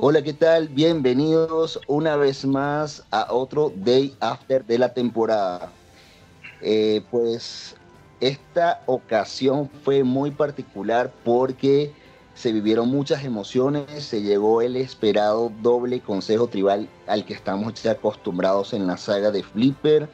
Hola, 0.00 0.22
¿qué 0.22 0.32
tal? 0.32 0.68
Bienvenidos 0.68 1.80
una 1.88 2.14
vez 2.14 2.44
más 2.44 3.02
a 3.10 3.32
otro 3.32 3.72
Day 3.74 4.14
After 4.20 4.64
de 4.64 4.78
la 4.78 4.94
temporada. 4.94 5.72
Eh, 6.60 7.02
pues 7.10 7.74
esta 8.20 8.80
ocasión 8.86 9.68
fue 9.82 10.04
muy 10.04 10.30
particular 10.30 11.12
porque 11.24 11.90
se 12.34 12.52
vivieron 12.52 12.88
muchas 12.90 13.24
emociones, 13.24 14.04
se 14.04 14.22
llegó 14.22 14.62
el 14.62 14.76
esperado 14.76 15.50
doble 15.62 15.98
consejo 15.98 16.46
tribal 16.46 16.88
al 17.08 17.24
que 17.24 17.34
estamos 17.34 17.82
ya 17.82 17.90
acostumbrados 17.90 18.74
en 18.74 18.86
la 18.86 18.98
saga 18.98 19.32
de 19.32 19.42
Flipper, 19.42 20.08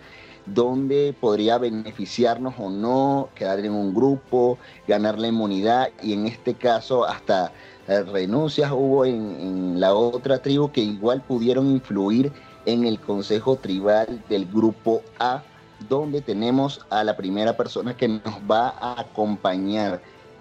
donde 0.47 1.15
podría 1.21 1.59
beneficiarnos 1.59 2.55
o 2.59 2.71
no, 2.71 3.29
quedar 3.35 3.61
en 3.61 3.73
un 3.73 3.95
grupo, 3.95 4.57
ganar 4.89 5.19
la 5.19 5.29
inmunidad 5.29 5.91
y 6.03 6.15
en 6.15 6.27
este 6.27 6.55
caso 6.55 7.05
hasta 7.05 7.53
renuncias 7.87 8.71
hubo 8.73 9.05
en, 9.05 9.79
la 9.81 9.95
otra 9.95 10.39
tribu 10.39 10.71
que 10.71 10.81
igual 10.81 11.23
pudieron 11.23 11.71
influir 11.71 12.33
en 12.67 12.85
el 12.85 12.99
consejo 12.99 13.57
tribal 13.57 14.23
del 14.29 14.47
grupo 14.47 15.03
A, 15.19 15.43
donde 15.89 16.23
tenemos 16.23 16.85
a 16.91 17.05
la 17.05 17.17
primera 17.17 17.57
persona 17.57 17.97
que 17.97 18.09
nos 18.09 18.35
va 18.51 18.75
a 18.81 19.01
acompañar. 19.01 20.01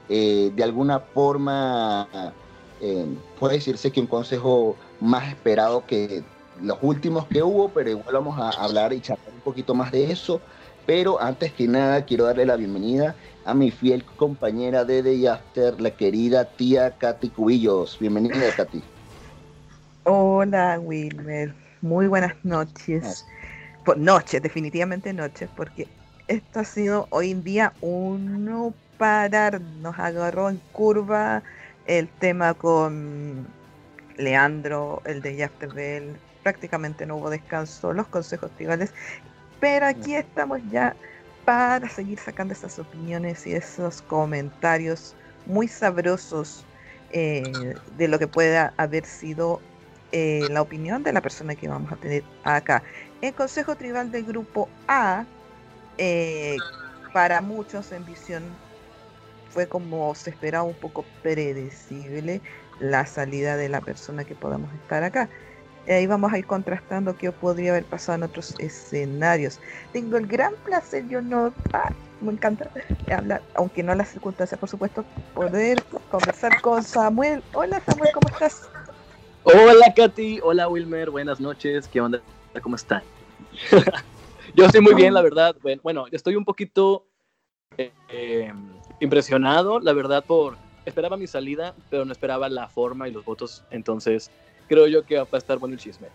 Eh, 0.10 0.52
de 0.56 0.64
alguna 0.64 1.00
forma, 1.00 2.08
eh, 2.82 3.06
puede 3.40 3.56
decirse 3.56 3.92
que 3.92 4.00
un 4.00 4.08
consejo 4.08 4.76
más 5.00 5.28
esperado 5.30 5.86
que 5.86 6.24
los 6.62 6.78
últimos 6.82 7.26
que 7.28 7.42
hubo, 7.42 7.70
pero 7.70 7.90
igual 7.90 8.14
vamos 8.14 8.40
a 8.40 8.50
hablar 8.64 8.94
y 8.94 9.02
charlar 9.02 9.34
un 9.34 9.42
poquito 9.42 9.74
más 9.74 9.92
de 9.92 10.12
eso. 10.12 10.40
Pero 10.86 11.22
antes 11.22 11.54
que 11.54 11.68
nada, 11.68 12.04
quiero 12.04 12.26
darle 12.26 12.46
la 12.46 12.58
bienvenida 12.58 13.16
a 13.46 13.54
mi 13.54 13.72
fiel 13.72 14.04
compañera 14.04 14.84
de 14.84 15.02
Day 15.02 15.28
After, 15.28 15.80
la 15.80 15.92
querida 15.92 16.46
tía 16.46 16.92
Katy 16.92 17.30
Cubillos. 17.30 17.98
Bienvenida, 18.00 18.36
Katy. 18.56 18.84
Hola, 20.04 20.80
Wilmer. 20.80 21.54
Muy 21.82 22.08
buenas 22.08 22.36
noches. 22.44 23.26
Por 23.86 23.98
noches, 23.98 24.42
definitivamente 24.42 25.14
noches, 25.14 25.50
porque 25.56 25.88
esto 26.28 26.60
ha 26.60 26.66
sido 26.66 27.08
hoy 27.12 27.32
en 27.32 27.44
día 27.44 27.74
uno 27.82 28.74
parar. 28.98 29.62
Nos 29.82 29.98
agarró 29.98 30.50
en 30.50 30.60
curva 30.74 31.44
el 31.86 32.10
tema 32.20 32.54
con 32.54 33.48
Leandro, 34.18 35.02
el 35.06 35.22
de 35.22 35.44
After 35.44 35.74
Bell. 35.74 36.18
Prácticamente 36.44 37.06
no 37.06 37.18
hubo 37.18 37.30
descanso, 37.30 37.94
los 37.94 38.08
consejos 38.08 38.52
tribales. 38.52 38.94
Pero 39.64 39.86
aquí 39.86 40.14
estamos 40.14 40.60
ya 40.74 40.94
para 41.46 41.88
seguir 41.88 42.20
sacando 42.20 42.54
esas 42.54 42.80
opiniones 42.80 43.48
y 43.48 43.54
esos 43.54 44.02
comentarios 44.02 45.16
muy 45.46 45.70
sabrosos 45.70 46.66
eh, 47.12 47.74
de 47.96 48.08
lo 48.10 48.20
que 48.20 48.28
pueda 48.28 48.74
haber 48.76 49.06
sido 49.06 49.62
eh, 50.12 50.50
la 50.52 50.62
opinión 50.62 51.02
de 51.04 51.14
la 51.14 51.22
persona 51.22 51.56
que 51.56 51.70
vamos 51.70 51.94
a 51.94 51.96
tener 51.96 52.26
acá. 52.44 52.84
El 53.22 53.34
Consejo 53.36 53.78
Tribal 53.78 54.12
del 54.12 54.26
Grupo 54.26 54.68
A, 54.90 55.26
eh, 55.98 56.58
para 57.14 57.40
muchos 57.40 57.94
en 57.94 58.06
visión, 58.06 58.44
fue 59.50 59.66
como 59.66 60.14
se 60.14 60.32
esperaba 60.32 60.66
un 60.66 60.76
poco 60.76 61.06
predecible 61.22 62.42
la 62.82 63.06
salida 63.06 63.56
de 63.56 63.70
la 63.70 63.80
persona 63.80 64.26
que 64.26 64.36
podamos 64.36 64.74
estar 64.74 65.06
acá. 65.06 65.30
Ahí 65.88 66.08
vamos 66.08 66.32
a 66.32 66.38
ir 66.38 66.46
contrastando 66.46 67.16
qué 67.18 67.32
podría 67.32 67.72
haber 67.72 67.84
pasado 67.84 68.18
en 68.18 68.24
otros 68.24 68.56
escenarios. 68.60 69.60
Tengo 69.92 70.18
el 70.18 70.28
gran 70.28 70.54
placer, 70.64 71.08
yo 71.10 71.22
no, 71.22 71.54
ah, 71.74 71.92
me 72.22 72.32
encanta 72.32 72.70
hablar, 73.12 73.42
aunque 73.56 73.84
no 73.84 73.94
las 73.94 74.10
circunstancias, 74.10 74.58
por 74.58 74.70
supuesto, 74.70 75.04
poder 75.34 75.84
conversar 76.10 76.62
con 76.62 76.84
Samuel. 76.84 77.44
Hola 77.54 77.82
Samuel, 77.86 78.12
¿cómo 78.14 78.34
estás? 78.34 78.70
Hola 79.44 79.94
Katy, 79.94 80.40
hola 80.42 80.70
Wilmer, 80.70 81.10
buenas 81.10 81.42
noches, 81.42 81.90
¿qué 81.90 82.00
onda? 82.00 82.22
¿Cómo 82.62 82.78
están? 82.78 83.04
yo 84.56 84.66
estoy 84.66 84.80
muy 84.80 84.94
bien, 84.94 85.14
la 85.14 85.22
verdad. 85.22 85.54
Bueno, 85.84 86.06
estoy 86.12 86.38
un 86.38 86.46
poquito 86.46 87.06
eh, 87.78 88.54
impresionado, 89.00 89.80
la 89.80 89.94
verdad, 89.94 90.24
por... 90.24 90.58
Esperaba 90.86 91.16
mi 91.16 91.28
salida, 91.28 91.74
pero 91.90 92.04
no 92.04 92.12
esperaba 92.12 92.50
la 92.50 92.68
forma 92.68 93.08
y 93.08 93.12
los 93.12 93.24
votos, 93.24 93.64
entonces 93.72 94.30
creo 94.74 94.88
yo 94.88 95.06
que 95.06 95.18
va 95.18 95.28
a 95.32 95.38
estar 95.38 95.60
bueno 95.60 95.76
el 95.76 95.80
chisme. 95.80 96.08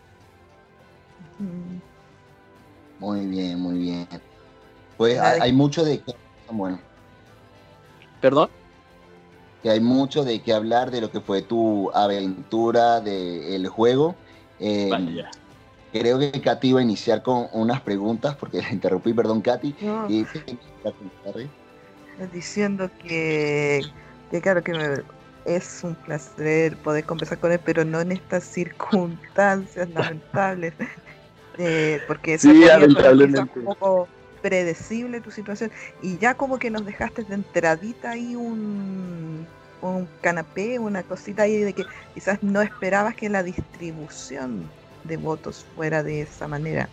Muy 2.99 3.27
bien, 3.27 3.61
muy 3.61 3.79
bien. 3.79 4.09
Pues 4.97 5.19
hay, 5.21 5.53
mucho 5.53 5.85
de 5.85 6.01
que, 6.01 6.15
bueno. 6.51 6.81
¿Perdón? 8.21 8.51
Que 9.63 9.71
hay 9.71 9.81
mucho 9.81 10.25
de 10.25 10.43
qué 10.43 10.53
hablar 10.53 10.91
de 10.91 11.01
lo 11.01 11.11
que 11.11 11.21
fue 11.21 11.43
tu 11.43 11.91
aventura 11.93 13.01
del 13.01 13.69
juego. 13.69 14.17
Eh, 14.59 14.91
creo 15.93 16.19
que 16.19 16.33
Katy 16.33 16.69
iba 16.69 16.81
a 16.81 16.83
iniciar 16.83 17.23
con 17.23 17.47
unas 17.53 17.81
preguntas 17.81 18.35
porque 18.35 18.61
la 18.63 18.73
interrumpí, 18.73 19.13
perdón, 19.13 19.41
Katy. 19.41 19.77
Diciendo 22.33 22.91
que, 23.01 23.83
que 24.33 24.41
claro 24.41 24.65
que 24.65 24.73
me, 24.73 25.18
es 25.57 25.81
un 25.83 25.95
placer 25.95 26.77
poder 26.79 27.05
conversar 27.05 27.39
con 27.39 27.53
él, 27.53 27.61
pero 27.65 27.85
no 27.85 28.01
en 28.01 28.13
estas 28.13 28.45
circunstancias 28.45 29.89
lamentables, 29.91 30.75
eh, 31.59 32.01
porque 32.07 32.35
eso 32.35 32.51
sí, 32.51 32.65
es 32.65 33.39
un 33.39 33.65
poco 33.65 34.09
predecible 34.43 35.21
tu 35.21 35.31
situación 35.31 35.73
y 36.01 36.17
ya 36.19 36.35
como 36.35 36.59
que 36.59 36.71
nos 36.71 36.87
dejaste 36.87 37.25
de 37.25 37.35
entradita 37.35 38.11
ahí 38.11 38.37
un, 38.37 39.47
un 39.83 40.09
canapé, 40.21 40.79
una 40.79 41.03
cosita 41.03 41.43
ahí 41.43 41.57
de 41.59 41.73
que 41.73 41.87
quizás 42.15 42.43
no 42.43 42.63
esperabas 42.63 43.15
que 43.17 43.29
la 43.29 43.43
distribución 43.43 44.69
de 45.05 45.17
votos 45.17 45.65
fuera 45.75 46.03
de 46.03 46.23
esa 46.23 46.47
manera. 46.49 46.89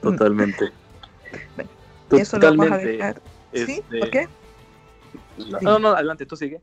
Totalmente. 0.00 0.70
Bueno, 1.56 1.70
eso 2.22 2.38
lo 2.38 2.56
vamos 2.56 2.70
a 2.70 2.78
dejar. 2.78 3.20
¿Sí? 3.52 3.82
¿Por 3.86 3.96
este, 3.98 4.10
qué? 4.10 4.28
no, 5.60 5.78
no, 5.78 5.88
adelante, 5.88 6.24
tú 6.24 6.36
sigue. 6.36 6.62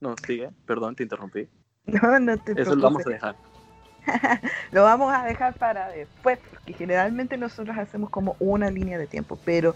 No, 0.00 0.14
sigue, 0.26 0.50
perdón, 0.66 0.96
te 0.96 1.02
interrumpí. 1.02 1.48
No, 1.84 2.18
no 2.18 2.36
te 2.38 2.60
Eso 2.60 2.74
lo 2.74 2.82
vamos 2.82 3.06
a 3.06 3.10
dejar. 3.10 3.36
lo 4.72 4.82
vamos 4.84 5.12
a 5.12 5.24
dejar 5.24 5.54
para 5.54 5.88
después, 5.88 6.38
porque 6.50 6.72
generalmente 6.72 7.36
nosotros 7.36 7.76
hacemos 7.76 8.10
como 8.10 8.36
una 8.38 8.70
línea 8.70 8.98
de 8.98 9.06
tiempo, 9.06 9.38
pero 9.44 9.74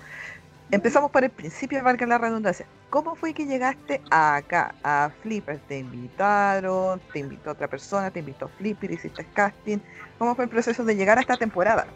empezamos 0.70 1.10
por 1.10 1.24
el 1.24 1.30
principio, 1.30 1.82
valga 1.82 2.06
la 2.06 2.18
redundancia. 2.18 2.66
¿Cómo 2.90 3.16
fue 3.16 3.34
que 3.34 3.46
llegaste 3.46 4.00
acá, 4.10 4.74
a 4.82 5.10
Flipper? 5.22 5.58
¿Te 5.68 5.78
invitaron? 5.78 7.00
¿Te 7.12 7.18
invitó 7.18 7.50
otra 7.50 7.68
persona? 7.68 8.10
¿Te 8.10 8.20
invitó 8.20 8.48
Flipper? 8.48 8.92
¿Hiciste 8.92 9.26
casting? 9.34 9.78
¿Cómo 10.18 10.34
fue 10.34 10.44
el 10.44 10.50
proceso 10.50 10.84
de 10.84 10.96
llegar 10.96 11.18
a 11.18 11.20
esta 11.20 11.36
temporada? 11.36 11.86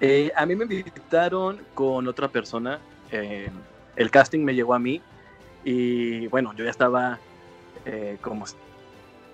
Eh, 0.00 0.30
a 0.36 0.44
mí 0.44 0.54
me 0.54 0.64
invitaron 0.64 1.60
con 1.74 2.06
otra 2.08 2.28
persona. 2.28 2.80
Eh, 3.10 3.48
el 3.94 4.10
casting 4.10 4.40
me 4.40 4.54
llegó 4.54 4.74
a 4.74 4.78
mí 4.78 5.00
y 5.68 6.28
bueno, 6.28 6.54
yo 6.54 6.62
ya 6.62 6.70
estaba 6.70 7.18
eh, 7.84 8.18
como, 8.20 8.44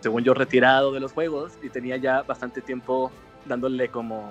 según 0.00 0.24
yo, 0.24 0.32
retirado 0.32 0.90
de 0.90 0.98
los 0.98 1.12
juegos 1.12 1.52
y 1.62 1.68
tenía 1.68 1.98
ya 1.98 2.22
bastante 2.22 2.62
tiempo 2.62 3.12
dándole 3.44 3.90
como 3.90 4.30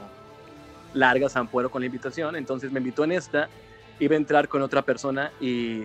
largas 0.96 1.36
ampuero 1.36 1.70
con 1.70 1.84
la 1.84 1.86
invitación. 1.86 2.36
Entonces 2.36 2.72
me 2.72 2.80
invitó 2.80 3.04
en 3.04 3.12
esta, 3.12 3.50
iba 4.00 4.16
a 4.16 4.18
entrar 4.18 4.48
con 4.48 4.64
otra 4.64 4.82
persona 4.82 5.32
y 5.40 5.82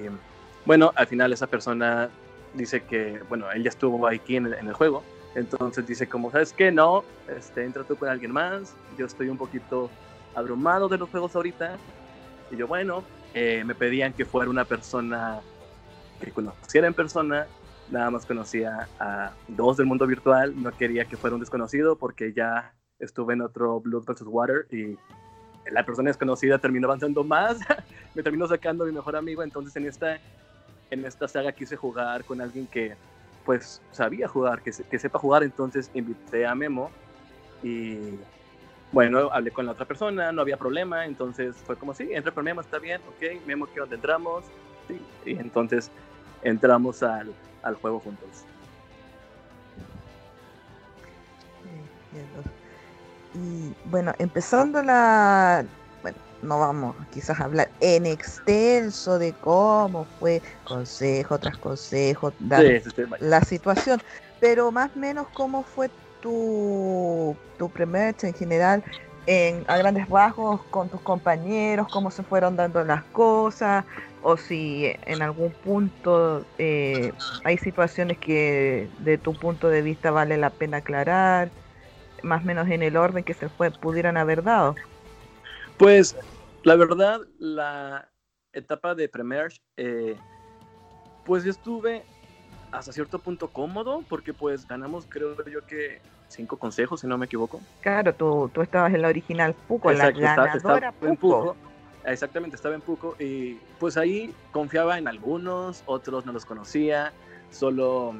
bueno, 0.64 0.90
al 0.94 1.06
final 1.06 1.34
esa 1.34 1.48
persona 1.48 2.08
dice 2.54 2.82
que, 2.84 3.20
bueno, 3.28 3.52
él 3.52 3.62
ya 3.62 3.68
estuvo 3.68 4.06
aquí 4.06 4.36
en 4.36 4.46
el, 4.46 4.72
juego. 4.72 5.02
Entonces 5.34 5.86
dice 5.86 6.08
como, 6.08 6.30
¿sabes 6.30 6.54
qué? 6.54 6.72
No, 6.72 7.04
este, 7.28 7.62
entra 7.62 7.84
tú 7.84 7.94
con 7.94 8.08
alguien 8.08 8.32
más. 8.32 8.74
Yo 8.96 9.04
estoy 9.04 9.28
un 9.28 9.36
poquito 9.36 9.90
abrumado 10.34 10.88
de 10.88 10.96
los 10.96 11.10
juegos 11.10 11.36
ahorita. 11.36 11.76
Y 12.50 12.56
yo, 12.56 12.66
bueno, 12.66 13.04
eh, 13.34 13.64
me 13.66 13.74
pedían 13.74 14.14
que 14.14 14.24
fuera 14.24 14.48
una 14.48 14.64
persona 14.64 15.42
que 16.20 16.32
conociera 16.32 16.86
en 16.86 16.94
persona, 16.94 17.46
nada 17.90 18.10
más 18.10 18.26
conocía 18.26 18.88
a 18.98 19.32
dos 19.48 19.76
del 19.76 19.86
mundo 19.86 20.06
virtual, 20.06 20.60
no 20.60 20.72
quería 20.72 21.04
que 21.04 21.16
fuera 21.16 21.34
un 21.34 21.40
desconocido 21.40 21.96
porque 21.96 22.32
ya 22.32 22.74
estuve 22.98 23.34
en 23.34 23.42
otro 23.42 23.80
Blood 23.80 24.04
vs. 24.04 24.22
Water 24.26 24.66
y 24.70 24.96
la 25.70 25.84
persona 25.84 26.10
desconocida 26.10 26.58
terminó 26.58 26.86
avanzando 26.86 27.24
más, 27.24 27.58
me 28.14 28.22
terminó 28.22 28.46
sacando 28.46 28.84
mi 28.84 28.92
mejor 28.92 29.16
amigo, 29.16 29.42
entonces 29.42 29.74
en 29.76 29.86
esta, 29.86 30.18
en 30.90 31.04
esta 31.04 31.28
saga 31.28 31.52
quise 31.52 31.76
jugar 31.76 32.24
con 32.24 32.40
alguien 32.40 32.66
que 32.66 32.94
pues 33.44 33.80
sabía 33.92 34.26
jugar, 34.26 34.60
que, 34.62 34.72
sepa 34.72 35.18
jugar, 35.18 35.44
entonces 35.44 35.90
invité 35.94 36.46
a 36.46 36.54
Memo 36.54 36.90
y 37.62 38.18
bueno, 38.90 39.30
hablé 39.32 39.52
con 39.52 39.66
la 39.66 39.72
otra 39.72 39.86
persona, 39.86 40.32
no 40.32 40.42
había 40.42 40.56
problema, 40.56 41.06
entonces 41.06 41.54
fue 41.64 41.76
como, 41.76 41.94
sí, 41.94 42.08
entra 42.10 42.32
con 42.32 42.44
Memo, 42.44 42.60
está 42.60 42.78
bien, 42.78 43.00
ok, 43.08 43.46
Memo, 43.46 43.66
¿qué 43.72 43.80
dónde 43.80 43.96
entramos? 43.96 44.44
Sí, 44.88 45.00
y 45.24 45.38
entonces 45.38 45.92
entramos 46.48 47.02
al, 47.02 47.32
al 47.62 47.74
juego 47.76 48.00
juntos. 48.00 48.28
Y 53.34 53.74
bueno, 53.90 54.12
empezando 54.18 54.82
la... 54.82 55.64
Bueno, 56.02 56.18
no 56.42 56.58
vamos 56.58 56.96
quizás 57.12 57.38
a 57.40 57.44
hablar 57.44 57.68
en 57.80 58.06
extenso 58.06 59.18
de 59.18 59.32
cómo 59.34 60.06
fue 60.18 60.40
consejo 60.64 61.38
tras 61.38 61.58
consejo, 61.58 62.32
la 63.20 63.40
situación, 63.42 64.00
pero 64.40 64.70
más 64.70 64.90
o 64.96 64.98
menos 64.98 65.26
cómo 65.34 65.62
fue 65.64 65.90
tu, 66.22 67.36
tu 67.58 67.68
primer 67.68 68.14
en 68.22 68.32
general 68.32 68.82
en, 69.26 69.64
a 69.66 69.76
grandes 69.76 70.08
rasgos 70.08 70.62
con 70.70 70.88
tus 70.88 71.00
compañeros, 71.00 71.88
cómo 71.92 72.10
se 72.10 72.22
fueron 72.22 72.56
dando 72.56 72.82
las 72.84 73.02
cosas, 73.04 73.84
o 74.28 74.36
si 74.36 74.92
en 75.04 75.22
algún 75.22 75.52
punto 75.52 76.44
eh, 76.58 77.12
hay 77.44 77.58
situaciones 77.58 78.18
que 78.18 78.88
de 78.98 79.18
tu 79.18 79.34
punto 79.34 79.68
de 79.68 79.82
vista 79.82 80.10
vale 80.10 80.36
la 80.36 80.50
pena 80.50 80.78
aclarar, 80.78 81.48
más 82.24 82.42
o 82.42 82.44
menos 82.44 82.68
en 82.68 82.82
el 82.82 82.96
orden 82.96 83.22
que 83.22 83.34
se 83.34 83.48
fue, 83.48 83.70
pudieran 83.70 84.16
haber 84.16 84.42
dado. 84.42 84.74
Pues 85.76 86.16
la 86.64 86.74
verdad, 86.74 87.20
la 87.38 88.08
etapa 88.52 88.96
de 88.96 89.08
Premier, 89.08 89.52
eh, 89.76 90.16
pues 91.24 91.44
yo 91.44 91.52
estuve 91.52 92.02
hasta 92.72 92.90
cierto 92.90 93.20
punto 93.20 93.52
cómodo, 93.52 94.02
porque 94.08 94.34
pues 94.34 94.66
ganamos 94.66 95.06
creo 95.08 95.36
yo 95.46 95.64
que 95.66 96.00
cinco 96.26 96.56
consejos, 96.56 97.02
si 97.02 97.06
no 97.06 97.16
me 97.16 97.26
equivoco. 97.26 97.60
Claro, 97.80 98.12
tú, 98.12 98.50
tú 98.52 98.60
estabas 98.60 98.92
en 98.92 99.02
la 99.02 99.08
original 99.08 99.54
Puco, 99.68 99.92
la 99.92 100.10
ganadora 100.10 100.90
Puco. 100.90 101.56
Exactamente, 102.06 102.54
estaba 102.54 102.76
en 102.76 102.80
Puco 102.80 103.16
y 103.18 103.54
pues 103.80 103.96
ahí 103.96 104.32
confiaba 104.52 104.96
en 104.96 105.08
algunos, 105.08 105.82
otros 105.86 106.24
no 106.24 106.32
los 106.32 106.44
conocía, 106.44 107.12
solo 107.50 108.14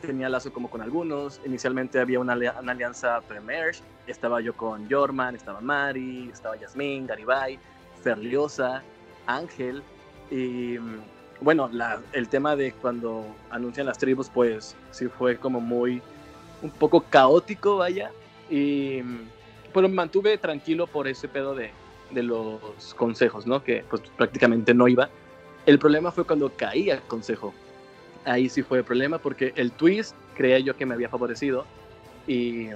tenía 0.00 0.30
lazo 0.30 0.52
como 0.52 0.70
con 0.70 0.80
algunos. 0.80 1.40
Inicialmente 1.44 2.00
había 2.00 2.18
una, 2.18 2.32
alianza 2.32 3.20
Premier, 3.28 3.76
estaba 4.06 4.40
yo 4.40 4.56
con 4.56 4.90
Jorman, 4.90 5.36
estaba 5.36 5.60
Mari, 5.60 6.30
estaba 6.32 6.56
Yasmín, 6.56 7.06
Garibay, 7.06 7.58
Ferliosa, 8.02 8.82
Ángel 9.26 9.82
y 10.30 10.78
bueno, 11.42 11.70
el 12.12 12.28
tema 12.30 12.56
de 12.56 12.72
cuando 12.72 13.26
anuncian 13.50 13.84
las 13.86 13.98
tribus 13.98 14.30
pues 14.30 14.74
sí 14.90 15.08
fue 15.08 15.36
como 15.36 15.60
muy 15.60 16.00
un 16.62 16.70
poco 16.70 17.02
caótico, 17.02 17.76
vaya, 17.76 18.10
y 18.48 19.02
pero 19.74 19.90
me 19.90 19.94
mantuve 19.94 20.38
tranquilo 20.38 20.86
por 20.86 21.06
ese 21.06 21.28
pedo 21.28 21.54
de 21.54 21.70
de 22.10 22.22
los 22.22 22.94
consejos, 22.94 23.46
¿no? 23.46 23.62
Que 23.62 23.84
pues 23.88 24.02
prácticamente 24.16 24.74
no 24.74 24.88
iba. 24.88 25.10
El 25.66 25.78
problema 25.78 26.12
fue 26.12 26.24
cuando 26.24 26.50
caía 26.50 26.94
el 26.94 27.02
consejo. 27.02 27.52
Ahí 28.24 28.48
sí 28.48 28.62
fue 28.62 28.78
el 28.78 28.84
problema 28.84 29.18
porque 29.18 29.52
el 29.56 29.72
twist 29.72 30.14
creía 30.34 30.58
yo 30.58 30.76
que 30.76 30.86
me 30.86 30.94
había 30.94 31.08
favorecido 31.08 31.66
y, 32.26 32.68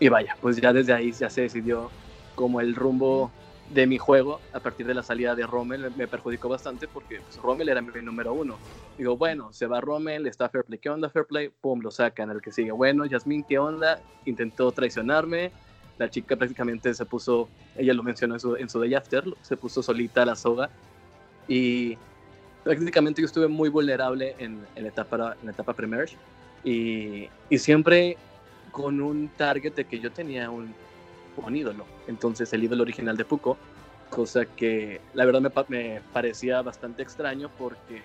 y 0.00 0.08
vaya, 0.08 0.36
pues 0.40 0.56
ya 0.56 0.72
desde 0.72 0.92
ahí 0.92 1.12
ya 1.12 1.28
se 1.28 1.42
decidió 1.42 1.90
como 2.34 2.60
el 2.60 2.74
rumbo 2.74 3.30
de 3.72 3.86
mi 3.86 3.98
juego 3.98 4.40
a 4.52 4.60
partir 4.60 4.86
de 4.86 4.94
la 4.94 5.02
salida 5.02 5.34
de 5.34 5.46
Rommel 5.46 5.90
me 5.96 6.06
perjudicó 6.06 6.48
bastante 6.48 6.88
porque 6.88 7.20
pues, 7.20 7.36
Rommel 7.36 7.68
era 7.68 7.80
mi 7.80 7.90
número 8.02 8.34
uno. 8.34 8.58
Digo, 8.98 9.16
bueno, 9.16 9.52
se 9.52 9.66
va 9.66 9.80
Rommel, 9.80 10.26
está 10.26 10.48
Fairplay, 10.48 10.78
¿qué 10.78 10.90
onda 10.90 11.08
Fairplay? 11.08 11.48
Pum, 11.48 11.80
lo 11.80 11.90
sacan. 11.90 12.30
El 12.30 12.42
que 12.42 12.52
sigue, 12.52 12.72
bueno, 12.72 13.06
Yasmin, 13.06 13.44
¿qué 13.44 13.58
onda? 13.58 14.02
Intentó 14.26 14.70
traicionarme, 14.72 15.52
la 15.98 16.08
chica 16.10 16.36
prácticamente 16.36 16.92
se 16.94 17.04
puso, 17.04 17.48
ella 17.76 17.94
lo 17.94 18.02
mencionó 18.02 18.34
en 18.34 18.40
su, 18.40 18.56
en 18.56 18.68
su 18.68 18.80
Day 18.80 18.94
After, 18.94 19.24
se 19.42 19.56
puso 19.56 19.82
solita 19.82 20.22
a 20.22 20.26
la 20.26 20.36
soga. 20.36 20.70
Y 21.48 21.96
prácticamente 22.64 23.20
yo 23.20 23.26
estuve 23.26 23.48
muy 23.48 23.68
vulnerable 23.68 24.34
en, 24.38 24.64
en 24.74 24.82
la 24.82 24.88
etapa, 24.88 25.36
en 25.42 25.48
etapa 25.48 25.72
Premier 25.74 26.08
y, 26.64 27.28
y, 27.50 27.58
siempre 27.58 28.16
con 28.70 29.00
un 29.00 29.28
target 29.36 29.74
de 29.74 29.84
que 29.84 29.98
yo 29.98 30.12
tenía 30.12 30.48
un, 30.48 30.72
un 31.36 31.56
ídolo, 31.56 31.84
entonces 32.06 32.52
el 32.52 32.64
ídolo 32.64 32.82
original 32.82 33.16
de 33.16 33.24
Puko, 33.24 33.56
cosa 34.10 34.44
que 34.44 35.00
la 35.14 35.24
verdad 35.24 35.40
me, 35.40 35.50
me 35.68 36.00
parecía 36.12 36.62
bastante 36.62 37.02
extraño 37.02 37.50
porque 37.58 38.02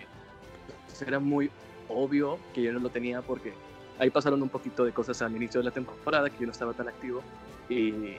era 1.06 1.20
muy 1.20 1.52
obvio 1.90 2.40
que 2.54 2.64
yo 2.64 2.74
no 2.74 2.80
lo 2.80 2.90
tenía 2.90 3.22
porque 3.22 3.54
ahí 4.00 4.10
pasaron 4.10 4.42
un 4.42 4.50
poquito 4.50 4.84
de 4.84 4.92
cosas 4.92 5.22
al 5.22 5.36
inicio 5.36 5.60
de 5.60 5.66
la 5.66 5.72
temporada 5.72 6.30
que 6.30 6.40
yo 6.40 6.46
no 6.48 6.52
estaba 6.52 6.74
tan 6.74 6.88
activo 6.88 7.22
y 7.70 8.18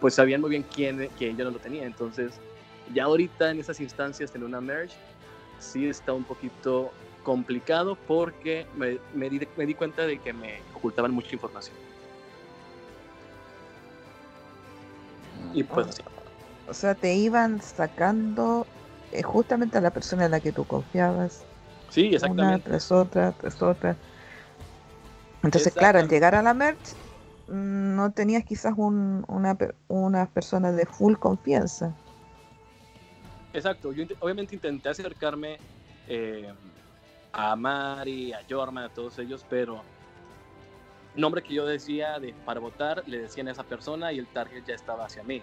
pues 0.00 0.14
sabían 0.14 0.40
muy 0.40 0.50
bien 0.50 0.66
quién, 0.74 1.10
que 1.18 1.34
yo 1.34 1.44
no 1.44 1.50
lo 1.50 1.58
tenía. 1.58 1.86
Entonces, 1.86 2.40
ya 2.92 3.04
ahorita 3.04 3.50
en 3.50 3.60
esas 3.60 3.80
instancias 3.80 4.34
en 4.34 4.42
una 4.42 4.60
merge, 4.60 4.96
sí 5.58 5.88
está 5.88 6.12
un 6.12 6.24
poquito 6.24 6.92
complicado 7.22 7.96
porque 8.06 8.66
me, 8.74 8.98
me, 9.14 9.30
di, 9.30 9.48
me 9.56 9.66
di 9.66 9.74
cuenta 9.74 10.06
de 10.06 10.18
que 10.18 10.32
me 10.32 10.62
ocultaban 10.74 11.12
mucha 11.12 11.34
información. 11.34 11.76
Y 15.52 15.62
pues 15.62 16.02
O 16.66 16.74
sea, 16.74 16.94
te 16.94 17.14
iban 17.14 17.60
sacando 17.62 18.66
eh, 19.12 19.22
justamente 19.22 19.78
a 19.78 19.80
la 19.80 19.90
persona 19.90 20.26
en 20.26 20.32
la 20.32 20.40
que 20.40 20.52
tú 20.52 20.64
confiabas. 20.64 21.46
Sí, 21.88 22.10
exactamente. 22.12 22.54
Una 22.54 22.58
tras 22.58 22.92
otra, 22.92 23.32
tras 23.32 23.62
otra. 23.62 23.96
Entonces, 25.42 25.72
claro, 25.74 26.00
al 26.00 26.08
llegar 26.08 26.34
a 26.34 26.42
la 26.42 26.54
merge, 26.54 26.96
no 27.48 28.12
tenías 28.12 28.44
quizás 28.44 28.74
un, 28.76 29.24
una, 29.28 29.56
una 29.88 30.26
persona 30.26 30.72
de 30.72 30.86
full 30.86 31.14
confianza. 31.14 31.94
Exacto, 33.52 33.92
yo 33.92 34.04
obviamente 34.20 34.54
intenté 34.54 34.88
acercarme 34.88 35.58
eh, 36.08 36.52
a 37.32 37.54
Mari, 37.54 38.32
a 38.32 38.40
Jorma, 38.48 38.84
a 38.84 38.88
todos 38.88 39.18
ellos, 39.18 39.44
pero 39.48 39.82
nombre 41.14 41.42
que 41.42 41.54
yo 41.54 41.64
decía 41.64 42.18
de, 42.18 42.34
para 42.44 42.60
votar, 42.60 43.02
le 43.06 43.18
decían 43.18 43.48
a 43.48 43.52
esa 43.52 43.62
persona 43.62 44.12
y 44.12 44.18
el 44.18 44.26
target 44.26 44.64
ya 44.66 44.74
estaba 44.74 45.04
hacia 45.04 45.22
mí. 45.22 45.40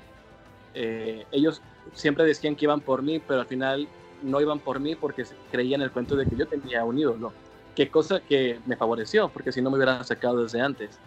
Eh, 0.74 1.26
ellos 1.32 1.62
siempre 1.94 2.26
decían 2.26 2.56
que 2.56 2.66
iban 2.66 2.82
por 2.82 3.02
mí, 3.02 3.20
pero 3.20 3.42
al 3.42 3.48
final 3.48 3.88
no 4.22 4.42
iban 4.42 4.60
por 4.60 4.80
mí 4.80 4.96
porque 4.96 5.26
creían 5.52 5.82
el 5.82 5.92
cuento 5.92 6.16
de 6.16 6.26
que 6.26 6.36
yo 6.36 6.48
tenía 6.48 6.84
un 6.84 7.00
ídolo. 7.00 7.34
Qué 7.76 7.90
cosa 7.90 8.20
que 8.20 8.60
me 8.66 8.76
favoreció, 8.76 9.30
porque 9.30 9.52
si 9.52 9.62
no 9.62 9.70
me 9.70 9.78
hubieran 9.78 10.04
sacado 10.04 10.44
desde 10.44 10.62
antes. 10.62 11.00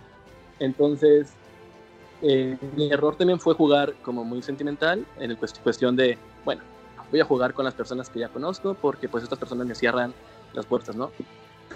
Entonces, 0.58 1.34
eh, 2.22 2.56
mi 2.76 2.90
error 2.90 3.16
también 3.16 3.40
fue 3.40 3.54
jugar 3.54 3.94
como 4.02 4.24
muy 4.24 4.42
sentimental, 4.42 5.06
en 5.18 5.30
el 5.30 5.38
cuestión 5.38 5.96
de, 5.96 6.16
bueno, 6.44 6.62
voy 7.10 7.20
a 7.20 7.24
jugar 7.24 7.54
con 7.54 7.64
las 7.64 7.74
personas 7.74 8.08
que 8.08 8.20
ya 8.20 8.28
conozco, 8.28 8.74
porque 8.74 9.08
pues 9.08 9.22
estas 9.24 9.38
personas 9.38 9.66
me 9.66 9.74
cierran 9.74 10.14
las 10.52 10.66
puertas, 10.66 10.96
¿no? 10.96 11.10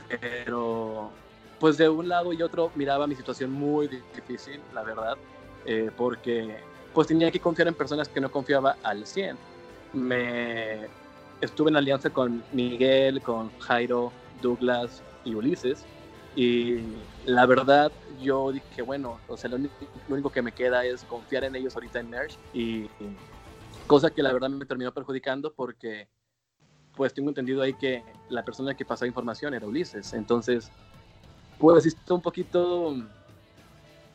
Pero, 0.08 1.10
pues 1.60 1.76
de 1.76 1.88
un 1.88 2.08
lado 2.08 2.32
y 2.32 2.42
otro 2.42 2.70
miraba 2.74 3.06
mi 3.06 3.14
situación 3.14 3.50
muy 3.50 3.88
difícil, 3.88 4.60
la 4.74 4.82
verdad, 4.82 5.16
eh, 5.66 5.90
porque 5.96 6.58
pues 6.94 7.08
tenía 7.08 7.30
que 7.30 7.40
confiar 7.40 7.68
en 7.68 7.74
personas 7.74 8.08
que 8.08 8.20
no 8.20 8.30
confiaba 8.30 8.76
al 8.82 9.06
100. 9.06 9.36
Me 9.92 10.88
estuve 11.40 11.70
en 11.70 11.76
alianza 11.76 12.10
con 12.10 12.42
Miguel, 12.52 13.22
con 13.22 13.50
Jairo, 13.60 14.12
Douglas 14.40 15.02
y 15.24 15.34
Ulises, 15.34 15.84
y 16.38 16.84
la 17.24 17.46
verdad, 17.46 17.90
yo 18.20 18.52
dije, 18.52 18.82
bueno, 18.82 19.18
o 19.26 19.36
sea, 19.36 19.50
lo 19.50 19.56
único, 20.08 20.30
que 20.30 20.40
me 20.40 20.52
queda 20.52 20.84
es 20.84 21.02
confiar 21.02 21.42
en 21.42 21.56
ellos 21.56 21.74
ahorita 21.74 21.98
en 21.98 22.10
Merge. 22.10 22.38
Y, 22.52 22.88
cosa 23.88 24.10
que 24.10 24.22
la 24.22 24.32
verdad 24.32 24.48
me 24.48 24.64
terminó 24.64 24.94
perjudicando 24.94 25.52
porque, 25.52 26.06
pues, 26.94 27.12
tengo 27.12 27.30
entendido 27.30 27.60
ahí 27.60 27.74
que 27.74 28.04
la 28.28 28.44
persona 28.44 28.76
que 28.76 28.84
pasaba 28.84 29.08
información 29.08 29.52
era 29.52 29.66
Ulises. 29.66 30.14
Entonces, 30.14 30.70
pues, 31.58 31.86
está 31.86 32.14
un 32.14 32.22
poquito. 32.22 32.94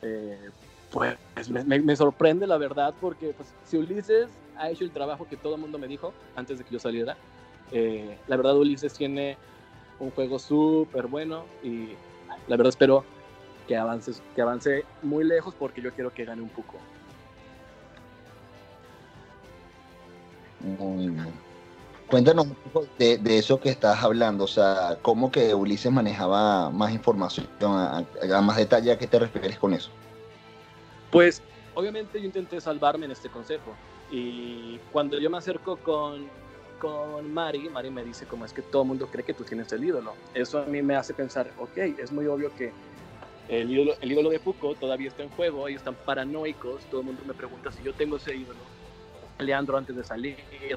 Eh, 0.00 0.50
pues 0.90 1.18
me, 1.66 1.94
sorprende 1.94 2.46
la 2.46 2.56
verdad 2.56 2.94
porque 3.02 3.34
pues, 3.34 3.52
si 3.66 3.76
Ulises 3.76 4.28
ha 4.56 4.70
hecho 4.70 4.84
el 4.84 4.92
trabajo 4.92 5.26
que 5.28 5.36
todo 5.36 5.56
el 5.56 5.60
mundo 5.60 5.78
me 5.78 5.88
dijo 5.88 6.14
antes 6.36 6.56
de 6.56 6.64
que 6.64 6.72
yo 6.72 6.78
saliera, 6.78 7.18
eh, 7.70 8.16
la 8.28 8.36
verdad 8.36 8.56
Ulises 8.56 8.94
tiene 8.94 9.36
un 9.98 10.10
juego 10.10 10.38
súper 10.38 11.06
bueno 11.06 11.44
y 11.62 11.90
la 12.46 12.56
verdad 12.56 12.70
espero 12.70 13.04
que 13.66 13.76
avance, 13.76 14.12
que 14.34 14.42
avance 14.42 14.84
muy 15.02 15.24
lejos 15.24 15.54
porque 15.58 15.80
yo 15.80 15.92
quiero 15.92 16.12
que 16.12 16.24
gane 16.24 16.42
un 16.42 16.48
poco. 16.48 16.78
Muy 20.60 21.08
bien. 21.08 21.32
Cuéntanos 22.08 22.46
un 22.46 22.54
poco 22.54 22.86
de, 22.98 23.18
eso 23.38 23.58
que 23.58 23.70
estás 23.70 24.02
hablando, 24.02 24.44
o 24.44 24.48
sea, 24.48 24.98
cómo 25.02 25.32
que 25.32 25.54
Ulises 25.54 25.90
manejaba 25.90 26.70
más 26.70 26.92
información, 26.92 27.46
a, 27.60 28.04
más 28.42 28.56
detalle, 28.56 28.92
¿a 28.92 28.98
qué 28.98 29.06
te 29.06 29.18
refieres 29.18 29.58
con 29.58 29.72
eso? 29.72 29.90
Pues, 31.10 31.42
obviamente 31.74 32.20
yo 32.20 32.26
intenté 32.26 32.60
salvarme 32.60 33.06
en 33.06 33.12
este 33.12 33.30
consejo 33.30 33.74
y 34.10 34.78
cuando 34.92 35.18
yo 35.18 35.30
me 35.30 35.38
acerco 35.38 35.76
con 35.78 36.28
con 36.84 37.32
Mari, 37.32 37.70
Mari 37.70 37.90
me 37.90 38.04
dice 38.04 38.26
como 38.26 38.44
es 38.44 38.52
que 38.52 38.60
todo 38.60 38.82
el 38.82 38.88
mundo 38.88 39.08
cree 39.10 39.24
que 39.24 39.32
tú 39.32 39.42
tienes 39.42 39.72
el 39.72 39.84
ídolo. 39.84 40.12
Eso 40.34 40.58
a 40.58 40.66
mí 40.66 40.82
me 40.82 40.96
hace 40.96 41.14
pensar, 41.14 41.50
ok, 41.58 41.78
es 41.98 42.12
muy 42.12 42.26
obvio 42.26 42.54
que 42.54 42.72
el 43.48 43.70
ídolo, 43.70 43.94
el 44.02 44.12
ídolo 44.12 44.28
de 44.28 44.38
Puco 44.38 44.74
todavía 44.74 45.08
está 45.08 45.22
en 45.22 45.30
juego, 45.30 45.66
ellos 45.66 45.80
están 45.80 45.94
paranoicos, 45.94 46.84
todo 46.90 47.00
el 47.00 47.06
mundo 47.06 47.22
me 47.26 47.32
pregunta 47.32 47.72
si 47.72 47.82
yo 47.82 47.94
tengo 47.94 48.16
ese 48.16 48.36
ídolo. 48.36 48.58
Leandro 49.38 49.78
antes 49.78 49.96
de 49.96 50.04
salir, 50.04 50.36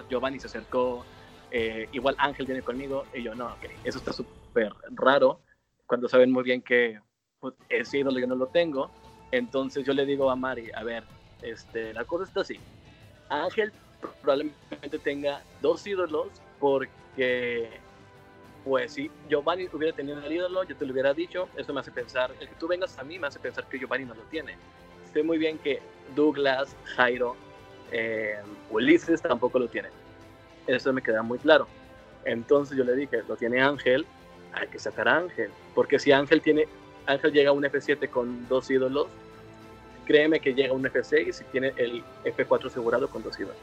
Giovanni 0.09 0.39
se 0.39 0.47
acercó, 0.47 1.05
eh, 1.51 1.89
igual 1.91 2.15
Ángel 2.19 2.45
viene 2.45 2.61
conmigo, 2.61 3.03
y 3.13 3.23
yo 3.23 3.35
no, 3.35 3.47
ok, 3.47 3.65
eso 3.83 3.97
está 3.97 4.13
súper 4.13 4.71
raro, 4.91 5.41
cuando 5.85 6.07
saben 6.07 6.31
muy 6.31 6.43
bien 6.43 6.61
que 6.61 7.01
pues, 7.41 7.53
ese 7.67 7.99
ídolo 7.99 8.17
yo 8.19 8.27
no 8.27 8.35
lo 8.35 8.47
tengo. 8.47 8.89
Entonces 9.31 9.85
yo 9.85 9.93
le 9.93 10.05
digo 10.05 10.31
a 10.31 10.37
Mari, 10.37 10.71
a 10.73 10.83
ver, 10.83 11.03
este, 11.41 11.93
la 11.93 12.05
cosa 12.05 12.23
está 12.23 12.41
así. 12.41 12.57
Ángel 13.29 13.73
probablemente 14.21 14.99
tenga 15.03 15.41
dos 15.61 15.85
ídolos 15.85 16.27
porque 16.59 17.79
pues 18.63 18.91
si 18.93 19.09
Giovanni 19.29 19.67
hubiera 19.71 19.95
tenido 19.95 20.19
el 20.19 20.31
ídolo, 20.31 20.63
yo 20.63 20.75
te 20.75 20.85
lo 20.85 20.91
hubiera 20.91 21.13
dicho, 21.13 21.47
eso 21.55 21.73
me 21.73 21.79
hace 21.79 21.91
pensar, 21.91 22.31
el 22.39 22.49
que 22.49 22.55
tú 22.55 22.67
vengas 22.67 22.97
a 22.99 23.03
mí 23.03 23.17
me 23.17 23.27
hace 23.27 23.39
pensar 23.39 23.65
que 23.67 23.79
Giovanni 23.79 24.05
no 24.05 24.13
lo 24.13 24.23
tiene. 24.23 24.57
Sé 25.13 25.23
muy 25.23 25.37
bien 25.37 25.57
que 25.57 25.81
Douglas, 26.15 26.75
Jairo, 26.95 27.35
eh, 27.91 28.41
Ulises 28.69 29.21
tampoco 29.21 29.57
lo 29.59 29.69
tienen. 29.69 29.91
Eso 30.67 30.91
me 30.91 31.01
queda 31.01 31.21
muy 31.23 31.39
claro. 31.39 31.67
Entonces 32.25 32.77
yo 32.77 32.83
le 32.83 32.93
dije, 32.93 33.23
lo 33.27 33.37
tiene 33.37 33.61
Ángel, 33.61 34.05
hay 34.51 34.67
que 34.67 34.79
sacar 34.79 35.07
a 35.07 35.17
Ángel, 35.17 35.49
porque 35.73 35.97
si 35.97 36.11
Ángel 36.11 36.41
tiene, 36.41 36.67
Ángel 37.05 37.31
llega 37.31 37.51
a 37.51 37.53
un 37.53 37.63
F7 37.63 38.09
con 38.09 38.47
dos 38.49 38.69
ídolos, 38.69 39.07
créeme 40.05 40.41
que 40.41 40.53
llega 40.53 40.71
a 40.71 40.75
un 40.75 40.83
F6 40.83 41.41
y 41.41 41.43
tiene 41.51 41.73
el 41.77 42.03
F4 42.25 42.67
asegurado 42.67 43.09
con 43.09 43.23
dos 43.23 43.39
ídolos. 43.39 43.55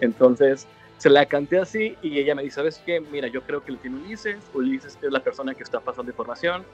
Entonces, 0.00 0.66
se 0.98 1.10
la 1.10 1.26
canté 1.26 1.58
así 1.58 1.96
y 2.02 2.18
ella 2.18 2.34
me 2.34 2.42
dice, 2.42 2.56
¿sabes 2.56 2.82
qué? 2.84 3.00
Mira, 3.00 3.28
yo 3.28 3.42
creo 3.42 3.62
que 3.62 3.72
lo 3.72 3.78
tiene 3.78 3.96
Ulises, 3.96 4.44
Ulises 4.54 4.98
es 5.00 5.12
la 5.12 5.20
persona 5.20 5.54
que 5.54 5.62
está 5.62 5.80
pasando 5.80 6.10
información, 6.10 6.64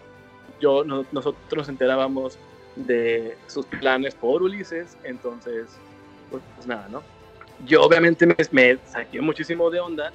yo, 0.61 0.85
nosotros 0.85 1.37
nos 1.55 1.69
enterábamos 1.69 2.39
de 2.77 3.37
sus 3.49 3.67
planes 3.67 4.15
por 4.15 4.43
Ulises, 4.43 4.97
entonces, 5.03 5.77
pues, 6.31 6.43
pues 6.55 6.67
nada, 6.67 6.89
¿no? 6.89 7.03
Yo 7.67 7.83
obviamente 7.83 8.27
me, 8.27 8.37
me, 8.51 8.79
saqué 8.87 9.21
muchísimo 9.21 9.71
de 9.71 9.81
onda 9.81 10.13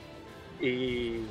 y, 0.62 1.22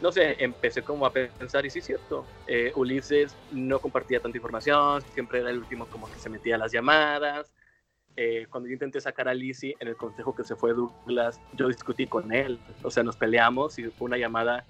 no 0.00 0.10
sé, 0.10 0.36
empecé 0.42 0.82
como 0.82 1.06
a 1.06 1.12
pensar, 1.12 1.64
y 1.66 1.70
sí 1.70 1.80
es 1.80 1.84
cierto, 1.84 2.26
eh, 2.46 2.72
Ulises 2.74 3.36
no 3.52 3.78
compartía 3.80 4.20
tanta 4.20 4.38
información, 4.38 5.02
siempre 5.12 5.40
era 5.40 5.50
el 5.50 5.58
último 5.58 5.86
como 5.86 6.10
que 6.10 6.18
se 6.18 6.30
metía 6.30 6.56
a 6.56 6.58
las 6.58 6.72
llamadas, 6.72 7.52
eh, 8.16 8.46
cuando 8.48 8.68
yo 8.68 8.74
intenté 8.74 9.00
sacar 9.00 9.28
a 9.28 9.34
Lizzie 9.34 9.74
en 9.80 9.88
el 9.88 9.96
consejo 9.96 10.34
que 10.34 10.44
se 10.44 10.54
fue 10.54 10.72
Douglas, 10.72 11.40
yo 11.54 11.68
discutí 11.68 12.06
con 12.06 12.32
él, 12.32 12.58
o 12.82 12.90
sea, 12.90 13.02
nos 13.02 13.16
peleamos 13.16 13.78
y 13.78 13.84
fue 13.84 14.06
una 14.06 14.16
llamada 14.16 14.64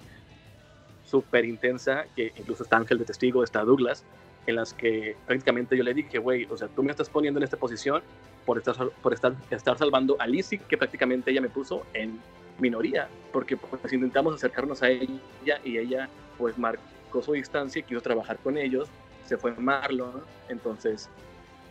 súper 1.04 1.44
intensa, 1.44 2.06
que 2.16 2.32
incluso 2.36 2.62
está 2.62 2.78
Ángel 2.78 2.98
de 2.98 3.04
testigo, 3.04 3.44
está 3.44 3.62
Douglas, 3.62 4.04
en 4.46 4.56
las 4.56 4.72
que 4.72 5.16
prácticamente 5.26 5.76
yo 5.76 5.84
le 5.84 5.92
dije, 5.92 6.18
güey, 6.18 6.46
o 6.46 6.56
sea, 6.56 6.68
tú 6.68 6.82
me 6.82 6.90
estás 6.90 7.10
poniendo 7.10 7.38
en 7.38 7.44
esta 7.44 7.56
posición 7.56 8.02
por 8.46 8.58
estar, 8.58 8.76
por 9.02 9.12
estar, 9.12 9.34
estar 9.50 9.76
salvando 9.76 10.16
a 10.18 10.26
Lizzie, 10.26 10.58
que 10.58 10.78
prácticamente 10.78 11.30
ella 11.30 11.40
me 11.40 11.48
puso 11.48 11.84
en 11.92 12.18
minoría, 12.58 13.08
porque 13.32 13.56
pues 13.56 13.92
intentamos 13.92 14.34
acercarnos 14.34 14.82
a 14.82 14.88
ella 14.88 15.60
y 15.64 15.78
ella 15.78 16.08
pues 16.38 16.56
marcó 16.58 17.22
su 17.22 17.32
distancia 17.32 17.80
y 17.80 17.82
quiso 17.82 18.00
trabajar 18.00 18.38
con 18.38 18.56
ellos, 18.56 18.88
se 19.24 19.36
fue 19.36 19.54
Marlon, 19.54 20.22
entonces, 20.48 21.10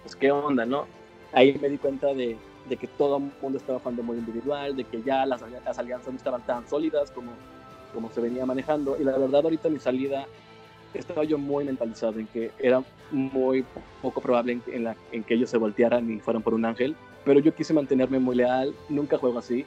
pues 0.04 0.16
qué 0.16 0.32
onda, 0.32 0.66
¿no? 0.66 0.88
Ahí 1.34 1.58
me 1.62 1.70
di 1.70 1.78
cuenta 1.78 2.14
de, 2.14 2.38
de 2.70 2.78
que 2.78 2.88
todo 2.88 3.18
el 3.18 3.32
mundo 3.42 3.58
estaba 3.58 3.80
jugando 3.80 4.04
muy 4.04 4.18
individual, 4.18 4.76
de 4.76 4.84
que 4.84 5.02
ya 5.02 5.26
las, 5.26 5.42
las, 5.66 5.80
alianzas 5.80 6.10
no 6.10 6.18
estaban 6.18 6.46
tan 6.46 6.68
sólidas 6.68 7.12
como, 7.12 7.32
como 7.94 8.10
se 8.12 8.22
venía 8.22 8.46
manejando. 8.46 8.98
Y 9.00 9.04
la 9.04 9.18
verdad, 9.18 9.42
ahorita 9.44 9.70
mi 9.70 9.80
salida 9.80 10.28
estaba 10.94 11.24
yo 11.24 11.38
muy 11.38 11.66
mentalizado 11.66 12.20
en 12.20 12.28
que 12.28 12.52
era 12.60 12.84
muy 13.12 13.66
poco 14.02 14.22
probable 14.22 14.60
en, 14.68 14.84
la, 14.84 14.96
en 15.12 15.24
que 15.24 15.34
ellos 15.34 15.50
se 15.50 15.58
voltearan 15.58 16.10
y 16.12 16.20
fueran 16.20 16.42
por 16.42 16.54
un 16.54 16.66
ángel. 16.66 16.96
Pero 17.26 17.40
yo 17.40 17.54
quise 17.54 17.74
mantenerme 17.74 18.20
muy 18.20 18.36
leal, 18.36 18.74
nunca 18.90 19.18
juego 19.18 19.40
así. 19.40 19.66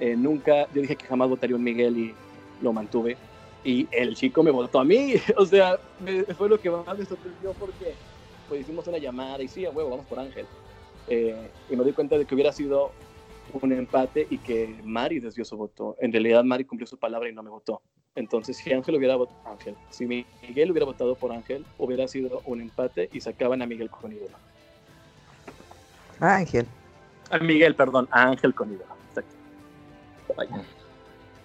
Eh, 0.00 0.16
nunca, 0.16 0.68
yo 0.72 0.82
dije 0.82 0.96
que 0.96 1.06
jamás 1.06 1.28
votaría 1.28 1.56
un 1.56 1.64
Miguel 1.64 1.96
y 1.96 2.14
lo 2.62 2.72
mantuve. 2.72 3.16
Y 3.64 3.88
el 3.90 4.14
chico 4.14 4.42
me 4.42 4.50
votó 4.50 4.78
a 4.80 4.84
mí, 4.84 5.14
o 5.36 5.44
sea, 5.44 5.78
me, 6.00 6.22
fue 6.22 6.48
lo 6.48 6.60
que 6.60 6.70
más 6.70 6.96
me 6.96 7.04
sorprendió 7.04 7.52
porque 7.54 7.94
pues 8.48 8.60
hicimos 8.62 8.86
una 8.86 8.98
llamada 8.98 9.42
y 9.42 9.48
sí, 9.48 9.66
a 9.66 9.70
huevo, 9.70 9.90
vamos 9.90 10.06
por 10.06 10.20
Ángel. 10.20 10.46
Eh, 11.08 11.50
y 11.70 11.76
me 11.76 11.84
doy 11.84 11.92
cuenta 11.92 12.18
de 12.18 12.24
que 12.26 12.34
hubiera 12.34 12.52
sido 12.52 12.92
un 13.52 13.72
empate 13.72 14.26
y 14.28 14.38
que 14.38 14.78
Mari 14.84 15.20
desvió 15.20 15.44
su 15.44 15.56
voto. 15.56 15.96
En 16.00 16.12
realidad 16.12 16.44
Mari 16.44 16.64
cumplió 16.64 16.86
su 16.86 16.98
palabra 16.98 17.28
y 17.28 17.32
no 17.32 17.42
me 17.42 17.50
votó. 17.50 17.80
Entonces, 18.14 18.56
si 18.56 18.72
Ángel 18.72 18.96
hubiera 18.96 19.16
votado 19.16 19.38
Ángel, 19.46 19.76
si 19.90 20.06
Miguel 20.06 20.70
hubiera 20.70 20.86
votado 20.86 21.14
por 21.14 21.32
Ángel, 21.32 21.64
hubiera 21.78 22.08
sido 22.08 22.42
un 22.46 22.60
empate 22.60 23.08
y 23.12 23.20
sacaban 23.20 23.62
a 23.62 23.66
Miguel 23.66 23.90
con 23.90 24.12
ídolo. 24.12 24.36
Ángel. 26.20 26.66
A 27.30 27.38
Miguel, 27.38 27.74
perdón, 27.74 28.08
a 28.10 28.24
Ángel 28.24 28.54
con 28.54 28.72
ídolo. 28.72 28.92
Exacto. 29.08 29.34
Vaya. 30.36 30.64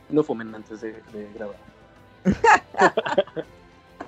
No 0.10 0.24
fumen 0.24 0.54
antes 0.54 0.82
de, 0.82 0.96
grabar. 1.36 1.56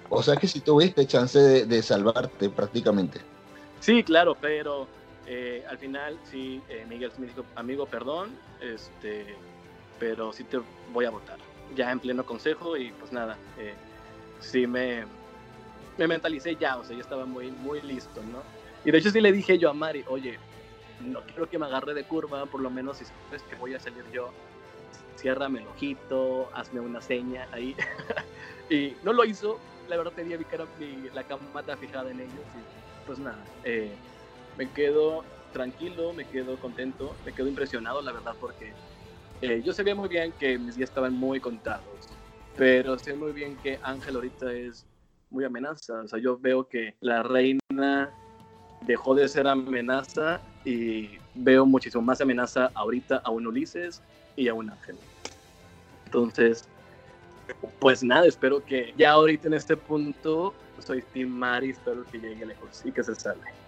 o 0.09 0.24
sea 0.24 0.35
que 0.35 0.47
si 0.47 0.59
tuviste 0.59 1.05
chance 1.05 1.38
de, 1.38 1.65
de 1.65 1.81
salvarte 1.83 2.50
prácticamente. 2.50 3.19
Sí, 3.79 4.03
claro, 4.03 4.35
pero 4.39 4.88
eh, 5.27 5.63
al 5.67 5.77
final, 5.77 6.20
sí, 6.24 6.62
eh, 6.70 6.86
Miguel 6.88 7.12
me 7.17 7.27
dijo, 7.27 7.46
amigo, 7.55 7.86
perdón, 7.86 8.38
este, 8.62 9.36
pero 10.00 10.32
sí 10.32 10.44
te 10.44 10.60
voy 10.94 11.05
a 11.05 11.10
votar. 11.10 11.38
Ya 11.75 11.91
en 11.91 12.00
pleno 12.00 12.25
consejo 12.25 12.77
y 12.77 12.91
pues 12.91 13.12
nada, 13.12 13.38
eh, 13.58 13.74
sí 14.39 14.67
me, 14.67 15.05
me 15.98 16.08
mentalicé 16.08 16.55
ya, 16.55 16.77
o 16.77 16.84
sea, 16.84 16.96
ya 16.96 17.01
estaba 17.01 17.25
muy, 17.25 17.51
muy 17.51 17.82
listo, 17.82 18.22
¿no? 18.24 18.44
Y 18.84 18.91
de 18.91 19.00
hecho 19.00 19.10
sí 19.10 19.20
le 19.20 19.32
dije 19.32 19.58
yo 19.58 19.70
a 19.72 19.74
Mari, 19.74 20.03
oye, 20.08 20.38
no 21.01 21.22
quiero 21.22 21.50
que 21.50 21.58
me 21.58 21.65
agarre 21.65 21.96
de 21.96 22.03
curva, 22.03 22.46
por 22.46 22.62
lo 22.62 22.70
menos 22.70 22.98
si 22.98 23.05
sabes 23.05 23.41
que 23.44 23.55
voy 23.55 23.74
a 23.74 23.79
salir 23.79 24.03
yo, 24.12 24.29
ciérrame 25.17 25.62
el 25.62 25.67
ojito, 25.67 26.50
hazme 26.53 26.79
una 26.79 27.01
seña 27.01 27.48
ahí. 27.51 27.75
y 28.70 28.96
no 29.03 29.12
lo 29.12 29.25
hizo, 29.25 29.60
la 29.88 29.98
verdad 29.98 30.13
tenía 30.13 30.38
mi 30.38 30.46
cara, 30.46 30.65
la 31.13 31.24
camata 31.24 31.75
fijada 31.77 32.12
en 32.12 32.20
ellos 32.20 32.34
y 32.34 33.05
pues 33.08 33.17
nada, 33.17 33.44
eh, 33.63 33.96
me 34.57 34.69
quedo 34.71 35.24
tranquilo, 35.51 36.13
me 36.13 36.27
quedo 36.27 36.57
contento, 36.59 37.15
me 37.25 37.33
quedo 37.33 37.47
impresionado, 37.47 38.01
la 38.01 38.12
verdad, 38.12 38.35
porque 38.39 38.74
eh, 39.41 39.62
yo 39.63 39.74
sabía 39.74 39.95
muy 39.95 40.09
bien 40.09 40.33
que 40.33 40.57
mis 40.57 40.75
días 40.75 40.89
estaban 40.89 41.13
muy 41.13 41.39
contados, 41.39 42.09
pero 42.57 42.97
sé 43.00 43.13
muy 43.13 43.31
bien 43.31 43.55
que 43.57 43.79
Ángel 43.81 44.15
ahorita 44.15 44.51
es 44.51 44.85
muy 45.29 45.45
amenaza. 45.45 46.01
O 46.01 46.07
sea, 46.07 46.19
yo 46.19 46.38
veo 46.38 46.67
que 46.67 46.95
la 47.00 47.24
reina 47.24 48.13
dejó 48.81 49.15
de 49.15 49.27
ser 49.27 49.47
amenaza 49.47 50.41
y 50.63 51.17
veo 51.33 51.65
muchísimo 51.65 52.03
más 52.03 52.21
amenaza 52.21 52.71
ahorita 52.74 53.21
a 53.24 53.31
un 53.31 53.47
Ulises 53.47 54.01
y 54.35 54.47
a 54.47 54.53
un 54.53 54.69
Ángel. 54.69 54.97
Entonces, 56.05 56.67
pues 57.79 58.03
nada, 58.03 58.25
espero 58.25 58.63
que 58.63 58.93
ya 58.97 59.12
ahorita 59.12 59.47
en 59.47 59.53
este 59.53 59.77
punto 59.77 60.53
soy 60.79 61.01
Team 61.13 61.29
Mari, 61.29 61.71
espero 61.71 62.05
que 62.05 62.19
llegue 62.19 62.45
lejos 62.45 62.81
y 62.85 62.91
que 62.91 63.03
se 63.03 63.15
salve 63.15 63.64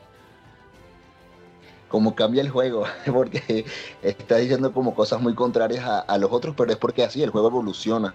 como 1.88 2.15
cambia 2.15 2.41
el 2.41 2.50
juego, 2.50 2.86
porque 3.13 3.65
está 4.01 4.38
diciendo 4.38 4.74
como 4.74 4.94
cosas 4.96 5.22
muy 5.22 5.34
contrarias 5.34 5.86
a, 5.86 6.17
los 6.17 6.32
otros, 6.32 6.56
pero 6.58 6.72
es 6.72 6.77
porque 6.77 7.03
así 7.03 7.24
el 7.24 7.29
juego 7.29 7.48
evoluciona 7.48 8.13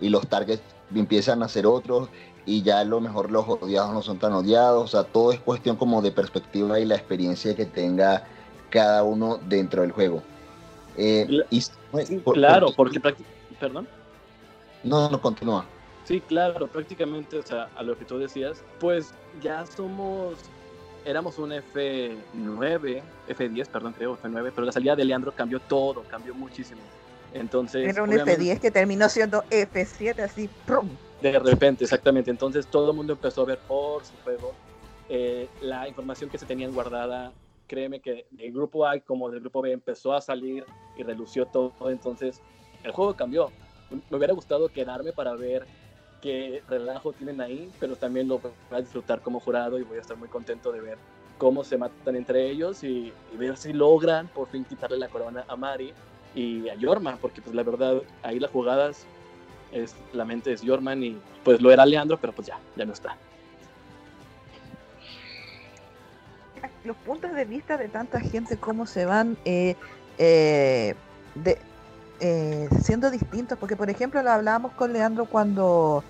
y 0.00 0.08
los 0.08 0.26
targets 0.26 0.62
empiezan 0.94 1.42
a 1.42 1.48
ser 1.48 1.66
otros 1.66 2.08
y 2.46 2.62
ya 2.62 2.80
a 2.80 2.84
lo 2.84 3.00
mejor 3.00 3.30
los 3.30 3.46
odiados 3.46 3.92
no 3.92 4.02
son 4.02 4.18
tan 4.18 4.32
odiados, 4.32 4.82
o 4.84 4.88
sea, 4.88 5.04
todo 5.04 5.32
es 5.32 5.40
cuestión 5.40 5.76
como 5.76 6.00
de 6.00 6.10
perspectiva 6.10 6.80
y 6.80 6.86
la 6.86 6.96
experiencia 6.96 7.54
que 7.54 7.66
tenga 7.66 8.24
cada 8.70 9.02
uno 9.02 9.38
dentro 9.46 9.82
del 9.82 9.92
juego. 9.92 10.22
Eh, 10.96 11.26
y, 11.50 11.62
claro, 12.32 12.68
porque, 12.74 13.00
perdón. 13.58 13.86
No, 14.82 15.10
no, 15.10 15.20
continúa. 15.20 15.66
Sí, 16.04 16.20
claro, 16.20 16.66
prácticamente, 16.66 17.38
o 17.38 17.42
sea, 17.42 17.68
a 17.76 17.82
lo 17.82 17.96
que 17.96 18.04
tú 18.04 18.18
decías, 18.18 18.64
pues 18.80 19.12
ya 19.42 19.66
somos 19.66 20.38
éramos 21.04 21.38
un 21.38 21.50
F9, 21.50 23.02
F10, 23.28 23.68
perdón, 23.68 23.92
creo, 23.92 24.18
F9, 24.18 24.52
pero 24.54 24.66
la 24.66 24.72
salida 24.72 24.96
de 24.96 25.04
Leandro 25.04 25.32
cambió 25.32 25.60
todo, 25.60 26.02
cambió 26.04 26.34
muchísimo. 26.34 26.80
Entonces, 27.32 27.88
Era 27.88 28.02
un 28.02 28.10
F10 28.10 28.60
que 28.60 28.70
terminó 28.70 29.08
siendo 29.08 29.42
F7, 29.44 30.20
así, 30.20 30.48
¡prum! 30.66 30.88
De 31.20 31.38
repente, 31.38 31.84
exactamente. 31.84 32.30
Entonces 32.30 32.66
todo 32.66 32.90
el 32.90 32.96
mundo 32.96 33.12
empezó 33.12 33.42
a 33.42 33.44
ver 33.44 33.58
por 33.58 34.04
su 34.04 34.14
juego. 34.24 34.52
Eh, 35.08 35.48
la 35.60 35.86
información 35.88 36.30
que 36.30 36.38
se 36.38 36.46
tenían 36.46 36.72
guardada, 36.72 37.32
créeme 37.66 38.00
que 38.00 38.26
del 38.30 38.52
grupo 38.52 38.86
A 38.86 38.98
como 39.00 39.30
del 39.30 39.40
grupo 39.40 39.60
B 39.60 39.72
empezó 39.72 40.14
a 40.14 40.20
salir 40.20 40.64
y 40.96 41.02
relució 41.02 41.46
todo. 41.46 41.72
Entonces, 41.90 42.40
el 42.82 42.92
juego 42.92 43.14
cambió. 43.14 43.52
Me 43.90 44.16
hubiera 44.16 44.32
gustado 44.32 44.68
quedarme 44.68 45.12
para 45.12 45.34
ver 45.34 45.66
qué 46.20 46.62
relajo 46.68 47.12
tienen 47.12 47.40
ahí, 47.40 47.70
pero 47.80 47.96
también 47.96 48.28
lo 48.28 48.38
voy 48.38 48.52
a 48.70 48.80
disfrutar 48.80 49.20
como 49.20 49.40
jurado 49.40 49.78
y 49.78 49.82
voy 49.82 49.98
a 49.98 50.00
estar 50.00 50.16
muy 50.16 50.28
contento 50.28 50.72
de 50.72 50.80
ver 50.80 50.98
cómo 51.38 51.64
se 51.64 51.78
matan 51.78 52.16
entre 52.16 52.50
ellos 52.50 52.84
y, 52.84 53.12
ver 53.38 53.56
si 53.56 53.72
logran 53.72 54.28
por 54.28 54.48
fin 54.48 54.64
quitarle 54.64 54.98
la 54.98 55.08
corona 55.08 55.44
a 55.48 55.56
Mari 55.56 55.92
y 56.34 56.68
a 56.68 56.74
Yorman, 56.74 57.18
porque 57.18 57.40
pues 57.40 57.56
la 57.56 57.62
verdad 57.62 58.02
ahí 58.22 58.38
las 58.38 58.50
jugadas 58.50 59.06
es 59.72 59.94
la 60.12 60.24
mente 60.24 60.52
es 60.52 60.62
Yorman 60.62 61.02
y 61.02 61.18
pues 61.42 61.60
lo 61.60 61.72
era 61.72 61.86
Leandro, 61.86 62.18
pero 62.20 62.32
pues 62.32 62.48
ya, 62.48 62.58
ya 62.76 62.84
no 62.84 62.92
está. 62.92 63.16
Los 66.84 66.96
puntos 66.98 67.32
de 67.32 67.44
vista 67.44 67.76
de 67.76 67.88
tanta 67.88 68.20
gente, 68.20 68.56
cómo 68.56 68.86
se 68.86 69.04
van 69.04 69.36
eh, 69.44 69.76
eh, 70.18 70.94
de, 71.34 71.58
eh, 72.20 72.68
siendo 72.82 73.10
distintos, 73.10 73.58
porque 73.58 73.76
por 73.76 73.90
ejemplo 73.90 74.22
lo 74.22 74.30
hablábamos 74.30 74.72
con 74.72 74.92
Leandro 74.92 75.26
cuando 75.26 76.04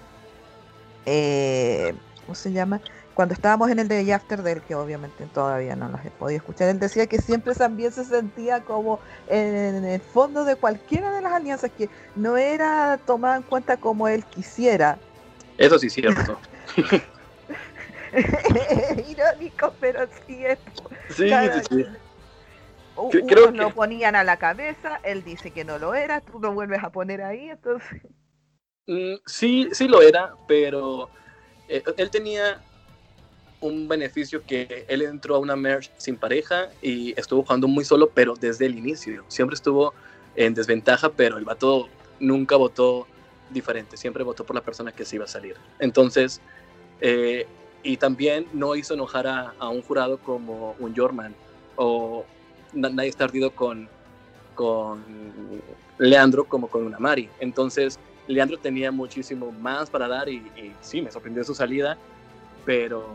eh, 1.06 1.94
¿cómo 2.30 2.34
se 2.34 2.52
llama? 2.52 2.80
Cuando 3.14 3.34
estábamos 3.34 3.70
en 3.70 3.80
el 3.80 3.88
Day 3.88 4.10
After 4.12 4.42
del 4.42 4.62
que 4.62 4.74
obviamente 4.74 5.26
todavía 5.26 5.76
no 5.76 5.88
las 5.88 6.06
he 6.06 6.10
podido 6.10 6.38
escuchar, 6.38 6.68
él 6.68 6.78
decía 6.78 7.06
que 7.06 7.18
siempre 7.18 7.54
también 7.54 7.92
se 7.92 8.04
sentía 8.04 8.60
como 8.60 9.00
en, 9.28 9.84
el 9.84 10.00
fondo 10.00 10.44
de 10.44 10.56
cualquiera 10.56 11.12
de 11.12 11.22
las 11.22 11.32
alianzas, 11.32 11.70
que 11.76 11.88
no 12.14 12.36
era 12.36 12.98
tomada 13.04 13.36
en 13.36 13.42
cuenta 13.42 13.76
como 13.76 14.08
él 14.08 14.24
quisiera. 14.24 14.98
Eso 15.58 15.78
sí 15.78 15.88
es 15.88 15.92
cierto. 15.92 16.38
Irónico, 19.08 19.74
pero 19.80 20.08
sí 20.26 20.44
es. 20.44 20.58
Sí, 21.10 21.28
sí, 21.28 21.60
sí. 21.68 21.86
Creo 23.08 23.50
lo 23.50 23.74
ponían 23.74 24.16
a 24.16 24.24
la 24.24 24.36
cabeza, 24.38 25.00
él 25.02 25.24
dice 25.24 25.50
que 25.50 25.64
no 25.64 25.78
lo 25.78 25.94
era, 25.94 26.20
tú 26.20 26.38
lo 26.40 26.52
vuelves 26.52 26.82
a 26.82 26.90
poner 26.90 27.22
ahí, 27.22 27.50
entonces. 27.50 28.02
Mm, 28.86 29.14
sí, 29.24 29.68
sí 29.72 29.88
lo 29.88 30.02
era, 30.02 30.34
pero 30.46 31.08
eh, 31.68 31.82
él 31.96 32.10
tenía 32.10 32.60
un 33.60 33.88
beneficio 33.88 34.42
que 34.44 34.86
él 34.88 35.02
entró 35.02 35.36
a 35.36 35.38
una 35.38 35.54
merge 35.54 35.90
sin 35.98 36.16
pareja 36.16 36.68
y 36.82 37.18
estuvo 37.18 37.42
jugando 37.42 37.68
muy 37.68 37.84
solo, 37.84 38.10
pero 38.10 38.34
desde 38.34 38.66
el 38.66 38.76
inicio. 38.76 39.24
Siempre 39.28 39.54
estuvo 39.54 39.94
en 40.34 40.54
desventaja, 40.54 41.10
pero 41.10 41.38
el 41.38 41.44
vato 41.44 41.88
nunca 42.18 42.56
votó 42.56 43.06
diferente, 43.50 43.96
siempre 43.96 44.24
votó 44.24 44.44
por 44.44 44.56
la 44.56 44.62
persona 44.62 44.92
que 44.92 45.04
se 45.04 45.16
iba 45.16 45.24
a 45.24 45.28
salir. 45.28 45.56
Entonces, 45.78 46.40
eh, 47.00 47.46
y 47.82 47.96
también 47.96 48.46
no 48.52 48.76
hizo 48.76 48.94
enojar 48.94 49.26
a, 49.26 49.54
a, 49.58 49.68
un 49.68 49.82
jurado 49.82 50.18
como 50.18 50.74
un 50.78 50.94
Jorman 50.94 51.34
o 51.76 52.24
nadie 52.72 53.08
está 53.08 53.24
ardido 53.24 53.50
con, 53.50 53.88
con 54.54 55.02
Leandro 55.98 56.44
como 56.44 56.68
con 56.68 56.84
una 56.84 56.98
Mari. 56.98 57.28
Entonces, 57.40 57.98
Leandro 58.26 58.58
tenía 58.58 58.92
muchísimo 58.92 59.52
más 59.52 59.90
para 59.90 60.08
dar 60.08 60.28
y, 60.28 60.42
sí, 60.80 61.02
me 61.02 61.10
sorprendió 61.10 61.44
su 61.44 61.54
salida, 61.54 61.98
pero, 62.64 63.06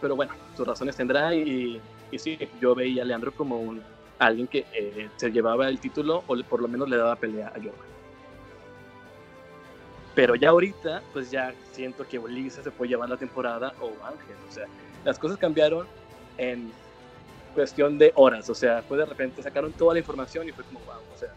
pero 0.00 0.16
bueno, 0.16 0.32
sus 0.56 0.66
razones 0.66 0.96
tendrá 0.96 1.34
y, 1.34 1.80
sí, 2.16 2.38
yo 2.60 2.74
veía 2.74 3.02
a 3.02 3.04
Leandro 3.04 3.32
como 3.32 3.60
un, 3.60 3.82
alguien 4.18 4.46
que 4.46 4.66
eh, 4.72 5.08
se 5.16 5.30
llevaba 5.30 5.68
el 5.68 5.78
título 5.78 6.24
o 6.26 6.36
por 6.42 6.60
lo 6.60 6.68
menos 6.68 6.88
le 6.88 6.96
daba 6.96 7.16
pelea 7.16 7.48
a 7.48 7.52
Jorman. 7.52 7.88
Pero 10.14 10.34
ya 10.34 10.48
ahorita, 10.48 11.02
pues 11.12 11.30
ya 11.30 11.54
siento 11.70 12.04
que 12.06 12.18
Ulises 12.18 12.64
se 12.64 12.70
puede 12.72 12.88
llevar 12.88 13.08
la 13.08 13.16
temporada 13.16 13.72
o 13.80 13.92
Ángel. 14.04 14.34
O 14.48 14.52
sea, 14.52 14.66
las 15.04 15.16
cosas 15.16 15.38
cambiaron 15.38 15.86
en 16.38 16.72
cuestión 17.58 17.98
de 17.98 18.12
horas, 18.14 18.48
o 18.48 18.54
sea, 18.54 18.82
fue 18.82 18.96
de 18.96 19.04
repente 19.04 19.42
sacaron 19.42 19.72
toda 19.72 19.92
la 19.92 19.98
información 19.98 20.48
y 20.48 20.52
fue 20.52 20.62
como, 20.62 20.78
wow, 20.78 21.02
o 21.12 21.18
sea, 21.18 21.30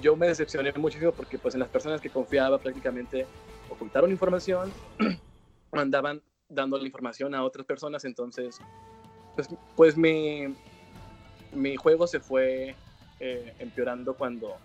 yo 0.00 0.14
me 0.14 0.28
decepcioné 0.28 0.72
muchísimo 0.74 1.10
porque 1.10 1.36
pues 1.36 1.54
en 1.54 1.60
las 1.60 1.68
personas 1.68 2.00
que 2.00 2.10
confiaba 2.10 2.58
prácticamente 2.58 3.26
ocultaron 3.68 4.08
información, 4.12 4.72
andaban 5.72 6.22
dando 6.48 6.78
la 6.78 6.86
información 6.86 7.34
a 7.34 7.42
otras 7.42 7.66
personas, 7.66 8.04
entonces, 8.04 8.60
pues, 9.34 9.48
pues 9.74 9.96
mi, 9.96 10.54
mi 11.52 11.74
juego 11.74 12.06
se 12.06 12.20
fue 12.20 12.76
eh, 13.18 13.52
empeorando 13.58 14.14
cuando 14.14 14.58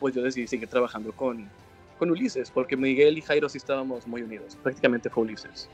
pues 0.00 0.16
yo 0.16 0.22
decidí 0.22 0.48
seguir 0.48 0.68
trabajando 0.68 1.12
con, 1.12 1.48
con 1.96 2.10
Ulises, 2.10 2.50
porque 2.50 2.76
Miguel 2.76 3.18
y 3.18 3.22
Jairo 3.22 3.48
sí 3.48 3.58
estábamos 3.58 4.04
muy 4.08 4.22
unidos, 4.22 4.58
prácticamente 4.64 5.08
fue 5.08 5.22
Ulises. 5.22 5.70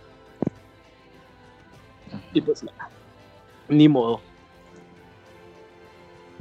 Y 2.35 2.43
pues 2.43 2.63
nada, 2.63 2.91
ni 3.71 3.89
modo. 3.89 4.21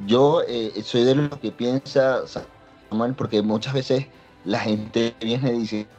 Yo 0.06 0.42
eh, 0.48 0.82
soy 0.84 1.04
de 1.04 1.16
los 1.16 1.38
que 1.40 1.52
piensa, 1.52 2.22
Samuel, 2.90 3.14
porque 3.16 3.42
muchas 3.42 3.74
veces 3.74 4.08
la 4.46 4.60
gente 4.60 5.16
viene 5.20 5.52
diciendo 5.52 5.90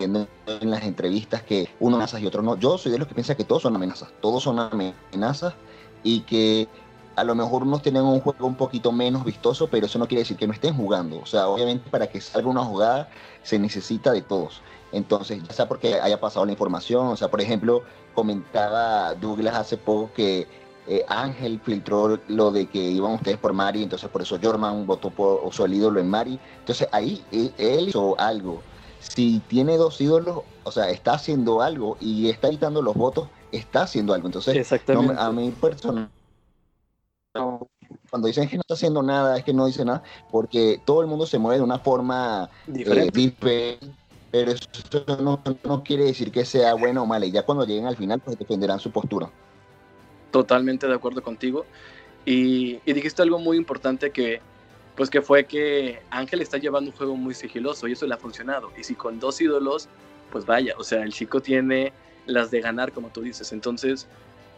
en 0.00 0.70
las 0.70 0.82
entrevistas 0.82 1.42
que 1.42 1.68
uno 1.78 1.96
amenazas 1.96 2.20
y 2.20 2.26
otro 2.26 2.42
no. 2.42 2.56
Yo 2.56 2.78
soy 2.78 2.92
de 2.92 2.98
los 2.98 3.08
que 3.08 3.14
piensa 3.14 3.34
que 3.34 3.44
todos 3.44 3.62
son 3.62 3.76
amenazas, 3.76 4.10
todos 4.20 4.42
son 4.42 4.58
amenazas 4.58 5.54
y 6.02 6.20
que 6.20 6.68
a 7.14 7.24
lo 7.24 7.34
mejor 7.34 7.62
unos 7.62 7.82
tienen 7.82 8.02
un 8.02 8.20
juego 8.20 8.46
un 8.46 8.56
poquito 8.56 8.90
menos 8.90 9.24
vistoso, 9.24 9.68
pero 9.68 9.86
eso 9.86 9.98
no 9.98 10.08
quiere 10.08 10.22
decir 10.22 10.36
que 10.36 10.46
no 10.46 10.52
estén 10.52 10.74
jugando. 10.74 11.20
O 11.20 11.26
sea, 11.26 11.48
obviamente 11.48 11.88
para 11.90 12.08
que 12.08 12.20
salga 12.20 12.48
una 12.48 12.64
jugada 12.64 13.08
se 13.42 13.58
necesita 13.58 14.12
de 14.12 14.22
todos. 14.22 14.62
Entonces, 14.92 15.42
ya 15.42 15.52
sea 15.52 15.68
porque 15.68 16.00
haya 16.00 16.20
pasado 16.20 16.44
la 16.46 16.52
información, 16.52 17.06
o 17.06 17.16
sea, 17.16 17.30
por 17.30 17.40
ejemplo, 17.40 17.82
comentaba 18.14 19.14
Douglas 19.14 19.54
hace 19.54 19.76
poco 19.76 20.12
que 20.12 20.46
eh, 20.88 21.04
Ángel 21.08 21.60
filtró 21.60 22.18
lo 22.26 22.50
de 22.50 22.66
que 22.66 22.78
iban 22.78 23.12
ustedes 23.12 23.38
por 23.38 23.52
Mari, 23.52 23.84
entonces 23.84 24.08
por 24.10 24.22
eso 24.22 24.38
Jorman 24.42 24.84
votó 24.86 25.10
por 25.10 25.52
su 25.52 25.66
ídolo 25.66 26.00
en 26.00 26.10
Mari. 26.10 26.40
Entonces 26.58 26.88
ahí 26.90 27.22
él, 27.30 27.88
hizo 27.88 28.18
algo. 28.18 28.62
Si 28.98 29.40
tiene 29.48 29.76
dos 29.76 30.00
ídolos, 30.00 30.40
o 30.64 30.72
sea, 30.72 30.90
está 30.90 31.14
haciendo 31.14 31.62
algo 31.62 31.96
y 32.00 32.30
está 32.30 32.48
editando 32.48 32.82
los 32.82 32.94
votos, 32.94 33.28
está 33.52 33.82
haciendo 33.82 34.14
algo. 34.14 34.26
Entonces, 34.26 34.72
a 35.18 35.32
mi 35.32 35.50
persona, 35.50 36.10
cuando 38.10 38.28
dicen 38.28 38.48
que 38.48 38.56
no 38.56 38.60
está 38.62 38.74
haciendo 38.74 39.02
nada, 39.02 39.36
es 39.36 39.44
que 39.44 39.52
no 39.52 39.66
dice 39.66 39.84
nada, 39.84 40.02
porque 40.30 40.80
todo 40.84 41.00
el 41.00 41.06
mundo 41.06 41.26
se 41.26 41.38
mueve 41.38 41.58
de 41.58 41.64
una 41.64 41.78
forma 41.78 42.48
eh, 42.68 43.10
diferente. 43.12 43.78
pero 44.30 44.52
eso 44.52 44.66
no, 45.20 45.40
no, 45.64 45.82
quiere 45.82 46.04
decir 46.04 46.30
que 46.30 46.44
sea 46.44 46.74
bueno 46.74 47.02
o 47.02 47.06
mal. 47.06 47.22
Y 47.24 47.30
ya 47.30 47.44
cuando 47.44 47.64
lleguen 47.64 47.86
al 47.86 47.96
final, 47.96 48.20
pues 48.20 48.38
defenderán 48.38 48.78
su 48.78 48.90
postura 48.90 49.30
totalmente 50.32 50.88
de 50.88 50.94
acuerdo 50.94 51.22
contigo. 51.22 51.64
Y, 52.24 52.78
dijiste 52.84 53.22
algo 53.22 53.38
muy 53.38 53.56
importante 53.56 54.10
que, 54.10 54.40
pues 54.96 55.10
que 55.10 55.22
fue 55.22 55.44
que 55.44 56.00
Ángel 56.10 56.40
está 56.40 56.58
llevando 56.58 56.90
un 56.90 56.96
juego 56.96 57.16
muy 57.16 57.34
sigiloso 57.34 57.86
y 57.86 57.92
eso 57.92 58.06
le 58.06 58.14
ha 58.14 58.18
funcionado. 58.18 58.72
Y 58.76 58.82
si 58.82 58.94
con 58.94 59.20
dos 59.20 59.40
ídolos, 59.40 59.88
pues 60.30 60.44
vaya, 60.44 60.74
o 60.78 60.82
sea, 60.82 61.02
el 61.02 61.12
chico 61.12 61.40
tiene 61.40 61.92
las 62.26 62.50
de 62.50 62.60
ganar, 62.60 62.92
como 62.92 63.10
tú 63.10 63.22
dices. 63.22 63.52
Entonces, 63.52 64.08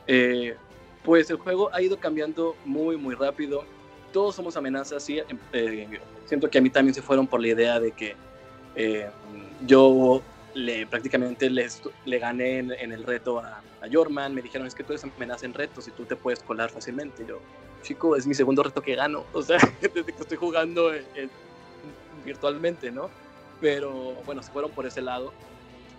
eh, 0.07 0.57
pues 1.05 1.29
el 1.31 1.37
juego 1.37 1.71
ha 1.75 1.83
ido 1.83 1.99
cambiando 1.99 2.57
muy, 2.65 2.97
muy 2.97 3.15
rápido. 3.15 3.65
Todos 4.13 4.35
somos 4.35 4.57
amenazas, 4.57 5.03
sí. 5.03 5.19
Em, 5.19 5.39
eh, 5.53 6.01
siento 6.27 6.49
que 6.49 6.59
a 6.59 6.61
mí 6.61 6.71
también 6.71 6.95
se 6.95 7.03
fueron 7.03 7.27
por 7.27 7.41
la 7.41 7.49
idea 7.49 7.81
de 7.81 7.93
que 7.93 8.17
eh, 8.77 9.09
yo 9.67 10.23
le, 10.55 10.87
prácticamente 10.87 11.51
les, 11.51 11.83
le 12.05 12.19
gané 12.19 12.59
en, 12.59 12.93
el 12.93 13.03
reto 13.05 13.39
a, 13.41 13.63
a, 13.85 13.93
Jorman. 13.93 14.35
Me 14.35 14.43
dijeron, 14.43 14.67
es 14.67 14.75
que 14.75 14.85
tú 14.85 14.93
eres 14.93 15.05
amenaza 15.05 15.47
en 15.47 15.55
retos 15.55 15.89
y 15.89 15.91
tú 15.91 16.05
te 16.05 16.17
puedes 16.17 16.41
colar 16.43 16.71
fácilmente. 16.71 17.25
Yo, 17.27 17.41
chico, 17.83 18.17
es 18.17 18.27
mi 18.27 18.35
segundo 18.35 18.63
reto 18.63 18.83
que 18.83 18.95
gano. 18.95 19.25
O 19.33 19.43
sea, 19.43 19.59
desde 19.81 20.05
que 20.05 20.23
estoy 20.23 20.37
jugando 20.37 20.93
virtualmente, 22.25 22.91
¿no? 22.91 23.11
Pero 23.61 24.15
bueno, 24.27 24.43
se 24.43 24.51
fueron 24.51 24.71
por 24.71 24.87
ese 24.87 25.03
lado. 25.03 25.33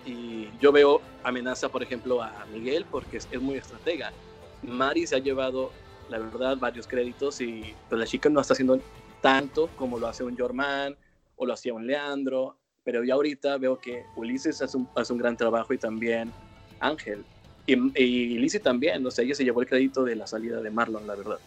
Y 0.05 0.49
yo 0.59 0.71
veo 0.71 1.01
amenaza, 1.23 1.69
por 1.69 1.81
ejemplo, 1.81 2.21
a 2.21 2.45
Miguel 2.51 2.85
porque 2.89 3.17
es, 3.17 3.41
muy 3.41 3.57
estratega. 3.57 4.11
Mari 4.61 5.07
se 5.07 5.15
ha 5.15 5.19
llevado, 5.19 5.71
la 6.09 6.19
verdad, 6.19 6.57
varios 6.57 6.87
créditos 6.87 7.41
y 7.41 7.73
pues 7.89 7.99
la 7.99 8.05
chica 8.05 8.29
no 8.29 8.39
está 8.39 8.53
haciendo 8.53 8.79
tanto 9.21 9.67
como 9.75 9.97
lo 9.97 10.07
hace 10.07 10.23
un 10.23 10.37
Jorman 10.37 10.95
o 11.35 11.45
lo 11.45 11.53
hacía 11.53 11.73
un 11.73 11.87
Leandro 11.87 12.55
pero 12.85 13.03
ya 13.03 13.15
ahorita 13.15 13.57
veo 13.57 13.77
que 13.79 14.05
Ulises 14.15 14.61
hace 14.61 14.77
un, 14.77 14.87
hace 14.95 15.11
un 15.11 15.19
gran 15.19 15.35
trabajo 15.35 15.73
y 15.73 15.77
también 15.77 16.31
Ángel. 16.79 17.25
Y, 17.65 17.73
y 18.01 18.37
Lizzie 18.37 18.59
también, 18.59 19.05
o 19.05 19.11
sea, 19.11 19.25
ella 19.25 19.35
se 19.35 19.43
llevó 19.43 19.61
el 19.61 19.67
crédito 19.67 20.03
de 20.03 20.15
la 20.15 20.27
salida 20.27 20.61
de 20.61 20.69
Marlon, 20.69 21.07
la 21.07 21.15
verdad. 21.15 21.39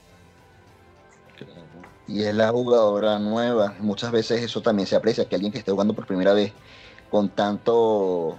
Y 2.09 2.23
es 2.23 2.35
la 2.35 2.51
jugadora 2.51 3.19
nueva. 3.19 3.75
Muchas 3.81 4.11
veces 4.11 4.43
eso 4.43 4.63
también 4.63 4.87
se 4.87 4.97
aprecia, 4.97 5.29
que 5.29 5.35
alguien 5.35 5.53
que 5.53 5.59
esté 5.59 5.71
jugando 5.71 5.95
por 5.95 6.07
primera 6.07 6.33
vez 6.33 6.53
con 7.11 7.29
tanto 7.29 8.37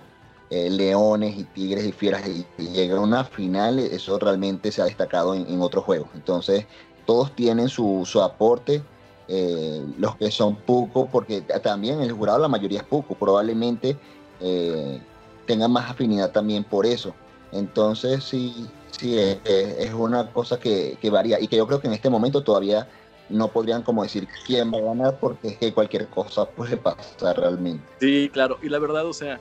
eh, 0.50 0.70
leones 0.70 1.38
y 1.38 1.44
tigres 1.44 1.86
y 1.86 1.92
fieras 1.92 2.24
y, 2.28 2.46
llega 2.58 2.98
a 2.98 3.00
una 3.00 3.24
final, 3.24 3.80
eso 3.80 4.18
realmente 4.18 4.72
se 4.72 4.82
ha 4.82 4.86
destacado 4.86 5.36
en, 5.36 5.62
otros 5.62 5.86
juegos. 5.86 6.10
Entonces, 6.16 6.66
todos 7.06 7.36
tienen 7.36 7.70
su, 7.70 8.04
su 8.06 8.22
aporte 8.22 8.84
eh, 9.28 9.86
los 10.00 10.16
que 10.16 10.32
son 10.32 10.56
Puco, 10.56 11.08
porque 11.08 11.42
también 11.42 12.02
el 12.02 12.12
jurado 12.12 12.40
la 12.40 12.48
mayoría 12.48 12.80
es 12.80 12.86
Puco, 12.86 13.14
probablemente 13.14 13.96
eh, 14.40 15.00
tengan 15.46 15.72
más 15.72 15.92
afinidad 15.92 16.32
también 16.32 16.64
por 16.64 16.88
eso. 16.88 17.14
Entonces 17.52 18.24
sí, 18.24 18.70
sí 18.92 19.18
es, 19.18 19.94
una 19.94 20.32
cosa 20.32 20.60
que, 20.60 20.98
varía 21.12 21.40
y 21.40 21.48
que 21.48 21.58
yo 21.58 21.68
creo 21.68 21.82
que 21.82 21.88
en 21.88 21.94
este 21.94 22.10
momento 22.10 22.44
todavía 22.44 22.88
no 23.30 23.50
podrían 23.50 23.84
como 23.84 24.04
decir 24.04 24.28
quién 24.46 24.72
va 24.74 24.80
a 24.80 24.82
ganar 24.82 25.20
porque 25.20 25.50
es 25.50 25.58
que 25.58 25.74
cualquier 25.74 26.08
cosa 26.08 26.50
puede 26.50 26.78
pasar 26.78 27.38
realmente. 27.38 27.84
Sí, 28.00 28.30
claro, 28.32 28.58
y 28.62 28.70
la 28.70 28.80
verdad, 28.80 29.06
o 29.06 29.14
sea, 29.14 29.40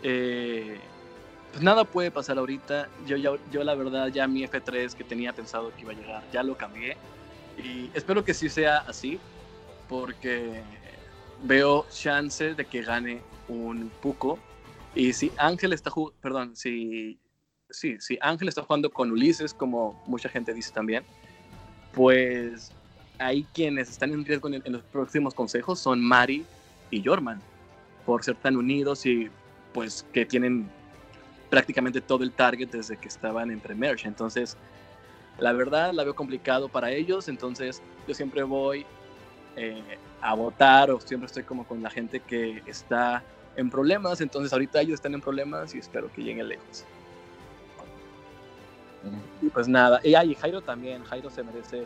pues 0.00 1.62
nada 1.62 1.84
puede 1.84 2.10
pasar 2.10 2.38
ahorita. 2.38 2.88
Yo, 3.06 3.16
yo, 3.16 3.36
yo 3.50 3.64
la 3.64 3.74
verdad 3.74 4.08
ya 4.08 4.26
mi 4.26 4.44
F3 4.44 4.94
que 4.94 5.04
tenía 5.04 5.32
pensado 5.32 5.72
que 5.74 5.82
iba 5.82 5.92
a 5.92 5.96
llegar, 5.96 6.24
ya 6.32 6.42
lo 6.42 6.56
cambié 6.56 6.96
y 7.56 7.90
espero 7.94 8.24
que 8.24 8.34
sí 8.34 8.48
sea 8.48 8.78
así, 8.78 9.18
porque 9.88 10.62
veo 11.42 11.86
chances 11.90 12.56
de 12.56 12.64
que 12.64 12.82
gane 12.82 13.22
un 13.48 13.90
Puco. 14.00 14.38
Y 14.94 15.12
si 15.12 15.32
Ángel 15.36 15.72
está 15.72 15.90
jugando, 15.90 16.18
perdón, 16.20 16.56
si, 16.56 17.18
sí, 17.70 17.96
si 18.00 18.18
Ángel 18.20 18.48
está 18.48 18.62
jugando 18.62 18.90
con 18.90 19.10
Ulises, 19.10 19.54
como 19.54 20.02
mucha 20.06 20.28
gente 20.28 20.52
dice 20.52 20.72
también, 20.72 21.04
pues 21.92 22.72
hay 23.18 23.44
quienes 23.52 23.90
están 23.90 24.12
en 24.12 24.24
riesgo 24.24 24.48
en, 24.48 24.62
los 24.72 24.82
próximos 24.82 25.34
consejos 25.34 25.78
son 25.78 26.00
Mari 26.00 26.44
y 26.90 27.02
Jorman, 27.02 27.40
por 28.04 28.24
ser 28.24 28.36
tan 28.36 28.56
unidos 28.56 29.06
y 29.06 29.30
pues 29.72 30.06
que 30.12 30.26
tienen 30.26 30.68
prácticamente 31.50 32.00
todo 32.00 32.24
el 32.24 32.32
target 32.32 32.68
desde 32.68 32.96
que 32.96 33.08
estaban 33.08 33.50
en 33.50 33.60
Premerge. 33.60 34.08
Entonces, 34.08 34.56
la 35.38 35.52
verdad 35.52 35.92
la 35.92 36.04
veo 36.04 36.14
complicado 36.14 36.68
para 36.68 36.90
ellos, 36.90 37.28
entonces 37.28 37.82
yo 38.06 38.14
siempre 38.14 38.42
voy 38.42 38.84
eh, 39.56 39.98
a 40.20 40.34
votar 40.34 40.90
o 40.90 41.00
siempre 41.00 41.26
estoy 41.26 41.44
como 41.44 41.66
con 41.66 41.82
la 41.82 41.90
gente 41.90 42.20
que 42.20 42.62
está 42.66 43.22
en 43.56 43.70
problemas, 43.70 44.20
entonces 44.20 44.52
ahorita 44.52 44.80
ellos 44.80 44.94
están 44.94 45.14
en 45.14 45.20
problemas 45.20 45.74
y 45.74 45.78
espero 45.78 46.10
que 46.12 46.22
lleguen 46.22 46.48
lejos. 46.48 46.84
Y 49.42 49.48
pues 49.48 49.68
nada, 49.68 50.00
y, 50.02 50.16
y 50.16 50.34
Jairo 50.34 50.60
también, 50.60 51.04
Jairo 51.04 51.30
se 51.30 51.42
merece, 51.42 51.84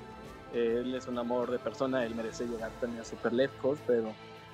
eh, 0.55 0.83
él 0.85 0.95
es 0.95 1.07
un 1.07 1.19
amor 1.19 1.51
de 1.51 1.59
persona, 1.59 2.05
él 2.05 2.15
merece 2.15 2.47
llegar 2.47 2.71
también 2.81 3.03
a 3.03 3.05
super 3.05 3.33
lejos, 3.33 3.79
pero 3.87 4.09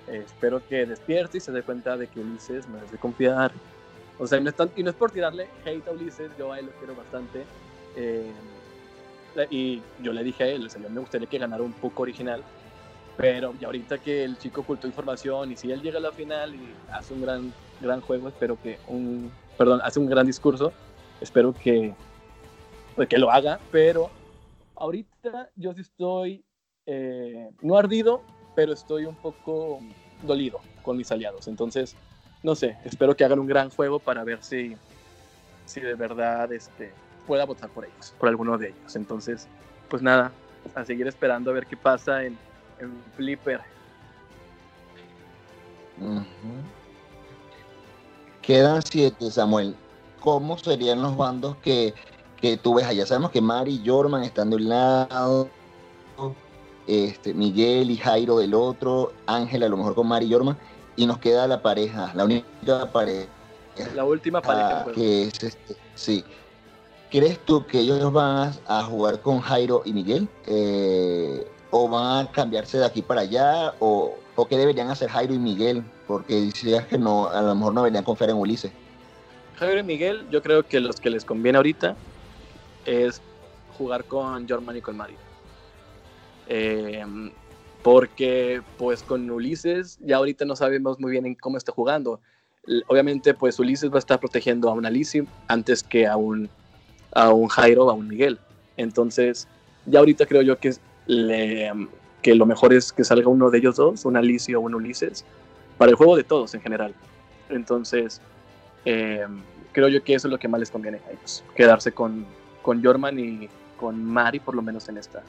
eh, 0.09 0.23
espero 0.25 0.67
que 0.67 0.87
despierte 0.87 1.39
y 1.39 1.41
se 1.41 1.53
dé 1.53 1.63
cuenta 1.63 1.97
de 1.97 2.07
que 2.07 2.21
Ulises 2.21 2.69
merece 2.69 2.99
confiar. 2.99 3.53
O 4.19 4.27
sea, 4.27 4.39
y 4.39 4.43
no, 4.43 4.51
es 4.51 4.57
y 4.77 4.83
no 4.83 4.91
es 4.91 4.97
por 4.97 5.11
tirarle 5.11 5.49
hate 5.65 5.87
a 5.89 5.91
Ulises, 5.91 6.31
yo 6.39 6.53
a 6.53 6.59
él 6.59 6.67
lo 6.67 6.73
quiero 6.73 6.95
bastante. 6.95 7.45
Eh, 7.97 8.33
y 9.51 9.83
yo 10.01 10.13
le 10.13 10.23
dije 10.23 10.45
a 10.45 10.47
él, 10.49 10.67
o 10.67 10.71
sea, 10.71 10.81
yo 10.81 10.89
me 10.89 11.01
gustaría 11.01 11.29
que 11.29 11.39
ganara 11.39 11.63
un 11.63 11.73
poco 11.73 12.03
original, 12.03 12.43
pero 13.17 13.55
ya 13.61 13.67
ahorita 13.67 13.99
que 13.99 14.25
el 14.25 14.39
chico 14.39 14.61
ocultó 14.61 14.87
información 14.87 15.53
y 15.53 15.57
si 15.57 15.73
él 15.73 15.83
llega 15.83 15.99
a 15.99 16.03
la 16.03 16.13
final 16.13 16.55
y 16.55 16.69
hace 16.93 17.15
un 17.15 17.23
gran, 17.23 17.53
gran 17.81 18.01
juego, 18.01 18.29
espero 18.29 18.57
que 18.63 18.79
un, 18.87 19.33
perdón, 19.59 19.81
hace 19.83 19.99
un 19.99 20.07
gran 20.07 20.27
discurso, 20.27 20.73
espero 21.21 21.53
que, 21.53 21.95
pues, 22.95 23.09
que 23.09 23.19
lo 23.19 23.31
haga, 23.31 23.61
pero 23.71 24.11
ahorita 24.77 25.51
yo 25.57 25.73
sí 25.75 25.81
estoy, 25.81 26.45
eh, 26.87 27.51
no 27.63 27.77
ardido, 27.77 28.23
pero 28.55 28.73
estoy 28.73 29.07
un 29.07 29.17
poco 29.17 29.81
dolido 30.23 30.61
con 30.83 30.97
mis 30.97 31.11
aliados. 31.11 31.49
Entonces, 31.49 31.97
no 32.43 32.55
sé, 32.55 32.77
espero 32.85 33.17
que 33.17 33.25
hagan 33.25 33.39
un 33.39 33.47
gran 33.47 33.71
juego 33.71 33.99
para 33.99 34.25
ver 34.25 34.43
si, 34.43 34.77
si 35.65 35.81
de 35.81 35.95
verdad 35.95 36.53
este, 36.53 36.93
pueda 37.27 37.45
votar 37.45 37.71
por 37.71 37.85
ellos, 37.85 38.15
por 38.19 38.29
alguno 38.29 38.59
de 38.59 38.69
ellos. 38.69 38.97
Entonces, 38.97 39.49
pues 39.89 40.03
nada, 40.03 40.33
a 40.75 40.85
seguir 40.85 41.07
esperando 41.07 41.51
a 41.51 41.55
ver 41.55 41.67
qué 41.67 41.77
pasa 41.77 42.25
en 42.25 42.39
Flipper. 43.17 43.61
Quedan 48.43 48.83
siete, 48.83 49.31
Samuel. 49.31 49.75
¿Cómo 50.21 50.59
serían 50.59 51.03
los 51.03 51.17
bandos 51.17 51.57
que, 51.59 51.95
que 52.45 52.59
tú 52.59 52.75
ves 52.75 52.85
allá? 52.85 53.07
Sabemos 53.07 53.31
que 53.31 53.41
Mari 53.41 53.81
y 53.83 53.89
Jorman 53.89 54.23
están 54.23 54.51
de 54.51 54.57
un 54.57 54.69
lado, 54.69 55.49
este, 56.87 57.33
Miguel 57.33 57.91
y 57.91 57.97
Jairo 57.97 58.37
del 58.37 58.53
otro, 58.53 59.15
Ángel 59.25 59.63
a 59.63 59.69
lo 59.71 59.79
mejor 59.79 59.95
con 59.95 60.07
Mari 60.07 60.27
y 60.27 60.33
Jorman, 60.35 60.59
y 60.95 61.07
nos 61.07 61.17
queda 61.17 61.49
la 61.49 61.63
pareja, 61.63 62.13
la 62.15 62.27
única 62.27 62.93
pareja. 62.93 63.31
La 63.95 64.05
última 64.05 64.43
pareja. 64.43 64.85
que 64.95 65.23
es 65.23 65.43
este, 65.43 65.75
sí. 65.95 66.23
¿Crees 67.11 67.39
tú 67.47 67.65
que 67.65 67.81
ellos 67.81 68.13
van 68.13 68.53
a, 68.67 68.83
jugar 68.83 69.21
con 69.23 69.41
Jairo 69.41 69.81
y 69.87 69.95
Miguel? 69.95 70.29
Eh, 70.47 71.51
¿O 71.71 71.89
van 71.89 72.27
a 72.27 72.31
cambiarse 72.31 72.77
de 72.77 72.85
aquí 72.85 73.01
para 73.01 73.23
allá? 73.23 73.73
¿O, 73.79 74.17
o 74.37 74.47
qué 74.47 74.59
deberían 74.59 74.91
hacer 74.91 75.09
Jairo 75.09 75.33
y 75.33 75.39
Miguel? 75.39 75.83
Porque 76.07 76.43
decías 76.43 76.87
que 76.89 76.99
no, 76.99 77.27
a 77.27 77.41
lo 77.41 77.55
mejor 77.55 77.73
no 77.73 77.81
deberían 77.81 78.05
confiar 78.05 78.29
en 78.29 78.37
Ulises. 78.37 78.71
Jairo 79.57 79.81
y 79.81 79.83
Miguel, 79.83 80.27
yo 80.31 80.43
creo 80.43 80.63
que 80.63 80.79
los 80.81 81.01
que 81.01 81.09
les 81.09 81.25
conviene 81.25 81.57
ahorita 81.57 81.97
es 82.85 83.21
jugar 83.77 84.05
con 84.05 84.49
Jorman 84.49 84.77
y 84.77 84.81
con 84.81 84.97
Mari. 84.97 85.17
Eh, 86.49 87.05
porque 87.83 88.63
pues 88.79 89.03
con 89.03 89.31
Ulises 89.31 89.99
ya 90.01 90.17
ahorita 90.17 90.47
no 90.47 90.57
sabemos 90.57 90.99
muy 90.99 91.11
bien 91.11 91.27
en 91.27 91.35
cómo 91.35 91.59
está 91.59 91.71
jugando. 91.71 92.21
Obviamente 92.87 93.35
pues 93.35 93.59
Ulises 93.59 93.91
va 93.91 93.97
a 93.97 93.99
estar 93.99 94.19
protegiendo 94.19 94.71
a 94.71 94.73
un 94.73 94.87
Alicia 94.87 95.25
antes 95.49 95.83
que 95.83 96.07
a 96.07 96.17
un, 96.17 96.49
a 97.13 97.31
un 97.33 97.49
Jairo 97.49 97.85
o 97.85 97.91
a 97.91 97.93
un 97.93 98.09
Miguel. 98.09 98.39
Entonces 98.79 99.47
ya 99.85 99.99
ahorita 99.99 100.25
creo 100.25 100.41
yo 100.41 100.59
que, 100.59 100.75
le, 101.07 101.71
que 102.23 102.35
lo 102.35 102.47
mejor 102.47 102.73
es 102.73 102.91
que 102.91 103.05
salga 103.05 103.29
uno 103.29 103.51
de 103.51 103.59
ellos 103.59 103.77
dos, 103.77 104.07
un 104.07 104.17
Alicia 104.17 104.59
o 104.59 104.63
un 104.63 104.75
Ulises, 104.75 105.27
para 105.77 105.91
el 105.91 105.97
juego 105.97 106.17
de 106.17 106.25
todos 106.25 106.55
en 106.55 106.63
general. 106.63 106.95
Entonces 107.51 108.23
eh, 108.87 109.27
creo 109.73 109.89
yo 109.89 110.03
que 110.03 110.15
eso 110.15 110.29
es 110.29 110.33
lo 110.33 110.39
que 110.39 110.49
más 110.49 110.61
les 110.61 110.71
conviene 110.71 111.03
a 111.07 111.11
ellos, 111.11 111.45
quedarse 111.55 111.93
con, 111.93 112.25
con 112.65 112.83
Jorman 112.83 113.19
y 113.21 113.49
con 113.79 114.05
Mari 114.05 114.41
por 114.41 114.57
lo 114.57 114.63
menos 114.63 114.89
en 114.89 114.99
esta, 114.99 115.23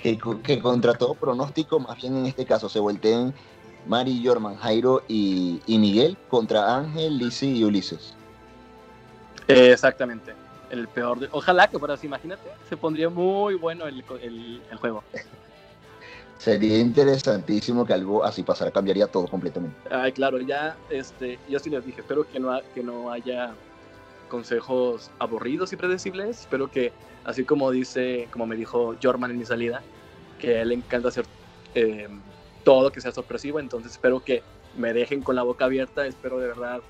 que, 0.00 0.18
que, 0.42 0.58
contra 0.60 0.94
todo 0.94 1.14
pronóstico, 1.14 1.80
más 1.80 1.96
bien 1.96 2.16
en 2.16 2.26
este 2.26 2.44
caso, 2.44 2.68
se 2.68 2.78
volteen 2.78 3.34
Mari, 3.86 4.22
Jorman, 4.24 4.56
Jairo 4.56 5.02
y, 5.08 5.60
y 5.66 5.78
Miguel 5.78 6.16
contra 6.28 6.76
Ángel, 6.76 7.18
Lizzie 7.18 7.50
y 7.50 7.64
Ulises. 7.64 8.14
Eh, 9.48 9.70
exactamente. 9.72 10.34
El 10.70 10.88
peor 10.88 11.20
de... 11.20 11.28
Ojalá 11.30 11.68
que 11.68 11.78
fuera 11.78 11.94
así, 11.94 12.08
imagínate, 12.08 12.42
se 12.68 12.76
pondría 12.76 13.08
muy 13.08 13.54
bueno 13.54 13.86
el, 13.86 14.04
el, 14.20 14.60
el, 14.68 14.76
juego. 14.78 15.04
Sería 16.38 16.78
interesantísimo 16.78 17.86
que 17.86 17.94
algo 17.94 18.24
así 18.24 18.42
pasara, 18.42 18.70
cambiaría 18.70 19.06
todo 19.06 19.26
completamente. 19.28 19.76
Ay, 19.90 20.12
claro, 20.12 20.40
ya, 20.40 20.76
este, 20.90 21.38
yo 21.48 21.58
sí 21.60 21.70
les 21.70 21.86
dije, 21.86 22.00
espero 22.00 22.28
que 22.28 22.40
no, 22.40 22.60
que 22.74 22.82
no 22.82 23.10
haya 23.10 23.54
consejos 24.28 25.10
aburridos 25.18 25.72
y 25.72 25.76
predecibles, 25.76 26.40
espero 26.40 26.70
que 26.70 26.92
así 27.24 27.44
como 27.44 27.70
dice, 27.70 28.28
como 28.30 28.46
me 28.46 28.56
dijo 28.56 28.96
Jorman 29.02 29.30
en 29.30 29.38
mi 29.38 29.44
salida, 29.44 29.82
que 30.38 30.58
a 30.58 30.62
él 30.62 30.68
le 30.68 30.74
encanta 30.74 31.08
hacer 31.08 31.26
eh, 31.74 32.08
todo 32.64 32.92
que 32.92 33.00
sea 33.00 33.12
sorpresivo, 33.12 33.60
entonces 33.60 33.92
espero 33.92 34.20
que 34.20 34.42
me 34.76 34.92
dejen 34.92 35.22
con 35.22 35.36
la 35.36 35.42
boca 35.42 35.64
abierta, 35.64 36.06
espero 36.06 36.38
de 36.38 36.48
verdad, 36.48 36.80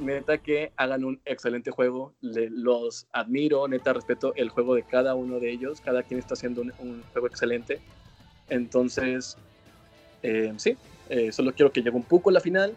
neta 0.00 0.38
que 0.38 0.72
hagan 0.76 1.04
un 1.04 1.20
excelente 1.24 1.70
juego, 1.70 2.12
Le, 2.20 2.50
los 2.50 3.06
admiro, 3.12 3.68
neta 3.68 3.92
respeto 3.92 4.32
el 4.34 4.48
juego 4.48 4.74
de 4.74 4.82
cada 4.82 5.14
uno 5.14 5.38
de 5.38 5.50
ellos, 5.50 5.80
cada 5.80 6.02
quien 6.02 6.18
está 6.18 6.34
haciendo 6.34 6.62
un, 6.62 6.72
un 6.78 7.02
juego 7.12 7.26
excelente, 7.26 7.80
entonces, 8.48 9.36
eh, 10.22 10.52
sí, 10.56 10.76
eh, 11.08 11.32
solo 11.32 11.52
quiero 11.52 11.72
que 11.72 11.82
llegue 11.82 11.96
un 11.96 12.02
poco 12.02 12.30
a 12.30 12.32
la 12.32 12.40
final, 12.40 12.74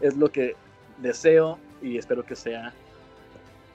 es 0.00 0.16
lo 0.16 0.30
que 0.30 0.56
deseo 0.98 1.58
y 1.82 1.98
espero 1.98 2.24
que 2.24 2.36
sea 2.36 2.72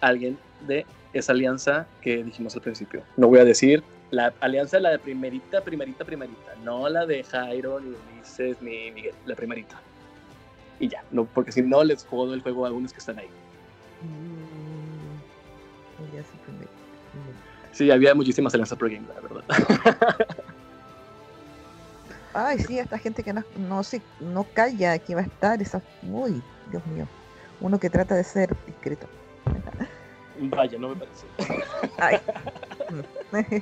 alguien 0.07 0.37
de 0.67 0.85
esa 1.13 1.31
alianza 1.31 1.87
que 2.01 2.23
dijimos 2.23 2.55
al 2.55 2.61
principio. 2.61 3.03
No 3.17 3.27
voy 3.27 3.39
a 3.39 3.45
decir 3.45 3.83
la 4.11 4.33
alianza 4.41 4.79
la 4.79 4.91
de 4.91 4.99
primerita, 4.99 5.61
primerita, 5.61 6.05
primerita, 6.05 6.53
no 6.63 6.87
la 6.87 7.05
de 7.05 7.23
Jairo, 7.23 7.79
ni 7.79 7.89
Ulises, 7.89 8.61
ni 8.61 8.91
Miguel, 8.91 9.15
la 9.25 9.35
primerita. 9.35 9.79
Y 10.79 10.87
ya, 10.87 11.03
no, 11.11 11.25
porque 11.25 11.51
si 11.51 11.63
no 11.63 11.83
les 11.83 12.05
juego 12.05 12.31
el 12.33 12.41
juego 12.41 12.65
a 12.65 12.67
algunos 12.67 12.93
que 12.93 12.99
están 12.99 13.17
ahí. 13.17 13.29
Mm, 14.01 15.17
sí, 17.71 17.89
había 17.89 18.13
muchísimas 18.13 18.53
alianzas 18.53 18.77
pro 18.77 18.87
game, 18.87 19.07
la 19.07 19.21
verdad. 19.21 19.43
Ay, 22.35 22.59
sí, 22.59 22.77
esta 22.77 22.99
gente 22.99 23.23
que 23.23 23.33
no, 23.33 23.43
no, 23.57 23.83
se, 23.83 24.01
no 24.19 24.45
calla 24.53 24.97
que 24.99 25.15
va 25.15 25.21
a 25.21 25.25
estar, 25.25 25.61
esa, 25.61 25.81
uy, 26.03 26.41
Dios 26.69 26.85
mío, 26.87 27.07
uno 27.61 27.79
que 27.79 27.89
trata 27.89 28.13
de 28.15 28.23
ser 28.23 28.55
discreto. 28.67 29.07
Vaya, 30.39 30.77
no 30.79 30.89
me 30.89 30.95
parece. 30.95 31.27
Ay. 31.97 32.19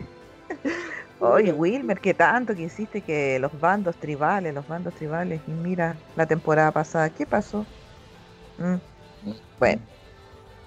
Oye, 1.20 1.54
Wilmer, 1.54 2.00
¿qué 2.00 2.14
tanto 2.14 2.56
que 2.56 2.64
hiciste 2.64 3.02
que 3.02 3.38
los 3.40 3.58
bandos 3.60 3.96
tribales, 3.98 4.54
los 4.54 4.68
bandos 4.68 4.94
tribales, 4.96 5.40
y 5.48 5.52
mira 5.52 5.96
la 6.16 6.26
temporada 6.26 6.72
pasada, 6.72 7.10
¿qué 7.14 7.26
pasó? 7.26 7.66
Mm. 8.58 8.76
Bueno. 9.60 9.82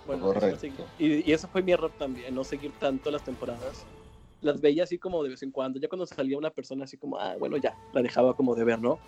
Bueno, 0.07 0.27
Correcto. 0.27 0.87
Y, 0.99 1.29
y 1.29 1.33
eso 1.33 1.49
fue 1.49 1.63
mi 1.63 1.73
error 1.73 1.91
también, 1.99 2.35
no 2.35 2.45
seguir 2.45 2.73
tanto 2.79 3.11
las 3.11 3.25
temporadas. 3.25 3.87
Las 4.43 4.61
veía 4.61 4.85
así 4.85 4.99
como 4.99 5.23
de 5.23 5.31
vez 5.31 5.43
en 5.43 5.51
cuando, 5.51 5.81
ya 5.81 5.89
cuando 5.89 6.07
salía 6.07 6.37
una 6.37 6.51
persona 6.51 6.85
así 6.85 6.97
como, 6.99 7.19
ah, 7.19 7.35
bueno, 7.39 7.57
ya, 7.57 7.75
la 7.93 8.03
dejaba 8.03 8.35
como 8.35 8.55
de 8.55 8.65
ver, 8.65 8.79
¿no? 8.81 9.01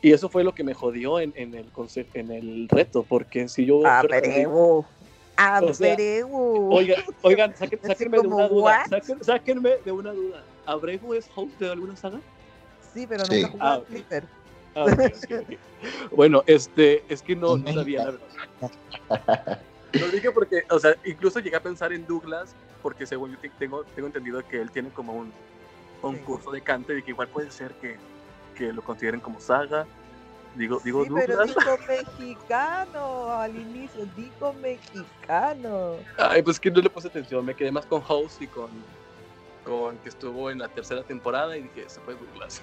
Y 0.00 0.12
eso 0.12 0.28
fue 0.28 0.44
lo 0.44 0.54
que 0.54 0.64
me 0.64 0.74
jodió 0.74 1.20
en, 1.20 1.32
en 1.36 1.54
el, 1.54 1.70
en 2.14 2.30
el 2.30 2.68
reto, 2.68 3.04
porque 3.04 3.48
si 3.48 3.66
yo... 3.66 3.82
Ah, 3.84 4.02
pero... 4.08 4.86
Abreu. 5.38 5.70
O 5.70 5.74
sea, 5.74 5.96
oigan, 6.26 7.04
oigan 7.22 7.56
saquen, 7.56 7.78
sáquenme 7.82 8.18
de 8.18 8.26
una 8.26 8.48
duda. 8.48 8.84
Sáquen, 8.88 9.24
sáquenme 9.24 9.70
de 9.84 9.92
una 9.92 10.12
duda. 10.12 10.42
¿Abreu 10.66 11.14
es 11.14 11.30
host 11.34 11.56
de 11.60 11.70
alguna 11.70 11.96
saga? 11.96 12.20
Sí, 12.92 13.06
pero 13.06 13.22
nunca 13.22 13.34
sí. 13.34 13.42
jugó 13.44 13.64
ah, 13.64 13.78
okay. 13.78 14.04
ah, 14.74 14.84
okay, 14.84 15.40
okay. 15.40 15.58
Bueno, 16.10 16.42
este, 16.46 17.04
es 17.08 17.22
que 17.22 17.36
no, 17.36 17.56
no 17.56 17.72
sabía 17.72 18.04
la 18.04 18.10
verdad. 18.10 19.60
Lo 19.92 20.08
dije 20.08 20.30
porque, 20.32 20.64
o 20.70 20.78
sea, 20.78 20.94
incluso 21.04 21.38
llegué 21.38 21.56
a 21.56 21.62
pensar 21.62 21.92
en 21.92 22.06
Douglas, 22.06 22.54
porque 22.82 23.06
según 23.06 23.30
yo 23.30 23.38
tengo, 23.58 23.84
tengo 23.94 24.08
entendido 24.08 24.46
que 24.46 24.60
él 24.60 24.70
tiene 24.70 24.90
como 24.90 25.14
un, 25.14 25.32
un 26.02 26.16
sí. 26.16 26.22
curso 26.22 26.50
de 26.50 26.60
cante 26.60 26.98
y 26.98 27.02
que 27.02 27.12
igual 27.12 27.28
puede 27.28 27.50
ser 27.50 27.72
que, 27.74 27.96
que 28.56 28.72
lo 28.72 28.82
consideren 28.82 29.20
como 29.20 29.40
saga. 29.40 29.86
Digo, 30.54 30.80
digo 30.82 31.04
sí, 31.04 31.10
pero 31.14 31.44
digo 31.44 31.60
mexicano 31.88 33.32
al 33.32 33.54
inicio, 33.56 34.06
digo 34.16 34.52
mexicano. 34.54 35.96
Ay, 36.16 36.42
pues 36.42 36.58
que 36.58 36.70
no 36.70 36.80
le 36.80 36.90
puse 36.90 37.08
atención, 37.08 37.44
me 37.44 37.54
quedé 37.54 37.70
más 37.70 37.86
con 37.86 38.02
House 38.02 38.38
y 38.40 38.46
con, 38.48 38.68
con 39.64 39.96
que 39.98 40.08
estuvo 40.08 40.50
en 40.50 40.58
la 40.58 40.68
tercera 40.68 41.02
temporada 41.04 41.56
y 41.56 41.62
dije, 41.62 41.88
se 41.88 42.00
fue 42.00 42.14
Douglas. 42.14 42.60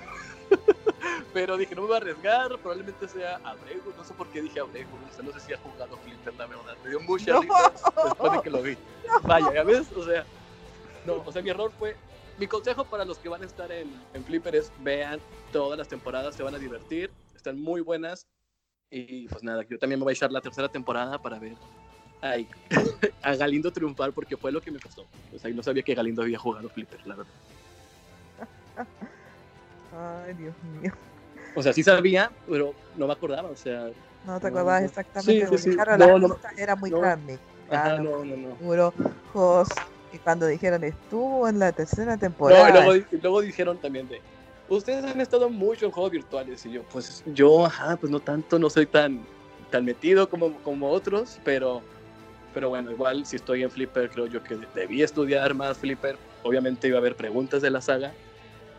pero 1.33 1.55
dije, 1.57 1.75
no 1.75 1.81
me 1.81 1.87
voy 1.87 1.95
a 1.95 1.97
arriesgar, 1.97 2.49
probablemente 2.59 3.07
sea 3.07 3.39
Abrego, 3.43 3.93
no 3.95 4.03
sé 4.03 4.13
por 4.13 4.27
qué 4.27 4.41
dije 4.41 4.59
Abrego, 4.59 4.89
o 5.09 5.13
sea, 5.13 5.23
no 5.23 5.31
sé 5.31 5.39
si 5.39 5.53
ha 5.53 5.57
jugado 5.57 5.97
Flipper, 5.97 6.33
la 6.35 6.47
verdad, 6.47 6.75
me 6.83 6.89
dio 6.89 6.99
mucha 7.01 7.33
No. 7.33 7.41
risa 7.41 7.71
después 8.03 8.31
de 8.31 8.41
que 8.41 8.49
lo 8.49 8.61
vi. 8.61 8.77
Vaya, 9.23 9.53
ya 9.53 9.63
ves, 9.63 9.91
o 9.95 10.03
sea, 10.03 10.25
no, 11.05 11.21
o 11.25 11.31
sea, 11.31 11.41
mi 11.41 11.49
error 11.49 11.71
fue, 11.77 11.95
mi 12.37 12.47
consejo 12.47 12.83
para 12.85 13.05
los 13.05 13.19
que 13.19 13.29
van 13.29 13.43
a 13.43 13.45
estar 13.45 13.71
en, 13.71 13.89
en 14.13 14.25
Flipper 14.25 14.55
es 14.55 14.71
vean 14.79 15.19
todas 15.53 15.77
las 15.77 15.87
temporadas, 15.87 16.35
se 16.35 16.43
van 16.43 16.55
a 16.55 16.57
divertir, 16.57 17.11
están 17.45 17.61
muy 17.61 17.81
buenas, 17.81 18.25
y 18.89 19.27
pues 19.27 19.43
nada, 19.43 19.63
yo 19.69 19.77
también 19.77 19.99
me 19.99 20.03
voy 20.03 20.11
a 20.11 20.15
echar 20.15 20.31
la 20.31 20.41
tercera 20.41 20.67
temporada 20.67 21.19
para 21.19 21.37
ver 21.37 21.55
ay, 22.21 22.47
a 23.23 23.35
Galindo 23.35 23.71
triunfar, 23.71 24.11
porque 24.13 24.35
fue 24.35 24.51
lo 24.51 24.59
que 24.61 24.71
me 24.71 24.79
costó, 24.79 25.05
o 25.31 25.37
sea, 25.37 25.51
y 25.51 25.53
no 25.53 25.61
sabía 25.61 25.83
que 25.83 25.93
Galindo 25.93 26.23
había 26.23 26.39
jugado 26.39 26.67
Flipper, 26.69 27.05
la 27.05 27.15
verdad. 27.15 27.33
Ay, 30.25 30.33
Dios 30.33 30.55
mío. 30.63 30.91
O 31.53 31.61
sea, 31.61 31.71
sí 31.71 31.83
sabía, 31.83 32.31
pero 32.47 32.73
no 32.95 33.05
me 33.05 33.13
acordaba, 33.13 33.49
o 33.49 33.55
sea, 33.55 33.85
No 34.25 34.39
te 34.39 34.47
No, 34.47 34.47
acordabas 34.47 34.81
no. 34.81 34.87
exactamente. 34.87 35.47
Sí, 35.47 35.57
sí, 35.57 35.69
sí. 35.69 35.75
Claro, 35.75 35.97
No, 35.97 36.07
la 36.07 36.17
no, 36.17 36.27
lista 36.27 36.49
era 36.57 36.75
muy 36.75 36.89
no. 36.89 36.99
grande. 36.99 37.39
ajá, 37.69 37.83
Claro, 37.83 38.03
no, 38.03 38.25
no, 38.25 38.37
no. 38.37 38.55
puro 38.57 38.93
Jos. 39.31 39.69
Y 40.11 40.17
cuando 40.19 40.47
dijeron 40.47 40.83
estuvo 40.83 41.47
en 41.47 41.59
la 41.59 41.71
tercera 41.71 42.13
No, 42.13 42.19
temporada. 42.19 42.69
y 42.69 42.73
luego, 42.73 42.95
y 43.11 43.17
luego 43.21 43.41
dijeron 43.41 43.79
también 43.79 44.07
de, 44.07 44.19
ustedes 44.69 45.03
han 45.03 45.21
estado 45.21 45.49
mucho 45.49 45.85
en 45.85 45.91
juegos 45.91 46.11
virtuales, 46.11 46.65
y 46.65 46.71
yo, 46.71 46.83
pues 46.83 47.23
yo, 47.27 47.65
ajá, 47.65 47.97
pues 47.97 48.11
no 48.11 48.19
tanto, 48.19 48.57
no 48.59 48.69
soy 48.69 48.85
tan, 48.85 49.25
tan 49.69 49.85
metido 49.85 50.29
como, 50.29 50.53
como 50.63 50.89
otros, 50.89 51.39
pero, 51.43 51.81
pero 52.53 52.69
bueno, 52.69 52.91
igual 52.91 53.25
si 53.25 53.35
estoy 53.35 53.63
en 53.63 53.71
Flipper, 53.71 54.09
creo 54.09 54.27
yo 54.27 54.43
que 54.43 54.57
debí 54.73 55.01
estudiar 55.01 55.53
más 55.53 55.77
Flipper, 55.77 56.17
obviamente 56.43 56.87
iba 56.87 56.97
a 56.97 56.99
haber 56.99 57.15
preguntas 57.15 57.61
de 57.61 57.69
la 57.69 57.81
saga, 57.81 58.13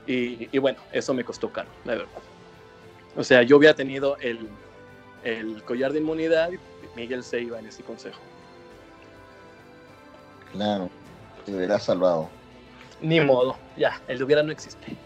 y, 0.07 0.49
y 0.55 0.59
bueno, 0.59 0.79
eso 0.93 1.15
me 1.15 1.25
costó 1.25 1.53
caro, 1.53 1.69
la 1.85 1.95
verdad. 1.97 2.23
O 3.17 3.25
sea, 3.25 3.43
yo 3.43 3.57
hubiera 3.57 3.75
tenido 3.75 4.17
el, 4.19 4.49
el 5.25 5.63
collar 5.65 5.93
de 5.93 6.01
inmunidad 6.01 6.51
y 6.53 6.59
Miguel 6.95 7.25
se 7.25 7.41
iba 7.41 7.59
en 7.59 7.67
ese 7.67 7.83
consejo. 7.83 8.21
Claro, 10.53 10.91
te 11.45 11.55
hubiera 11.55 11.79
salvado. 11.79 12.29
Ni 13.01 13.21
modo, 13.21 13.57
ya, 13.77 14.01
el 14.07 14.23
hubiera 14.23 14.43
no 14.43 14.53
existe. 14.53 14.97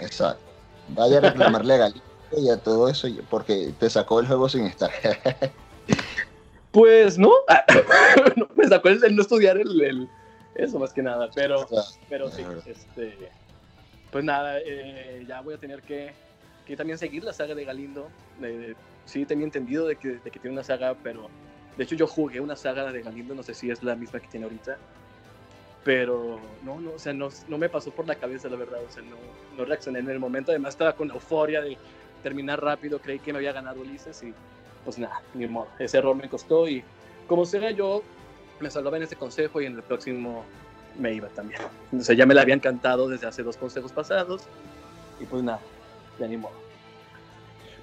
Exacto. 0.00 0.50
Vaya 0.88 1.18
a 1.18 1.20
reclamarle 1.20 1.74
a 1.74 1.78
Galindo 1.78 2.04
y 2.32 2.48
a 2.50 2.56
todo 2.58 2.88
eso, 2.88 3.08
porque 3.28 3.72
te 3.78 3.88
sacó 3.90 4.20
el 4.20 4.26
juego 4.26 4.48
sin 4.48 4.66
estar. 4.66 4.90
Pues 6.72 7.18
no, 7.18 7.32
no, 8.36 8.48
me 8.54 8.68
sacó 8.68 8.90
el, 8.90 9.02
el 9.04 9.16
no 9.16 9.22
estudiar 9.22 9.58
el, 9.58 9.80
el- 9.80 10.08
eso 10.54 10.78
más 10.78 10.92
que 10.92 11.02
nada, 11.02 11.28
pero, 11.34 11.66
pero 12.08 12.30
sí, 12.30 12.44
este, 12.64 13.28
pues 14.12 14.24
nada, 14.24 14.58
eh, 14.64 15.24
ya 15.26 15.40
voy 15.40 15.54
a 15.54 15.58
tener 15.58 15.82
que, 15.82 16.12
que 16.66 16.76
también 16.76 16.96
seguir 16.96 17.24
la 17.24 17.32
saga 17.32 17.56
de 17.56 17.64
Galindo. 17.64 18.08
Eh, 18.42 18.74
sí, 19.04 19.24
tenía 19.26 19.46
entendido 19.46 19.86
de 19.86 19.96
que, 19.96 20.08
de 20.08 20.30
que 20.30 20.38
tiene 20.38 20.54
una 20.54 20.62
saga, 20.62 20.94
pero 21.02 21.28
de 21.76 21.82
hecho 21.84 21.96
yo 21.96 22.06
jugué 22.06 22.38
una 22.40 22.54
saga 22.54 22.92
de 22.92 23.02
Galindo, 23.02 23.34
no 23.34 23.42
sé 23.42 23.52
si 23.54 23.68
es 23.70 23.82
la 23.82 23.96
misma 23.96 24.20
que 24.20 24.28
tiene 24.28 24.44
ahorita, 24.44 24.78
pero 25.84 26.38
no, 26.62 26.80
no, 26.80 26.92
o 26.92 26.98
sea, 26.98 27.12
no, 27.12 27.28
no 27.48 27.58
me 27.58 27.68
pasó 27.68 27.90
por 27.90 28.06
la 28.06 28.14
cabeza, 28.14 28.48
la 28.48 28.56
verdad, 28.56 28.80
o 28.86 28.92
sea, 28.92 29.02
no, 29.02 29.16
no 29.56 29.64
reaccioné 29.64 30.00
en 30.00 30.10
el 30.10 30.18
momento, 30.18 30.52
además 30.52 30.74
estaba 30.74 30.92
con 30.94 31.10
euforia 31.10 31.60
de 31.60 31.78
terminar 32.22 32.62
rápido, 32.62 32.98
creí 32.98 33.18
que 33.18 33.32
me 33.32 33.38
había 33.38 33.52
ganado 33.52 33.80
Ulises 33.80 34.22
y 34.22 34.34
pues 34.84 34.98
nada, 34.98 35.22
ni 35.34 35.46
modo, 35.46 35.68
ese 35.78 35.98
error 35.98 36.14
me 36.14 36.28
costó 36.28 36.68
y 36.68 36.84
como 37.26 37.44
sea 37.44 37.70
yo 37.70 38.02
me 38.60 38.70
salvaba 38.70 38.98
en 38.98 39.04
este 39.04 39.16
consejo 39.16 39.60
y 39.60 39.66
en 39.66 39.76
el 39.76 39.82
próximo 39.82 40.44
me 40.98 41.14
iba 41.14 41.28
también. 41.28 41.60
O 41.96 42.02
sea, 42.02 42.14
ya 42.14 42.26
me 42.26 42.34
la 42.34 42.42
habían 42.42 42.60
cantado 42.60 43.08
desde 43.08 43.26
hace 43.26 43.42
dos 43.42 43.56
consejos 43.56 43.92
pasados 43.92 44.42
y 45.18 45.24
pues 45.24 45.42
nada, 45.42 45.60
ya 46.18 46.26
ni 46.26 46.36
modo. 46.36 46.54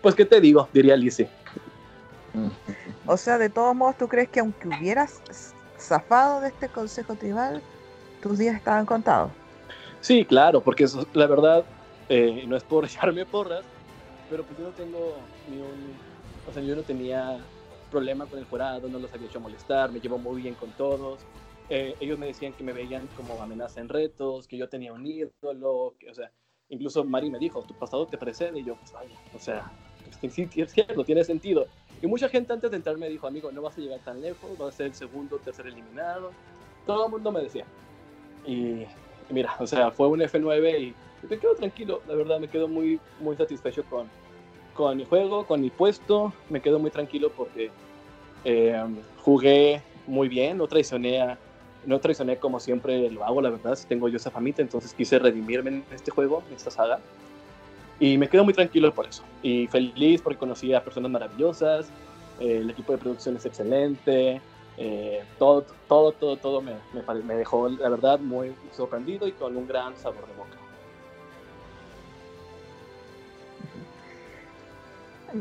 Pues 0.01 0.13
qué 0.13 0.25
te 0.25 0.39
digo, 0.39 0.69
diría 0.71 0.95
Lizzie. 0.95 1.29
O 3.05 3.17
sea, 3.17 3.38
de 3.38 3.49
todos 3.49 3.75
modos, 3.75 3.97
¿tú 3.97 4.07
crees 4.07 4.29
que 4.29 4.39
aunque 4.39 4.67
hubieras 4.67 5.21
zafado 5.79 6.41
de 6.41 6.49
este 6.49 6.69
consejo 6.69 7.15
tribal, 7.15 7.63
tus 8.27 8.37
días 8.37 8.55
estaban 8.55 8.85
contados? 8.85 9.31
Sí, 10.01 10.25
claro, 10.25 10.61
porque 10.61 10.85
eso, 10.85 11.05
la 11.13 11.27
verdad, 11.27 11.65
eh, 12.09 12.45
no 12.47 12.55
es 12.55 12.63
por 12.63 12.85
echarme 12.85 13.25
porras, 13.25 13.63
pero 14.29 14.43
pues 14.43 14.57
yo 14.59 14.65
no 14.65 14.71
tengo 14.71 15.17
ni 15.49 15.59
un, 15.59 15.97
o 16.45 16.51
sea, 16.51 16.61
yo 16.63 16.75
no 16.75 16.83
tenía 16.83 17.45
problema 17.89 18.25
con 18.25 18.39
el 18.39 18.45
jurado, 18.45 18.87
no 18.89 18.99
los 18.99 19.13
había 19.13 19.27
hecho 19.27 19.39
molestar, 19.39 19.91
me 19.91 19.99
llevo 19.99 20.17
muy 20.17 20.41
bien 20.41 20.55
con 20.55 20.71
todos. 20.73 21.25
Eh, 21.69 21.95
ellos 21.99 22.17
me 22.17 22.27
decían 22.27 22.53
que 22.53 22.63
me 22.63 22.73
veían 22.73 23.07
como 23.07 23.41
amenaza 23.41 23.81
en 23.81 23.89
retos, 23.89 24.47
que 24.47 24.57
yo 24.57 24.69
tenía 24.69 24.93
un 24.93 25.05
ídolo, 25.05 25.95
que, 25.99 26.09
o 26.09 26.13
sea, 26.13 26.31
incluso 26.69 27.03
Mari 27.03 27.29
me 27.29 27.39
dijo, 27.39 27.61
tu 27.63 27.73
pasado 27.73 28.07
te 28.07 28.17
precede, 28.17 28.59
y 28.59 28.63
yo, 28.63 28.75
pues 28.75 28.93
o 29.33 29.39
sea, 29.39 29.71
pues, 30.21 30.33
sí, 30.33 30.47
es 30.55 30.71
cierto, 30.71 31.03
tiene 31.03 31.23
sentido. 31.23 31.67
Y 32.01 32.07
mucha 32.07 32.29
gente 32.29 32.53
antes 32.53 32.69
de 32.69 32.77
entrar 32.77 32.97
me 32.97 33.09
dijo, 33.09 33.27
amigo, 33.27 33.51
no 33.51 33.61
vas 33.61 33.77
a 33.77 33.81
llegar 33.81 33.99
tan 34.01 34.21
lejos, 34.21 34.57
vas 34.57 34.73
a 34.73 34.77
ser 34.77 34.85
el 34.87 34.93
segundo, 34.93 35.39
tercer 35.39 35.67
eliminado. 35.67 36.31
Todo 36.85 37.05
el 37.05 37.11
mundo 37.11 37.31
me 37.31 37.41
decía. 37.41 37.65
Y 38.47 38.88
y 39.29 39.33
mira, 39.33 39.53
o 39.60 39.67
sea, 39.67 39.91
fue 39.91 40.07
un 40.07 40.21
F9 40.21 40.79
y 40.79 40.95
me 41.29 41.38
quedo 41.38 41.53
tranquilo, 41.55 42.01
la 42.07 42.15
verdad, 42.15 42.39
me 42.39 42.47
quedo 42.47 42.69
muy, 42.69 42.97
muy 43.19 43.36
satisfecho 43.36 43.83
con, 43.83 44.10
con 44.73 44.95
mi 44.95 45.03
juego, 45.03 45.45
con 45.45 45.60
mi 45.60 45.69
puesto, 45.69 46.33
me 46.49 46.62
quedo 46.62 46.79
muy 46.79 46.89
tranquilo 46.91 47.29
porque 47.36 47.69
eh, 48.45 48.81
jugué 49.17 49.81
muy 50.05 50.29
bien, 50.29 50.57
no 50.57 50.67
traicioné, 50.67 51.21
a- 51.21 51.38
no 51.86 51.99
traicioné 51.99 52.38
como 52.38 52.60
siempre 52.62 53.12
lo 53.12 53.25
hago, 53.25 53.41
la 53.41 53.49
verdad, 53.49 53.75
si 53.75 53.86
tengo 53.86 54.07
yo 54.07 54.15
esa 54.15 54.31
famita, 54.31 54.62
entonces 54.62 54.93
quise 54.93 55.19
redimirme 55.19 55.69
en 55.71 55.86
este 55.91 56.12
juego, 56.12 56.43
en 56.47 56.55
esta 56.55 56.71
saga, 56.71 57.01
y 57.99 58.17
me 58.17 58.29
quedo 58.29 58.45
muy 58.45 58.53
tranquilo 58.53 58.93
por 58.93 59.07
eso, 59.07 59.23
y 59.41 59.67
feliz 59.67 60.21
porque 60.21 60.38
conocí 60.38 60.73
a 60.73 60.81
personas 60.81 61.12
maravillosas, 61.12 61.91
eh, 62.39 62.60
el 62.62 62.69
equipo 62.69 62.93
de 62.93 62.99
producción 62.99 63.36
es 63.36 63.45
excelente, 63.45 64.41
eh, 64.77 65.25
todo, 65.39 65.65
todo, 65.87 66.13
todo, 66.13 66.37
todo 66.37 66.61
me, 66.61 66.79
me, 67.23 67.35
dejó, 67.35 67.67
la 67.67 67.89
verdad, 67.89 68.19
muy 68.19 68.55
sorprendido 68.71 69.27
y 69.27 69.31
con 69.33 69.57
un 69.57 69.67
gran 69.67 69.97
sabor 69.97 70.27
de 70.27 70.33
boca. 70.33 70.57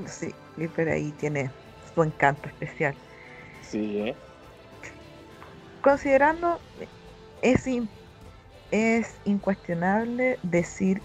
Sí, 0.06 0.34
Flipper 0.54 0.88
ahí 0.88 1.12
tiene 1.12 1.52
su 1.94 2.02
encanto 2.02 2.48
especial. 2.48 2.96
Sí, 3.60 4.00
¿eh? 4.00 4.16
Considerando, 5.82 6.60
es, 7.42 7.66
in- 7.66 7.90
es 8.70 9.20
incuestionable 9.24 10.38
decir 10.42 11.02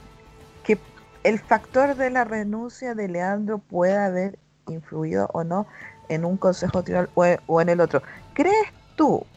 que 0.63 0.80
el 1.24 1.39
factor 1.39 1.96
de 1.96 2.10
la 2.10 2.24
renuncia 2.24 2.96
de 2.96 3.08
Leandro 3.08 3.60
puede 3.60 3.98
haber 3.98 4.39
influido 4.67 5.30
o 5.34 5.44
no 5.44 5.67
en 6.10 6.26
un 6.26 6.38
consejo 6.38 6.84
tribal 6.84 7.12
o, 7.16 7.26
e- 7.26 7.40
o 7.48 7.62
en 7.62 7.70
el 7.70 7.82
otro. 7.82 8.02
¿Crees 8.34 8.56
tú 8.96 9.30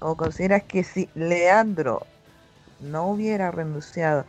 o 0.00 0.16
consideras 0.16 0.64
que 0.64 0.84
si 0.84 1.10
Leandro 1.14 2.10
no 2.78 3.10
hubiera 3.10 3.50
renunciado, 3.52 4.26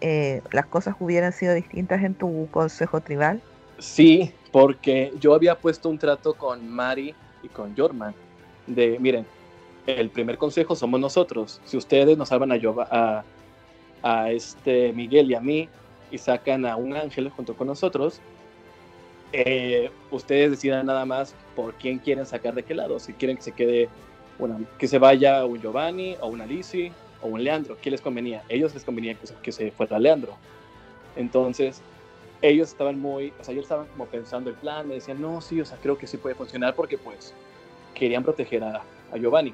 eh, 0.00 0.42
las 0.52 0.66
cosas 0.68 0.96
hubieran 1.00 1.32
sido 1.32 1.54
distintas 1.54 2.02
en 2.04 2.16
tu 2.16 2.50
consejo 2.52 3.02
tribal? 3.02 3.44
Sí, 3.78 4.34
porque 4.52 5.12
yo 5.16 5.34
había 5.34 5.60
puesto 5.60 5.90
un 5.90 5.98
trato 5.98 6.36
con 6.36 6.66
Mari 6.68 7.18
y 7.40 7.50
con 7.50 7.74
Jorman 7.76 8.16
de, 8.66 8.98
miren, 9.00 9.28
el 9.86 10.12
primer 10.12 10.38
consejo 10.38 10.76
somos 10.76 11.00
nosotros. 11.00 11.60
Si 11.64 11.76
ustedes 11.76 12.16
nos 12.18 12.28
salvan 12.30 12.52
a, 12.52 13.26
a 14.02 14.32
este 14.32 14.92
Miguel 14.94 15.30
y 15.30 15.34
a 15.34 15.40
mí 15.40 15.72
y 16.10 16.18
sacan 16.18 16.66
a 16.66 16.76
un 16.76 16.94
ángel 16.94 17.30
junto 17.30 17.56
con 17.56 17.68
nosotros, 17.68 18.24
eh, 19.34 19.90
ustedes 20.12 20.52
decidan 20.52 20.86
nada 20.86 21.04
más 21.04 21.34
por 21.56 21.74
quién 21.74 21.98
quieren 21.98 22.24
sacar 22.24 22.54
de 22.54 22.62
qué 22.62 22.74
lado. 22.74 23.00
Si 23.00 23.12
quieren 23.12 23.36
que 23.36 23.42
se 23.42 23.52
quede, 23.52 23.88
una, 24.38 24.58
que 24.78 24.86
se 24.86 24.98
vaya 24.98 25.44
un 25.44 25.60
Giovanni 25.60 26.16
o 26.20 26.28
una 26.28 26.46
Lizzie 26.46 26.92
o 27.20 27.26
un 27.26 27.42
Leandro, 27.42 27.76
¿qué 27.82 27.90
les 27.90 28.00
convenía? 28.00 28.44
ellos 28.48 28.72
les 28.74 28.84
convenía 28.84 29.14
que 29.14 29.26
se, 29.26 29.34
que 29.34 29.50
se 29.50 29.70
fuera 29.72 29.98
Leandro. 29.98 30.36
Entonces, 31.16 31.82
ellos 32.42 32.68
estaban 32.68 33.00
muy, 33.00 33.32
o 33.40 33.44
sea, 33.44 33.52
ellos 33.52 33.64
estaban 33.64 33.86
como 33.88 34.06
pensando 34.06 34.50
el 34.50 34.56
plan, 34.56 34.86
me 34.86 34.94
decían, 34.94 35.20
no, 35.20 35.40
sí, 35.40 35.60
o 35.60 35.64
sea, 35.64 35.78
creo 35.78 35.98
que 35.98 36.06
sí 36.06 36.16
puede 36.16 36.36
funcionar 36.36 36.74
porque 36.74 36.96
pues 36.96 37.34
querían 37.94 38.22
proteger 38.22 38.62
a, 38.62 38.82
a 39.12 39.16
Giovanni. 39.16 39.52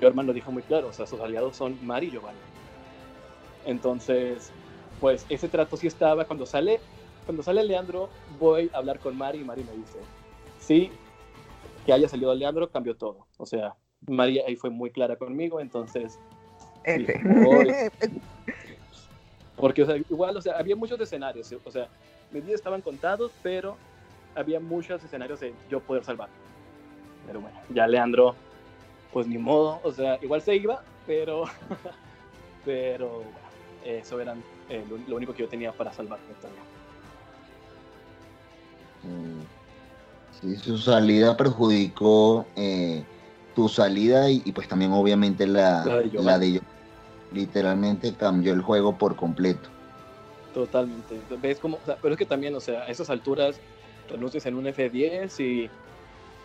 Jorman 0.00 0.26
lo 0.26 0.32
dijo 0.32 0.52
muy 0.52 0.62
claro, 0.62 0.88
o 0.88 0.92
sea, 0.92 1.06
sus 1.06 1.18
aliados 1.20 1.56
son 1.56 1.76
Mari 1.84 2.06
y 2.06 2.10
Giovanni. 2.12 2.38
Entonces, 3.66 4.52
pues 5.00 5.26
ese 5.28 5.48
trato 5.48 5.76
sí 5.76 5.86
estaba. 5.86 6.26
Cuando 6.26 6.46
sale, 6.46 6.80
cuando 7.24 7.42
sale 7.42 7.62
Leandro, 7.64 8.08
voy 8.38 8.70
a 8.72 8.78
hablar 8.78 8.98
con 8.98 9.16
Mari 9.16 9.40
y 9.40 9.44
Mari 9.44 9.64
me 9.64 9.72
dice, 9.72 9.98
sí, 10.58 10.90
que 11.86 11.92
haya 11.92 12.08
salido 12.08 12.34
Leandro 12.34 12.70
cambió 12.70 12.96
todo. 12.96 13.26
O 13.36 13.46
sea, 13.46 13.74
Mari 14.08 14.40
ahí 14.40 14.56
fue 14.56 14.70
muy 14.70 14.90
clara 14.90 15.16
conmigo, 15.16 15.60
entonces 15.60 16.18
Sí, 16.84 17.06
voy. 17.24 17.72
Porque, 19.56 19.82
o 19.82 19.86
sea, 19.86 19.96
igual, 19.96 20.36
o 20.36 20.40
sea, 20.40 20.56
había 20.56 20.74
muchos 20.74 20.98
escenarios, 21.00 21.54
o 21.64 21.70
sea, 21.70 21.88
mis 22.30 22.44
días 22.44 22.54
estaban 22.54 22.80
contados, 22.80 23.32
pero 23.42 23.76
había 24.34 24.58
muchos 24.58 25.04
escenarios 25.04 25.40
de 25.40 25.54
yo 25.68 25.80
poder 25.80 26.04
salvar. 26.04 26.30
Pero 27.26 27.40
bueno, 27.40 27.58
ya 27.68 27.86
Leandro, 27.86 28.34
pues 29.12 29.26
ni 29.26 29.36
modo, 29.36 29.80
o 29.82 29.92
sea, 29.92 30.18
igual 30.22 30.40
se 30.40 30.56
iba, 30.56 30.82
pero, 31.06 31.44
pero 32.64 33.08
bueno, 33.08 33.38
eso 33.84 34.18
eran 34.18 34.42
eh, 34.70 34.82
lo, 35.06 35.16
único 35.16 35.34
que 35.34 35.42
yo 35.42 35.48
tenía 35.48 35.72
para 35.72 35.92
salvarme 35.92 36.34
también. 36.40 36.64
Mm. 39.02 39.42
Sí, 40.40 40.56
su 40.56 40.78
salida 40.78 41.36
perjudicó 41.36 42.46
eh, 42.56 43.04
tu 43.54 43.68
salida 43.68 44.30
y, 44.30 44.52
pues 44.52 44.68
también 44.68 44.92
obviamente 44.92 45.46
la, 45.46 45.84
la 46.12 46.38
de, 46.38 46.52
yo. 46.52 46.60
Literalmente 47.32 48.16
cambió 48.16 48.52
el 48.52 48.62
juego 48.62 48.96
por 48.98 49.16
completo. 49.16 49.68
Totalmente. 50.52 51.20
¿Ves 51.40 51.60
cómo? 51.60 51.78
pero 52.02 52.14
es 52.14 52.18
que 52.18 52.26
también, 52.26 52.54
o 52.54 52.60
sea, 52.60 52.82
a 52.82 52.86
esas 52.86 53.08
alturas 53.10 53.60
renuncias 54.08 54.46
en 54.46 54.56
un 54.56 54.66
F10 54.66 55.38
y 55.40 55.70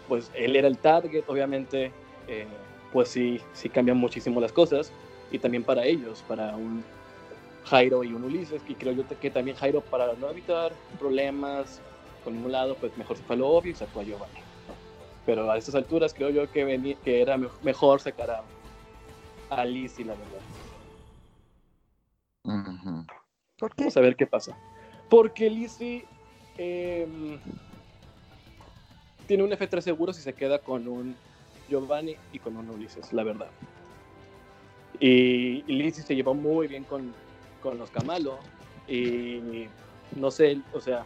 pues 0.07 0.29
él 0.35 0.55
era 0.55 0.67
el 0.67 0.77
target, 0.77 1.23
obviamente, 1.27 1.91
eh, 2.27 2.47
pues 2.91 3.09
sí, 3.09 3.41
sí 3.53 3.69
cambian 3.69 3.97
muchísimo 3.97 4.39
las 4.39 4.51
cosas 4.51 4.93
y 5.31 5.39
también 5.39 5.63
para 5.63 5.85
ellos, 5.85 6.23
para 6.27 6.55
un 6.55 6.85
Jairo 7.63 8.03
y 8.03 8.13
un 8.13 8.23
Ulises, 8.23 8.61
que 8.61 8.75
creo 8.75 8.93
yo 8.93 9.07
que 9.07 9.31
también 9.31 9.57
Jairo 9.57 9.81
para 9.81 10.13
no 10.13 10.29
evitar 10.29 10.75
problemas 10.99 11.81
con 12.25 12.35
un 12.35 12.51
lado, 12.51 12.75
pues 12.75 12.97
mejor 12.97 13.15
se 13.15 13.23
fue 13.23 13.35
a 13.35 13.39
lo 13.39 13.47
obvio 13.47 13.71
y 13.71 13.75
sacó 13.75 14.01
a 14.01 14.03
Giovanni. 14.03 14.39
Pero 15.25 15.49
a 15.49 15.57
estas 15.57 15.75
alturas 15.75 16.13
creo 16.13 16.31
yo 16.31 16.51
que, 16.51 16.97
que 17.03 17.21
era 17.21 17.37
mejor 17.37 18.01
sacar 18.01 18.31
a, 18.31 18.43
a 19.49 19.63
Lizzie, 19.63 20.03
la 20.03 20.15
verdad. 20.15 20.41
¿Por 23.57 23.73
qué? 23.75 23.83
Vamos 23.83 23.97
a 23.97 24.01
ver 24.01 24.15
qué 24.15 24.27
pasa. 24.27 24.57
Porque 25.09 25.49
Lizzie 25.49 26.05
em, 26.57 27.39
tiene 29.27 29.43
un 29.43 29.51
F3 29.51 29.81
seguro 29.81 30.11
si 30.11 30.21
se 30.21 30.33
queda 30.33 30.59
con 30.59 30.87
un 30.87 31.15
Giovanni 31.69 32.15
y 32.33 32.39
con 32.39 32.57
un 32.57 32.69
Ulises, 32.69 33.13
la 33.13 33.23
verdad. 33.23 33.49
Y, 34.99 35.61
Lizzie 35.63 36.03
se 36.03 36.15
llevó 36.15 36.33
muy 36.33 36.67
bien 36.67 36.83
con, 36.83 37.13
con 37.61 37.77
los 37.77 37.89
Camalo. 37.91 38.39
Y 38.87 39.67
no 40.15 40.29
sé, 40.29 40.59
o 40.73 40.79
sea, 40.79 41.05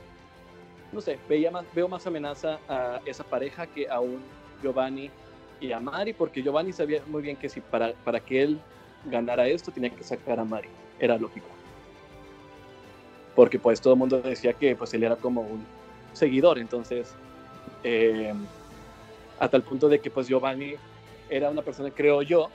no 0.92 1.02
sé, 1.02 1.20
veía 1.28 1.52
más, 1.52 1.66
veo 1.74 1.88
más 1.88 2.06
amenaza 2.08 2.60
a 2.68 3.02
esa 3.06 3.24
pareja 3.24 3.68
que 3.68 3.90
a 3.90 4.00
un 4.00 4.22
Giovanni 4.62 5.10
y 5.60 5.72
a 5.72 5.80
Mari, 5.80 6.14
porque 6.14 6.42
Giovanni 6.42 6.74
sabía 6.74 7.02
muy 7.08 7.22
bien 7.22 7.36
que 7.36 7.50
si 7.50 7.62
para, 7.62 7.94
para 8.04 8.20
que 8.20 8.42
él 8.42 8.60
ganara 9.06 9.48
esto 9.48 9.72
tenía 9.72 9.90
que 9.90 10.04
sacar 10.04 10.40
a 10.40 10.46
Mari, 10.46 10.70
era 11.00 11.18
lógico. 11.18 11.48
Porque 13.36 13.60
pues 13.60 13.80
todo 13.80 13.94
el 13.94 14.00
mundo 14.00 14.22
decía 14.22 14.54
que 14.54 14.76
pues 14.76 14.94
él 14.94 15.04
era 15.04 15.16
como 15.16 15.42
un 15.42 15.66
seguidor, 16.14 16.60
entonces 16.60 17.14
eh, 17.84 18.34
a 19.40 19.48
tal 19.48 19.64
punto 19.64 19.88
de 19.88 20.00
que 20.00 20.10
pues 20.10 20.28
Giovanni 20.28 20.76
era 21.30 21.50
una 21.50 21.62
persona, 21.62 21.92
creo 21.92 22.22
yo, 22.22 22.50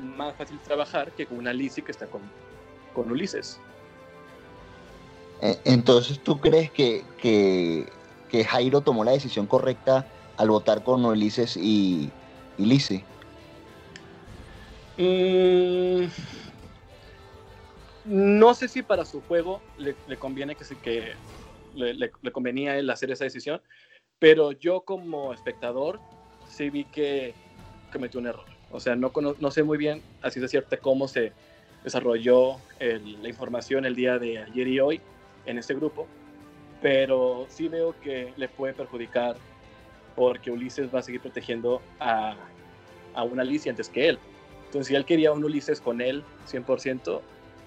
más 0.00 0.34
fácil 0.36 0.58
trabajar 0.58 1.12
que 1.12 1.26
con 1.26 1.38
una 1.38 1.52
Lizzie 1.52 1.84
que 1.84 1.92
está 1.92 2.06
con, 2.06 2.22
con 2.92 3.10
Ulises. 3.10 3.60
Eh, 5.42 5.58
entonces, 5.64 6.20
¿tú 6.20 6.40
crees 6.40 6.70
que, 6.70 7.02
que, 7.20 8.44
Jairo 8.44 8.80
tomó 8.80 9.04
la 9.04 9.10
decisión 9.10 9.46
correcta 9.46 10.06
al 10.36 10.48
votar 10.48 10.82
con 10.84 11.04
Ulises 11.04 11.56
y, 11.56 12.10
y 12.56 12.64
Lizzie? 12.64 13.04
Mm, 14.96 16.06
no 18.04 18.54
sé 18.54 18.68
si 18.68 18.82
para 18.82 19.04
su 19.04 19.20
juego 19.22 19.60
le, 19.76 19.96
conviene 20.16 20.54
que, 20.54 20.64
que 20.80 21.12
le, 21.74 21.94
le, 21.94 22.32
convenía 22.32 22.78
él 22.78 22.88
hacer 22.88 23.10
esa 23.10 23.24
decisión, 23.24 23.60
pero 24.20 24.52
yo 24.52 24.82
como 24.82 25.32
espectador 25.34 26.00
sí 26.46 26.70
vi 26.70 26.84
que 26.84 27.34
cometió 27.92 28.20
un 28.20 28.28
error. 28.28 28.46
O 28.70 28.78
sea, 28.78 28.94
no, 28.94 29.12
no 29.38 29.50
sé 29.50 29.64
muy 29.64 29.76
bien, 29.76 30.02
así 30.22 30.38
de 30.38 30.48
cierto, 30.48 30.78
cómo 30.80 31.08
se 31.08 31.32
desarrolló 31.82 32.58
la 32.78 33.28
información 33.28 33.84
el 33.84 33.96
día 33.96 34.18
de 34.18 34.38
ayer 34.38 34.68
y 34.68 34.80
hoy 34.80 35.02
en 35.46 35.58
este 35.58 35.74
grupo, 35.74 36.06
pero 36.80 37.46
sí 37.48 37.68
veo 37.68 37.94
que 38.00 38.32
le 38.36 38.48
puede 38.48 38.74
perjudicar 38.74 39.36
porque 40.14 40.50
Ulises 40.50 40.94
va 40.94 40.98
a 40.98 41.02
seguir 41.02 41.20
protegiendo 41.20 41.80
a, 41.98 42.36
a 43.14 43.22
una 43.22 43.42
Alicia 43.42 43.70
antes 43.70 43.88
que 43.88 44.08
él. 44.08 44.18
Entonces, 44.66 44.88
si 44.88 44.94
él 44.94 45.04
quería 45.04 45.32
un 45.32 45.44
Ulises 45.44 45.80
con 45.80 46.00
él 46.00 46.24
100%, 46.50 47.20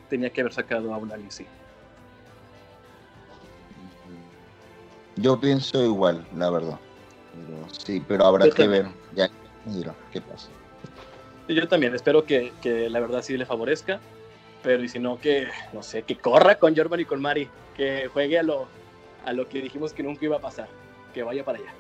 tenía 0.09 0.29
que 0.29 0.41
haber 0.41 0.53
sacado 0.53 0.93
a 0.93 0.97
una 0.97 1.15
Alicia. 1.15 1.45
Yo 5.15 5.39
pienso 5.39 5.83
igual, 5.83 6.25
la 6.35 6.49
verdad. 6.49 6.79
sí, 7.85 8.03
pero 8.07 8.25
habrá 8.25 8.49
que 8.49 8.67
ver. 8.67 8.87
Ya 9.15 9.29
mira 9.65 9.95
qué 10.11 10.19
pasa. 10.21 10.49
Yo 11.47 11.67
también 11.67 11.93
espero 11.93 12.25
que, 12.25 12.51
que, 12.61 12.89
la 12.89 12.99
verdad 12.99 13.21
sí 13.21 13.37
le 13.37 13.45
favorezca, 13.45 13.99
pero 14.65 14.83
y 14.83 14.89
si 14.89 14.97
no 14.97 15.19
que, 15.19 15.47
no 15.73 15.83
sé, 15.83 16.01
que 16.01 16.17
corra 16.17 16.57
con 16.57 16.75
Jorman 16.75 16.99
y 16.99 17.05
con 17.05 17.21
Mari, 17.21 17.47
que 17.77 18.07
juegue 18.07 18.39
a 18.39 18.43
lo, 18.43 18.67
a 19.23 19.31
lo 19.31 19.47
que 19.47 19.61
dijimos 19.61 19.93
que 19.93 20.01
nunca 20.01 20.25
iba 20.25 20.37
a 20.37 20.41
pasar, 20.41 20.67
que 21.13 21.21
vaya 21.21 21.45
para 21.45 21.59
allá. 21.59 21.71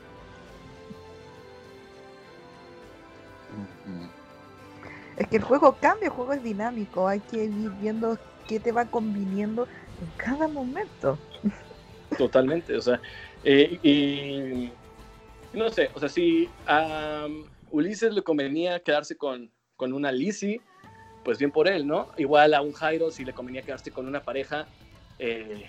Es 5.17 5.27
que 5.27 5.37
el 5.37 5.43
juego 5.43 5.75
cambia, 5.81 6.09
el 6.09 6.13
juego 6.13 6.33
es 6.33 6.43
dinámico, 6.43 7.07
hay 7.07 7.21
que 7.21 7.45
ir 7.45 7.71
viendo 7.81 8.19
qué 8.47 8.59
te 8.59 8.71
va 8.71 8.85
conviniendo 8.85 9.67
en 9.99 10.11
cada 10.17 10.47
momento. 10.47 11.17
Totalmente, 12.19 12.77
o 12.77 12.81
sea, 12.81 13.01
eh, 13.43 13.79
y 13.81 14.71
no 15.57 15.69
sé, 15.69 15.89
o 15.95 15.99
sea, 15.99 16.09
si 16.09 16.47
a 16.67 17.25
Ulises 17.71 18.13
le 18.13 18.21
convenía 18.21 18.79
quedarse 18.79 19.17
con, 19.17 19.49
con 19.75 19.91
una 19.91 20.11
Lizzie, 20.11 20.61
pues 21.25 21.39
bien 21.39 21.51
por 21.51 21.67
él, 21.67 21.85
¿no? 21.87 22.09
Igual 22.17 22.53
a 22.53 22.61
un 22.61 22.71
Jairo, 22.71 23.09
si 23.09 23.25
le 23.25 23.33
convenía 23.33 23.63
quedarse 23.63 23.91
con 23.91 24.07
una 24.07 24.21
pareja 24.21 24.67
eh, 25.17 25.65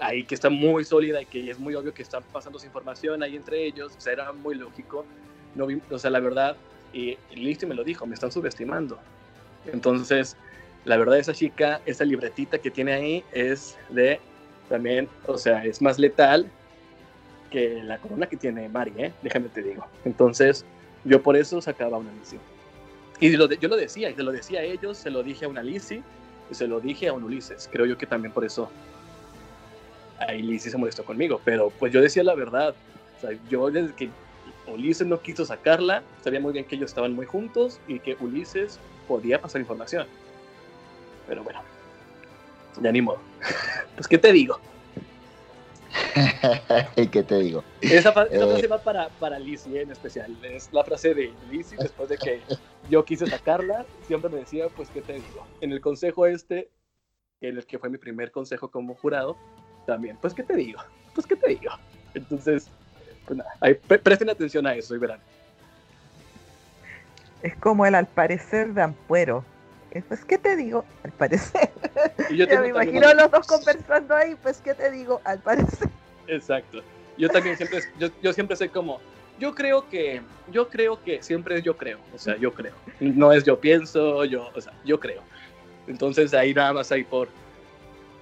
ahí 0.00 0.24
que 0.24 0.34
está 0.34 0.48
muy 0.48 0.84
sólida 0.84 1.20
y 1.20 1.26
que 1.26 1.50
es 1.50 1.58
muy 1.58 1.74
obvio 1.74 1.92
que 1.92 2.02
están 2.02 2.22
pasando 2.32 2.58
información 2.64 3.22
ahí 3.22 3.36
entre 3.36 3.64
ellos, 3.64 3.92
o 3.96 4.00
sea, 4.00 4.14
era 4.14 4.32
muy 4.32 4.54
lógico. 4.54 5.04
No 5.54 5.66
o 5.90 5.98
sea, 5.98 6.10
la 6.10 6.20
verdad, 6.20 6.56
y, 6.92 7.18
y 7.30 7.66
me 7.66 7.74
lo 7.74 7.84
dijo, 7.84 8.06
me 8.06 8.14
están 8.14 8.32
subestimando. 8.32 8.98
Entonces, 9.66 10.36
la 10.86 10.96
verdad, 10.96 11.18
esa 11.18 11.34
chica, 11.34 11.82
esa 11.84 12.04
libretita 12.04 12.58
que 12.58 12.70
tiene 12.70 12.94
ahí 12.94 13.24
es 13.32 13.76
de 13.90 14.18
también, 14.70 15.08
o 15.26 15.36
sea, 15.36 15.64
es 15.64 15.82
más 15.82 15.98
letal 15.98 16.50
que 17.50 17.82
la 17.82 17.98
corona 17.98 18.26
que 18.26 18.36
tiene 18.36 18.68
Mari, 18.68 18.92
¿eh? 18.96 19.12
déjame 19.22 19.48
te 19.50 19.62
digo. 19.62 19.86
Entonces, 20.06 20.64
yo 21.04 21.22
por 21.22 21.36
eso 21.36 21.60
sacaba 21.60 21.98
una 21.98 22.12
Lizzie. 22.12 22.38
Y 23.20 23.32
yo 23.32 23.38
lo 23.68 23.76
decía, 23.76 24.10
y 24.10 24.14
se 24.14 24.22
lo 24.22 24.32
decía 24.32 24.60
a 24.60 24.62
ellos, 24.62 24.96
se 24.96 25.10
lo 25.10 25.22
dije 25.22 25.44
a 25.44 25.48
una 25.48 25.62
Lizzie, 25.62 26.02
y 26.50 26.54
se 26.54 26.66
lo 26.66 26.80
dije 26.80 27.08
a 27.08 27.12
un 27.12 27.24
Ulises. 27.24 27.68
Creo 27.70 27.86
yo 27.86 27.98
que 27.98 28.06
también 28.06 28.32
por 28.32 28.44
eso 28.44 28.70
ahí 30.18 30.42
Lizzie 30.42 30.70
se 30.70 30.78
molestó 30.78 31.04
conmigo, 31.04 31.40
pero 31.44 31.70
pues 31.70 31.92
yo 31.92 32.00
decía 32.00 32.22
la 32.22 32.34
verdad. 32.34 32.74
O 33.16 33.20
sea, 33.20 33.30
yo 33.50 33.70
desde 33.70 33.94
que 33.94 34.08
Ulises 34.66 35.06
no 35.06 35.20
quiso 35.20 35.44
sacarla, 35.44 36.02
sabía 36.22 36.40
muy 36.40 36.52
bien 36.52 36.64
que 36.64 36.76
ellos 36.76 36.90
estaban 36.90 37.14
muy 37.14 37.26
juntos 37.26 37.80
y 37.88 37.98
que 38.00 38.16
Ulises 38.20 38.78
podía 39.06 39.40
pasar 39.40 39.60
información. 39.60 40.06
Pero 41.26 41.42
bueno, 41.42 41.60
ya 42.80 42.92
ni 42.92 43.02
modo. 43.02 43.20
Pues, 43.94 44.06
¿qué 44.06 44.16
te 44.16 44.32
digo? 44.32 44.60
¿Qué 47.12 47.22
te 47.22 47.38
digo? 47.38 47.64
Esa, 47.80 48.12
frase 48.12 48.36
eh, 48.36 48.66
va 48.66 48.78
para, 48.78 49.08
para 49.08 49.38
Lizzie 49.38 49.82
en 49.82 49.90
especial. 49.90 50.36
Es 50.44 50.72
la 50.72 50.84
frase 50.84 51.14
de 51.14 51.32
Lizzie 51.50 51.78
después 51.78 52.08
de 52.08 52.18
que 52.18 52.40
yo 52.90 53.04
quise 53.04 53.26
sacarla. 53.26 53.86
Siempre 54.06 54.30
me 54.30 54.38
decía, 54.38 54.68
pues, 54.68 54.90
¿qué 54.90 55.02
te 55.02 55.14
digo? 55.14 55.46
En 55.60 55.72
el 55.72 55.80
consejo 55.80 56.26
este, 56.26 56.70
en 57.40 57.56
el 57.56 57.66
que 57.66 57.78
fue 57.78 57.88
mi 57.88 57.98
primer 57.98 58.30
consejo 58.30 58.70
como 58.70 58.94
jurado, 58.94 59.36
también, 59.86 60.18
pues, 60.20 60.34
¿qué 60.34 60.42
te 60.42 60.54
digo? 60.54 60.80
Pues, 61.14 61.26
¿qué 61.26 61.36
te 61.36 61.48
digo? 61.48 61.72
Entonces, 62.14 62.68
pues 63.26 63.38
nada, 63.38 63.50
presten 64.02 64.30
atención 64.30 64.66
a 64.66 64.74
eso 64.74 64.94
y 64.94 64.98
verán. 64.98 65.20
Es 67.42 67.54
como 67.56 67.86
el 67.86 67.94
al 67.94 68.06
parecer 68.06 68.74
de 68.74 68.82
Ampuero. 68.82 69.44
Pues, 70.02 70.24
¿qué 70.24 70.38
te 70.38 70.56
digo? 70.56 70.84
Al 71.04 71.12
parecer. 71.12 71.70
yo, 72.30 72.46
me 72.60 72.68
imagino 72.68 73.12
los 73.14 73.30
dos 73.30 73.46
conversando 73.46 74.14
ahí, 74.14 74.36
pues, 74.42 74.60
¿qué 74.60 74.74
te 74.74 74.90
digo? 74.90 75.20
Al 75.24 75.40
parecer. 75.40 75.88
Exacto. 76.26 76.82
Yo 77.16 77.28
también 77.28 77.56
siempre, 77.56 77.80
yo, 77.98 78.08
yo 78.22 78.32
siempre 78.32 78.56
soy 78.56 78.68
como, 78.68 79.00
yo 79.38 79.54
creo 79.54 79.88
que, 79.88 80.20
yo 80.50 80.68
creo 80.68 81.02
que 81.02 81.22
siempre 81.22 81.56
es 81.58 81.62
yo 81.62 81.76
creo, 81.76 81.98
o 82.14 82.18
sea, 82.18 82.36
yo 82.36 82.52
creo. 82.52 82.74
No 83.00 83.32
es 83.32 83.44
yo 83.44 83.58
pienso, 83.58 84.24
yo, 84.24 84.50
o 84.54 84.60
sea, 84.60 84.72
yo 84.84 85.00
creo. 85.00 85.22
Entonces 85.86 86.34
ahí 86.34 86.52
nada 86.52 86.72
más 86.72 86.92
ahí 86.92 87.04
por, 87.04 87.28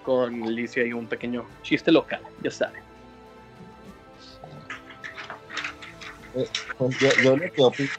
con 0.05 0.43
Alicia 0.45 0.83
hay 0.83 0.93
un 0.93 1.07
pequeño 1.07 1.45
chiste 1.62 1.91
local, 1.91 2.20
ya 2.43 2.51
saben. 2.51 2.86
Eh, 6.37 6.49
yo, 6.99 7.16
yo 7.20 7.37
lo 7.37 7.51
que 7.53 7.62
opino 7.62 7.91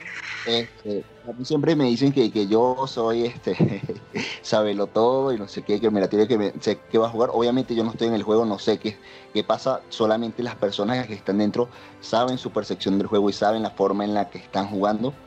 a 1.29 1.33
mí 1.33 1.45
siempre 1.45 1.75
me 1.75 1.85
dicen 1.85 2.11
que, 2.13 2.31
que 2.31 2.47
yo 2.47 2.88
soy 2.88 3.25
este 3.25 3.55
sabelo 4.41 4.88
todo 4.89 5.33
y 5.33 5.38
no 5.38 5.47
sé 5.47 5.63
qué, 5.63 5.79
que 5.81 5.91
me 5.91 5.99
la 5.99 6.09
tiene 6.09 6.27
que 6.27 6.53
sé 6.61 6.85
que 6.88 6.97
va 6.97 7.07
a 7.07 7.09
jugar. 7.09 7.29
Obviamente 7.33 7.75
yo 7.75 7.83
no 7.83 7.91
estoy 7.91 8.07
en 8.07 8.13
el 8.13 8.23
juego, 8.23 8.45
no 8.45 8.59
sé 8.59 8.79
qué, 8.79 8.99
qué 9.33 9.43
pasa. 9.43 9.85
Solamente 9.89 10.43
las 10.43 10.55
personas 10.57 11.05
que 11.07 11.13
están 11.13 11.38
dentro 11.39 11.69
saben 11.99 12.38
su 12.38 12.51
percepción 12.53 12.97
del 12.97 13.07
juego 13.07 13.29
y 13.29 13.33
saben 13.33 13.63
la 13.63 13.71
forma 13.71 14.05
en 14.05 14.13
la 14.13 14.29
que 14.29 14.38
están 14.39 14.67
jugando. 14.69 15.19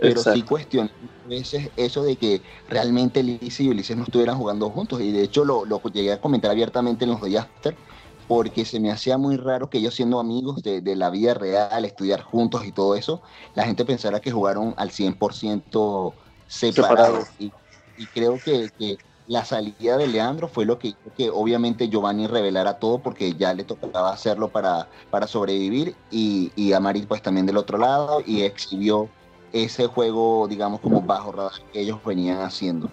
pero 0.00 0.24
sí 0.24 0.44
cuestioné 0.44 0.90
a 1.24 1.28
veces 1.28 1.72
eso 1.76 2.04
de 2.04 2.18
que 2.18 2.42
realmente 2.68 3.22
Liz 3.22 3.60
y 3.60 3.68
Ulises 3.70 3.96
no 3.96 4.04
estuvieran 4.04 4.38
jugando 4.38 4.70
juntos. 4.70 5.00
Y 5.00 5.12
de 5.12 5.22
hecho 5.22 5.44
lo, 5.44 5.64
lo 5.66 5.82
llegué 5.92 6.12
a 6.12 6.20
comentar 6.20 6.50
abiertamente 6.50 7.04
en 7.04 7.10
los 7.12 7.20
Day 7.20 7.36
After, 7.36 7.80
porque 8.28 8.64
se 8.64 8.80
me 8.80 8.90
hacía 8.90 9.18
muy 9.18 9.36
raro 9.36 9.70
que 9.70 9.78
ellos 9.78 9.94
siendo 9.94 10.18
amigos 10.18 10.62
de, 10.62 10.80
de, 10.80 10.96
la 10.96 11.10
vida 11.10 11.34
real, 11.34 11.84
estudiar 11.84 12.22
juntos 12.22 12.64
y 12.64 12.72
todo 12.72 12.94
eso, 12.94 13.22
la 13.54 13.64
gente 13.64 13.84
pensara 13.84 14.20
que 14.20 14.32
jugaron 14.32 14.74
al 14.76 14.90
100% 14.90 16.12
separados. 16.48 17.28
Y, 17.38 17.52
y, 17.96 18.06
creo 18.06 18.38
que, 18.42 18.70
que, 18.78 18.98
la 19.28 19.44
salida 19.44 19.96
de 19.96 20.06
Leandro 20.06 20.46
fue 20.46 20.64
lo 20.64 20.78
que 20.78 20.88
hizo 20.88 20.98
que 21.16 21.30
obviamente 21.30 21.88
Giovanni 21.88 22.28
revelara 22.28 22.78
todo 22.78 22.98
porque 22.98 23.34
ya 23.34 23.52
le 23.54 23.64
tocaba 23.64 24.12
hacerlo 24.12 24.48
para, 24.48 24.88
para 25.10 25.26
sobrevivir 25.26 25.96
y, 26.12 26.52
y 26.54 26.72
a 26.72 26.78
Marit 26.80 27.08
pues 27.08 27.22
también 27.22 27.44
del 27.44 27.56
otro 27.56 27.76
lado 27.76 28.22
y 28.24 28.42
exhibió 28.42 29.08
ese 29.52 29.86
juego 29.86 30.46
digamos 30.48 30.80
como 30.80 31.00
bajo 31.00 31.32
radar 31.32 31.60
que 31.72 31.80
ellos 31.80 31.98
venían 32.04 32.40
haciendo. 32.40 32.88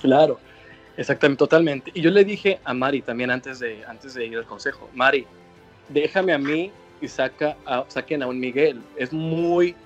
Claro, 0.00 0.38
Exactamente, 0.98 1.38
totalmente. 1.38 1.92
Y 1.94 2.00
yo 2.00 2.10
le 2.10 2.24
dije 2.24 2.58
a 2.64 2.74
Mari 2.74 3.02
también 3.02 3.30
antes 3.30 3.60
de, 3.60 3.84
antes 3.86 4.14
de 4.14 4.26
ir 4.26 4.36
al 4.36 4.44
consejo, 4.44 4.90
Mari, 4.94 5.26
déjame 5.88 6.32
a 6.32 6.38
mí 6.38 6.72
y 7.00 7.06
saca 7.06 7.56
a, 7.64 7.84
saquen 7.86 8.24
a 8.24 8.26
un 8.26 8.40
Miguel. 8.40 8.82
Es 8.96 9.12
muy, 9.12 9.76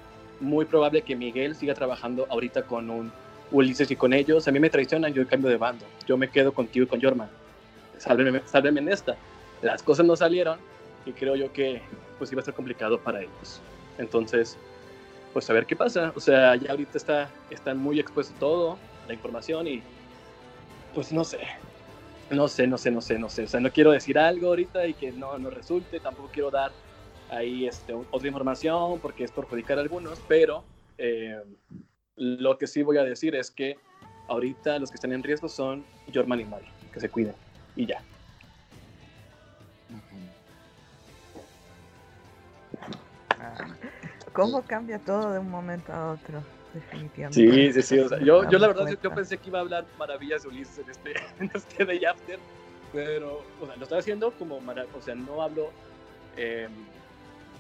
muy 0.41 0.65
probable 0.65 1.03
que 1.03 1.15
Miguel 1.15 1.55
siga 1.55 1.75
trabajando 1.75 2.27
ahorita 2.31 2.63
con 2.63 2.89
un 2.89 3.13
Ulises 3.51 3.91
y 3.91 3.97
con 3.97 4.15
ellos. 4.15 4.49
A 4.49 4.53
mí 4.53 4.59
me 4.59 4.71
traicionan, 4.71 5.13
yo 5.13 5.29
cambio 5.29 5.51
de 5.51 5.59
bando. 5.59 5.85
Yo 6.07 6.17
me 6.17 6.31
quedo 6.31 6.55
contigo 6.55 6.87
y 6.87 6.89
con 6.89 7.03
Jorman. 7.03 7.29
Sálveme, 7.99 8.41
sálveme 8.47 8.81
en 8.81 8.89
esta. 8.89 9.15
Las 9.61 9.83
cosas 9.83 10.07
no 10.07 10.17
salieron 10.17 10.59
y 11.05 11.13
creo 11.13 11.37
yo 11.37 11.53
que 11.53 11.83
pues 12.17 12.33
iba 12.33 12.41
a 12.41 12.45
ser 12.45 12.55
complicado 12.55 12.99
para 12.99 13.21
ellos. 13.21 13.61
Entonces, 13.99 14.57
pues 15.35 15.51
a 15.51 15.53
ver 15.53 15.67
qué 15.67 15.77
pasa. 15.77 16.11
O 16.17 16.21
sea, 16.21 16.57
ya 16.57 16.71
ahorita 16.71 16.97
está, 16.97 17.29
están 17.51 17.77
muy 17.77 18.01
expuestos 18.01 18.35
todo, 18.39 18.79
la 19.07 19.13
información 19.13 19.69
y 19.69 19.83
pues 20.95 21.13
no 21.13 21.25
sé, 21.25 21.39
no 22.31 22.49
sé, 22.49 22.67
no 22.67 22.79
sé, 22.79 22.91
no 22.91 23.01
sé, 23.01 23.19
no 23.19 23.29
sé. 23.29 23.45
O 23.45 23.47
sea, 23.47 23.61
no 23.61 23.73
quiero 23.73 23.93
decir 23.93 24.19
algo 24.19 24.49
ahorita 24.49 24.87
y 24.87 24.95
que 24.95 25.13
no, 25.13 25.39
no 25.39 25.51
resulte, 25.51 26.01
tampoco 26.01 26.31
quiero 26.33 26.51
dar 26.51 26.73
ahí 27.29 27.67
este, 27.67 27.95
otra 27.95 28.29
información 28.29 29.01
porque 29.01 29.25
es 29.25 29.31
perjudicar 29.31 29.79
a 29.79 29.83
algunos, 29.83 30.21
pero 30.29 30.65
eh, 30.99 31.43
lo 32.17 32.59
que 32.59 32.67
sí 32.67 32.83
voy 32.83 32.99
a 32.99 33.05
decir 33.05 33.35
es 33.35 33.51
que 33.51 33.79
ahorita 34.29 34.79
los 34.79 34.91
que 34.91 34.97
están 34.97 35.13
en 35.13 35.23
riesgo 35.23 35.49
son 35.49 35.85
Jorman 36.13 36.41
y 36.41 36.45
Mari, 36.45 36.69
que 36.93 37.01
se 37.01 37.09
cuiden 37.09 37.35
y 37.75 37.87
ya. 37.87 38.03
¿Cómo 44.33 44.63
cambia 44.63 44.99
todo 44.99 45.33
de 45.33 45.39
un 45.39 45.51
momento 45.51 45.93
a 45.93 46.13
otro? 46.13 46.43
Definitivamente. 46.75 47.35
Sí, 47.35 47.73
sí, 47.73 47.83
sí. 47.83 47.99
O 47.99 48.09
sea, 48.09 48.19
yo, 48.19 48.49
yo 48.49 48.59
la 48.59 48.69
verdad 48.69 48.87
yo 49.03 49.15
pensé 49.15 49.39
que 49.39 49.49
iba 49.49 49.59
a 49.59 49.63
hablar 49.63 49.85
maravillas 49.99 50.43
de 50.43 50.49
Ulises 50.49 50.79
en 50.79 50.91
este, 50.91 51.13
en 51.41 51.51
este 51.55 51.85
Day 51.85 52.05
After, 52.05 52.39
pero, 52.93 53.43
o 53.61 53.67
sea, 53.67 53.77
lo 53.77 53.83
estoy 53.83 53.99
haciendo 53.99 54.31
como, 54.33 54.57
o 54.57 55.03
sea, 55.03 55.15
no 55.15 55.43
hablo 55.43 55.71
eh, 56.37 56.69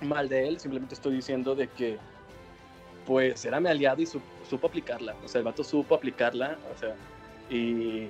mal 0.00 0.28
de 0.28 0.48
él, 0.48 0.60
simplemente 0.60 0.94
estoy 0.94 1.14
diciendo 1.16 1.54
de 1.54 1.68
que, 1.68 1.98
pues, 3.06 3.44
era 3.44 3.60
mi 3.60 3.68
aliado 3.68 4.02
y 4.02 4.06
supo 4.06 4.66
aplicarla. 4.66 5.14
O 5.24 5.28
sea, 5.28 5.38
el 5.38 5.44
vato 5.44 5.64
supo 5.64 5.94
aplicarla, 5.94 6.58
o 6.74 6.78
sea, 6.78 6.94
y, 7.50 8.08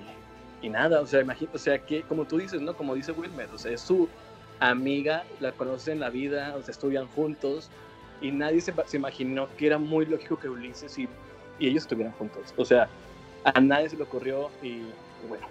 y 0.61 0.69
nada, 0.69 1.01
o 1.01 1.07
sea, 1.07 1.21
imagino, 1.21 1.51
o 1.55 1.59
sea, 1.59 1.79
que, 1.79 2.03
como 2.03 2.25
tú 2.25 2.39
dices, 2.39 2.61
¿no? 2.61 2.75
Como 2.75 2.95
dice 2.95 3.13
Wilmer, 3.13 3.49
o 3.53 3.59
sea, 3.59 3.73
es 3.73 3.81
su 3.81 4.09
amiga, 4.61 5.25
la 5.41 5.53
conoce 5.53 5.93
en 5.93 6.01
la 6.01 6.11
vida, 6.11 6.55
o 6.57 6.63
sea, 6.63 6.73
estudian 6.73 7.09
juntos, 7.09 7.71
y 8.23 8.31
nadie 8.31 8.61
se, 8.61 8.73
imaginó 8.95 9.49
que 9.57 9.67
era 9.67 9.79
muy 9.79 10.07
lógico 10.07 10.39
que 10.39 10.49
Ulises 10.49 10.97
y, 10.99 11.09
ellos 11.61 11.85
estuvieran 11.85 12.13
juntos. 12.15 12.55
O 12.57 12.65
sea, 12.65 12.89
a 13.45 13.61
nadie 13.61 13.89
se 13.89 13.97
le 13.97 14.03
ocurrió 14.03 14.51
y, 14.63 14.69
y, 14.69 14.93
bueno, 15.29 15.47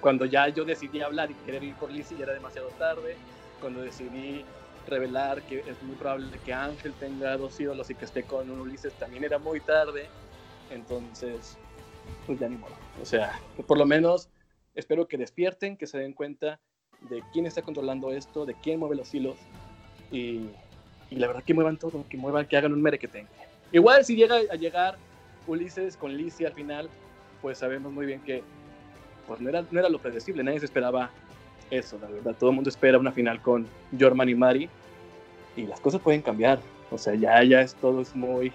cuando 0.00 0.24
ya 0.24 0.48
yo 0.48 0.64
decidí 0.64 1.00
hablar 1.00 1.30
y 1.30 1.34
querer 1.34 1.64
ir 1.64 1.74
por 1.76 1.90
Lizzie 1.90 2.16
ya 2.16 2.24
era 2.24 2.34
demasiado 2.34 2.68
tarde, 2.78 3.16
cuando 3.60 3.82
decidí 3.82 4.44
revelar 4.86 5.42
que 5.42 5.60
es 5.60 5.82
muy 5.82 5.96
probable 5.96 6.38
que 6.44 6.52
Ángel 6.52 6.92
tenga 6.94 7.36
dos 7.36 7.58
ídolos 7.58 7.90
y 7.90 7.94
que 7.94 8.04
esté 8.04 8.24
con 8.24 8.50
un 8.50 8.60
Ulises 8.60 8.92
también 8.94 9.24
era 9.24 9.38
muy 9.38 9.60
tarde, 9.60 10.06
entonces, 10.70 11.56
pues 12.26 12.38
ya 12.38 12.48
ni 12.48 12.56
modo. 12.56 12.74
O 13.00 13.04
sea, 13.04 13.40
por 13.66 13.78
lo 13.78 13.86
menos 13.86 14.28
espero 14.74 15.08
que 15.08 15.16
despierten, 15.16 15.76
que 15.76 15.86
se 15.86 15.98
den 15.98 16.12
cuenta 16.12 16.60
de 17.08 17.22
quién 17.32 17.46
está 17.46 17.62
controlando 17.62 18.12
esto, 18.12 18.46
de 18.46 18.54
quién 18.54 18.78
mueve 18.78 18.96
los 18.96 19.12
hilos 19.12 19.36
y 20.10 20.50
y 21.12 21.16
la 21.16 21.26
verdad 21.26 21.42
que 21.44 21.52
muevan 21.52 21.76
todo, 21.76 22.04
que 22.08 22.16
muevan, 22.16 22.46
que 22.46 22.56
hagan 22.56 22.72
un 22.72 22.80
merequetengue. 22.80 23.28
Igual 23.70 24.04
si 24.04 24.16
llega 24.16 24.36
a 24.50 24.56
llegar 24.56 24.96
Ulises 25.46 25.96
con 25.96 26.16
Lizzie 26.16 26.46
al 26.46 26.54
final, 26.54 26.88
pues 27.42 27.58
sabemos 27.58 27.92
muy 27.92 28.06
bien 28.06 28.20
que 28.22 28.42
pues 29.26 29.40
no 29.40 29.48
era, 29.50 29.62
no 29.70 29.78
era 29.78 29.88
lo 29.88 29.98
predecible, 29.98 30.42
nadie 30.42 30.60
se 30.60 30.66
esperaba 30.66 31.10
eso, 31.70 31.98
la 32.00 32.08
verdad. 32.08 32.34
Todo 32.38 32.50
el 32.50 32.56
mundo 32.56 32.70
espera 32.70 32.98
una 32.98 33.12
final 33.12 33.42
con 33.42 33.66
Jorman 33.98 34.28
y 34.28 34.34
Mari 34.34 34.68
y 35.56 35.66
las 35.66 35.80
cosas 35.80 36.00
pueden 36.00 36.22
cambiar. 36.22 36.60
O 36.90 36.96
sea, 36.96 37.14
ya, 37.14 37.42
ya 37.44 37.60
es, 37.60 37.74
todo 37.74 38.00
es 38.00 38.16
muy, 38.16 38.52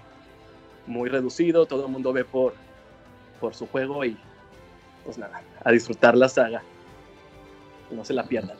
muy 0.86 1.08
reducido, 1.08 1.66
todo 1.66 1.86
el 1.86 1.92
mundo 1.92 2.12
ve 2.12 2.24
por, 2.24 2.54
por 3.40 3.54
su 3.54 3.66
juego 3.68 4.04
y 4.04 4.16
pues 5.04 5.16
nada, 5.16 5.42
a 5.62 5.70
disfrutar 5.70 6.16
la 6.16 6.28
saga. 6.28 6.62
No 7.90 8.04
se 8.04 8.14
la 8.14 8.24
pierdan. 8.24 8.56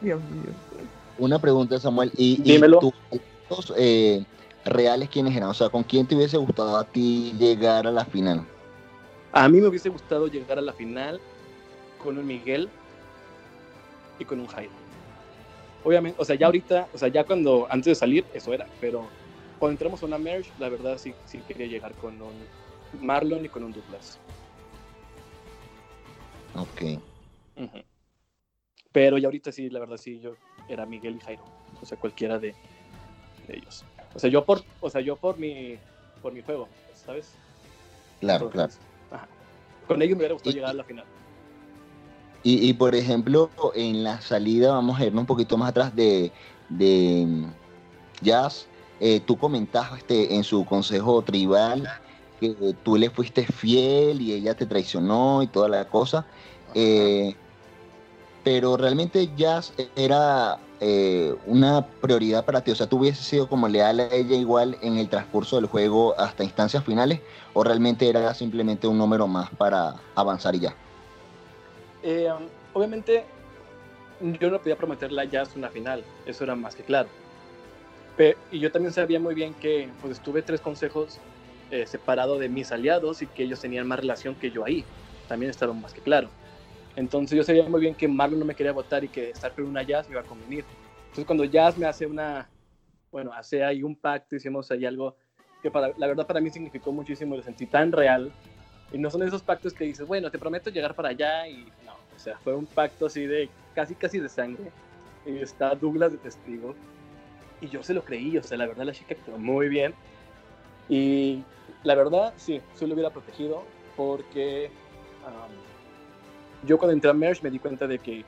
Dios 0.00 0.20
mío. 0.20 0.52
Una 1.18 1.38
pregunta, 1.38 1.78
Samuel. 1.78 2.10
¿Y, 2.16 2.40
Dímelo. 2.42 2.80
y 3.10 3.20
tus 3.48 3.72
eh, 3.76 4.24
reales 4.64 5.08
quiénes 5.08 5.36
eran? 5.36 5.48
O 5.48 5.54
sea, 5.54 5.68
¿con 5.68 5.82
quién 5.82 6.06
te 6.06 6.14
hubiese 6.16 6.36
gustado 6.36 6.76
a 6.76 6.84
ti 6.84 7.32
llegar 7.38 7.86
a 7.86 7.92
la 7.92 8.04
final? 8.04 8.44
A 9.32 9.48
mí 9.48 9.60
me 9.60 9.68
hubiese 9.68 9.88
gustado 9.88 10.26
llegar 10.26 10.58
a 10.58 10.62
la 10.62 10.72
final 10.72 11.20
con 12.02 12.18
un 12.18 12.26
Miguel 12.26 12.68
y 14.18 14.24
con 14.24 14.40
un 14.40 14.46
Jairo. 14.46 14.72
Obviamente, 15.84 16.20
o 16.20 16.24
sea, 16.24 16.36
ya 16.36 16.46
ahorita, 16.46 16.88
o 16.94 16.98
sea, 16.98 17.08
ya 17.08 17.24
cuando, 17.24 17.66
antes 17.70 17.86
de 17.86 17.94
salir, 17.94 18.24
eso 18.32 18.52
era, 18.54 18.66
pero 18.80 19.06
cuando 19.58 19.72
entramos 19.72 20.02
a 20.02 20.06
una 20.06 20.18
merge, 20.18 20.50
la 20.58 20.68
verdad 20.68 20.98
sí, 20.98 21.14
sí 21.26 21.38
quería 21.46 21.66
llegar 21.66 21.92
con 21.94 22.20
un 22.20 22.32
Marlon 23.00 23.44
y 23.44 23.48
con 23.48 23.64
un 23.64 23.72
Douglas. 23.72 24.18
Ok. 26.54 27.00
Uh 27.56 27.62
-huh. 27.62 27.84
Pero 28.94 29.18
ya 29.18 29.26
ahorita 29.26 29.50
sí, 29.50 29.68
la 29.70 29.80
verdad 29.80 29.96
sí, 29.96 30.20
yo 30.20 30.36
era 30.68 30.86
Miguel 30.86 31.16
y 31.16 31.20
Jairo. 31.20 31.42
O 31.82 31.84
sea, 31.84 31.98
cualquiera 31.98 32.38
de, 32.38 32.54
de 33.48 33.56
ellos. 33.56 33.84
O 34.14 34.20
sea, 34.20 34.30
yo 34.30 34.44
por, 34.44 34.62
o 34.80 34.88
sea, 34.88 35.00
yo 35.00 35.16
por 35.16 35.36
mi, 35.36 35.76
por 36.22 36.32
mi 36.32 36.42
juego, 36.42 36.68
¿sabes? 36.94 37.32
Claro, 38.20 38.46
Entonces, 38.46 38.78
claro. 39.08 39.24
Ajá. 39.24 39.28
Con 39.88 40.00
ellos 40.00 40.16
me 40.16 40.20
hubiera 40.20 40.34
gustado 40.34 40.52
y, 40.52 40.54
llegar 40.54 40.70
a 40.70 40.74
la 40.74 40.84
final. 40.84 41.04
Y, 42.44 42.68
y, 42.68 42.72
por 42.74 42.94
ejemplo, 42.94 43.50
en 43.74 44.04
la 44.04 44.20
salida, 44.20 44.70
vamos 44.70 45.00
a 45.00 45.06
irnos 45.06 45.22
un 45.22 45.26
poquito 45.26 45.58
más 45.58 45.70
atrás 45.70 45.96
de, 45.96 46.30
de 46.68 47.46
Jazz. 48.22 48.68
Eh, 49.00 49.18
tú 49.26 49.36
comentaste 49.36 50.36
en 50.36 50.44
su 50.44 50.64
consejo 50.64 51.20
tribal 51.22 51.88
que 52.38 52.76
tú 52.84 52.96
le 52.96 53.10
fuiste 53.10 53.44
fiel 53.44 54.20
y 54.20 54.34
ella 54.34 54.54
te 54.54 54.66
traicionó 54.66 55.42
y 55.42 55.48
toda 55.48 55.68
la 55.68 55.88
cosa. 55.88 56.24
Eh, 56.74 57.34
pero 58.44 58.76
realmente 58.76 59.30
Jazz 59.34 59.72
era 59.96 60.60
eh, 60.80 61.34
una 61.46 61.86
prioridad 62.02 62.44
para 62.44 62.60
ti. 62.60 62.70
O 62.70 62.74
sea, 62.74 62.86
¿tú 62.86 62.98
hubieses 62.98 63.24
sido 63.24 63.48
como 63.48 63.66
leal 63.66 64.00
a 64.00 64.14
ella 64.14 64.36
igual 64.36 64.76
en 64.82 64.98
el 64.98 65.08
transcurso 65.08 65.56
del 65.56 65.66
juego 65.66 66.14
hasta 66.18 66.44
instancias 66.44 66.84
finales? 66.84 67.20
¿O 67.54 67.64
realmente 67.64 68.08
era 68.08 68.34
simplemente 68.34 68.86
un 68.86 68.98
número 68.98 69.26
más 69.26 69.48
para 69.56 69.94
avanzar 70.14 70.54
y 70.54 70.60
ya? 70.60 70.76
Eh, 72.02 72.30
obviamente, 72.74 73.24
yo 74.20 74.50
no 74.50 74.58
podía 74.58 74.76
prometerle 74.76 75.22
a 75.22 75.24
Jazz 75.24 75.56
una 75.56 75.70
final. 75.70 76.04
Eso 76.26 76.44
era 76.44 76.54
más 76.54 76.74
que 76.74 76.82
claro. 76.82 77.08
Pero, 78.14 78.38
y 78.50 78.60
yo 78.60 78.70
también 78.70 78.92
sabía 78.92 79.18
muy 79.18 79.34
bien 79.34 79.54
que 79.54 79.90
pues, 80.02 80.12
estuve 80.12 80.42
tres 80.42 80.60
consejos 80.60 81.18
eh, 81.70 81.86
separado 81.86 82.38
de 82.38 82.50
mis 82.50 82.70
aliados 82.72 83.22
y 83.22 83.26
que 83.26 83.44
ellos 83.44 83.60
tenían 83.60 83.88
más 83.88 84.00
relación 84.00 84.34
que 84.34 84.50
yo 84.50 84.66
ahí. 84.66 84.84
También 85.28 85.48
estaba 85.48 85.72
más 85.72 85.94
que 85.94 86.02
claro. 86.02 86.28
Entonces 86.96 87.36
yo 87.36 87.42
sabía 87.42 87.68
muy 87.68 87.80
bien 87.80 87.94
que 87.94 88.06
Marlon 88.06 88.38
no 88.38 88.44
me 88.44 88.54
quería 88.54 88.72
votar 88.72 89.02
y 89.04 89.08
que 89.08 89.30
estar 89.30 89.52
con 89.52 89.64
una 89.64 89.82
Jazz 89.82 90.08
me 90.08 90.12
iba 90.12 90.20
a 90.20 90.24
convenir. 90.24 90.64
Entonces 91.04 91.24
cuando 91.24 91.44
Jazz 91.44 91.76
me 91.76 91.86
hace 91.86 92.06
una, 92.06 92.48
bueno, 93.10 93.32
hace 93.32 93.64
ahí 93.64 93.82
un 93.82 93.96
pacto, 93.96 94.36
hicimos 94.36 94.70
ahí 94.70 94.86
algo 94.86 95.16
que 95.62 95.70
para, 95.70 95.92
la 95.96 96.06
verdad 96.06 96.26
para 96.26 96.40
mí 96.40 96.50
significó 96.50 96.92
muchísimo, 96.92 97.36
lo 97.36 97.42
sentí 97.42 97.66
tan 97.66 97.90
real. 97.90 98.32
Y 98.92 98.98
no 98.98 99.10
son 99.10 99.22
esos 99.22 99.42
pactos 99.42 99.72
que 99.72 99.84
dices, 99.84 100.06
bueno, 100.06 100.30
te 100.30 100.38
prometo 100.38 100.70
llegar 100.70 100.94
para 100.94 101.08
allá 101.08 101.48
y 101.48 101.64
no, 101.84 101.94
o 102.14 102.18
sea, 102.18 102.38
fue 102.38 102.54
un 102.54 102.66
pacto 102.66 103.06
así 103.06 103.26
de 103.26 103.48
casi 103.74 103.94
casi 103.94 104.20
de 104.20 104.28
sangre. 104.28 104.70
Y 105.26 105.38
está 105.38 105.74
Douglas 105.74 106.12
de 106.12 106.18
testigo. 106.18 106.74
Y 107.60 107.68
yo 107.68 107.82
se 107.82 107.94
lo 107.94 108.04
creí, 108.04 108.36
o 108.36 108.42
sea, 108.42 108.58
la 108.58 108.66
verdad 108.66 108.84
la 108.84 108.92
chica 108.92 109.14
actuó 109.18 109.38
muy 109.38 109.68
bien. 109.68 109.94
Y 110.88 111.42
la 111.82 111.94
verdad, 111.94 112.34
sí, 112.36 112.60
sí 112.74 112.86
lo 112.86 112.94
hubiera 112.94 113.10
protegido 113.10 113.64
porque... 113.96 114.70
Um, 115.24 115.73
yo 116.66 116.78
cuando 116.78 116.92
entré 116.92 117.10
a 117.10 117.14
Merge 117.14 117.42
me 117.42 117.50
di 117.50 117.58
cuenta 117.58 117.86
de 117.86 117.98
que 117.98 118.24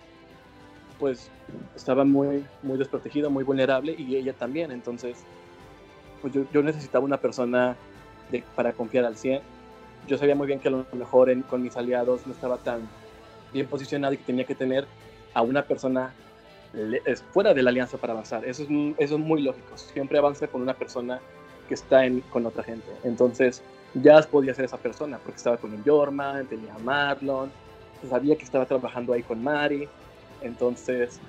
pues 0.99 1.31
estaba 1.75 2.05
muy, 2.05 2.45
muy 2.63 2.79
desprotegido, 2.79 3.31
muy 3.31 3.45
vulnerable 3.45 3.95
y 3.97 4.17
ella 4.17 4.33
también. 4.33 4.71
Entonces, 4.71 5.19
pues 6.23 6.33
yo, 6.33 6.45
yo 6.53 6.63
necesitaba 6.63 7.05
una 7.05 7.19
persona 7.19 7.77
de, 8.31 8.43
para 8.55 8.73
confiar 8.73 9.05
al 9.05 9.17
100. 9.17 9.41
Yo 10.09 10.19
sabía 10.19 10.35
muy 10.35 10.47
bien 10.47 10.61
que 10.61 10.69
a 10.69 10.71
lo 10.71 10.87
mejor 10.93 11.31
con 11.45 11.63
mis 11.63 11.77
aliados 11.77 12.27
no 12.27 12.33
estaba 12.33 12.57
tan 12.59 12.81
bien 13.53 13.67
posicionado 13.67 14.15
y 14.15 14.19
que 14.19 14.25
tenía 14.25 14.45
que 14.45 14.55
tener 14.55 14.87
a 15.35 15.43
una 15.43 15.63
persona 15.63 16.15
fuera 17.33 17.55
de 17.55 17.63
la 17.63 17.71
alianza 17.71 17.99
para 17.99 18.13
avanzar. 18.13 18.45
Eso 18.45 18.63
es, 18.63 18.69
eso 18.99 19.15
es 19.17 19.21
muy 19.21 19.43
lógico. 19.43 19.77
Siempre 19.77 20.19
avanza 20.19 20.47
con 20.47 20.63
una 20.63 20.75
persona 20.75 21.21
que 21.69 21.75
está 21.75 22.05
en, 22.05 22.21
con 22.21 22.47
otra 22.47 22.63
gente. 22.63 22.87
Entonces, 23.03 23.63
Jazz 23.95 24.27
podía 24.27 24.55
ser 24.55 24.67
esa 24.67 24.77
persona 24.77 25.19
porque 25.19 25.37
estaba 25.37 25.57
con 25.57 25.73
un 25.73 25.83
Jorman, 25.85 26.47
tenía 26.47 26.75
a 26.75 26.79
Marlon, 26.79 27.51
sabía 28.03 28.37
que 28.37 28.45
estaba 28.45 28.67
trabajando 28.67 29.13
ahí 29.13 29.23
con 29.23 29.43
Mari. 29.43 29.89
Entonces, 30.41 31.21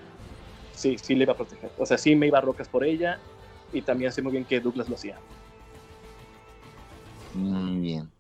sí, 0.72 0.98
sí 0.98 1.16
le 1.16 1.24
iba 1.24 1.34
a 1.34 1.38
proteger. 1.38 1.72
O 1.78 1.86
sea, 1.86 1.98
sí 1.98 2.16
me 2.16 2.28
iba 2.28 2.38
a 2.38 2.42
rocas 2.42 2.68
por 2.68 2.84
ella 2.84 3.20
y 3.72 3.82
también 3.82 4.12
sé 4.12 4.22
muy 4.22 4.32
bien 4.32 4.46
que 4.46 4.60
Douglas 4.60 4.88
lo 4.90 4.96
hacía. 4.96 5.20
Muy 7.34 7.80
bien. 7.80 8.12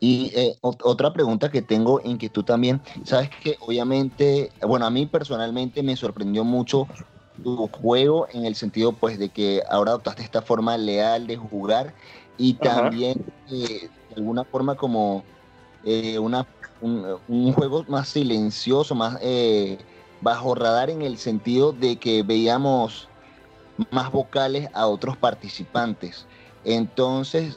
Y 0.00 0.30
eh, 0.34 0.56
otra 0.62 1.12
pregunta 1.12 1.50
que 1.50 1.62
tengo 1.62 2.00
en 2.04 2.18
que 2.18 2.28
tú 2.28 2.44
también, 2.44 2.80
sabes 3.04 3.30
que 3.42 3.56
obviamente, 3.60 4.52
bueno, 4.60 4.86
a 4.86 4.90
mí 4.90 5.06
personalmente 5.06 5.82
me 5.82 5.96
sorprendió 5.96 6.44
mucho 6.44 6.86
tu 7.42 7.68
juego 7.68 8.28
en 8.32 8.44
el 8.44 8.54
sentido 8.54 8.92
pues 8.96 9.18
de 9.18 9.30
que 9.30 9.62
ahora 9.68 9.92
adoptaste 9.92 10.22
esta 10.22 10.42
forma 10.42 10.76
leal 10.76 11.26
de 11.26 11.36
jugar 11.36 11.94
y 12.36 12.54
también 12.54 13.24
eh, 13.46 13.90
de 14.08 14.14
alguna 14.16 14.44
forma 14.44 14.76
como 14.76 15.24
eh, 15.82 16.18
una, 16.18 16.48
un, 16.80 17.52
juego 17.52 17.84
más 17.88 18.08
silencioso, 18.08 18.94
más 18.94 19.18
bajo 20.20 20.54
radar 20.54 20.90
en 20.90 21.02
el 21.02 21.18
sentido 21.18 21.72
de 21.72 21.96
que 21.96 22.22
veíamos 22.22 23.08
más 23.90 24.10
vocales 24.10 24.68
a 24.74 24.86
otros 24.86 25.16
participantes. 25.16 26.26
Entonces, 26.64 27.56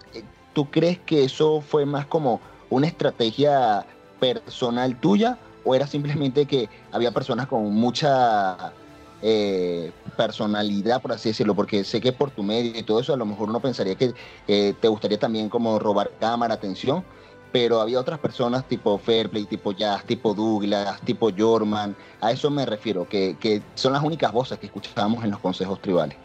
¿tú 0.54 0.70
crees 0.70 1.00
que 1.00 1.24
eso 1.24 1.62
fue 1.62 1.86
más 1.86 2.06
como 2.06 2.40
una 2.70 2.88
estrategia 2.88 3.86
personal 4.20 5.00
tuya 5.00 5.38
o 5.64 5.76
era 5.76 5.88
simplemente 5.88 6.46
que 6.46 6.70
había 6.92 7.12
personas 7.12 7.48
con 7.48 7.74
mucha 7.74 8.74
eh, 9.22 9.92
personalidad, 10.16 11.02
por 11.02 11.14
así 11.14 11.30
decirlo? 11.30 11.56
Porque 11.56 11.84
sé 11.84 12.00
que 12.00 12.14
por 12.14 12.30
tu 12.30 12.44
medio 12.44 12.78
y 12.78 12.84
todo 12.84 13.00
eso 13.00 13.14
a 13.14 13.18
lo 13.18 13.26
mejor 13.26 13.50
uno 13.50 13.60
pensaría 13.60 13.96
que 13.96 14.14
te 14.46 14.88
gustaría 14.88 15.18
también 15.18 15.50
como 15.50 15.80
robar 15.80 16.12
cámara, 16.20 16.54
atención, 16.54 17.04
pero 17.52 17.82
había 17.82 18.00
otras 18.00 18.20
personas 18.20 18.68
tipo 18.68 18.98
Fairplay, 18.98 19.46
tipo 19.46 19.72
Jazz, 19.74 20.06
tipo 20.06 20.34
Douglas, 20.34 21.02
tipo 21.02 21.30
Jorman, 21.36 21.96
a 22.22 22.32
eso 22.32 22.50
me 22.50 22.66
refiero, 22.66 23.08
que, 23.08 23.36
que 23.40 23.62
son 23.76 23.94
las 23.94 24.04
únicas 24.04 24.32
voces 24.32 24.58
que 24.58 24.68
escuchábamos 24.68 25.24
en 25.24 25.32
los 25.32 25.40
consejos 25.40 25.82
tribales. 25.82 26.18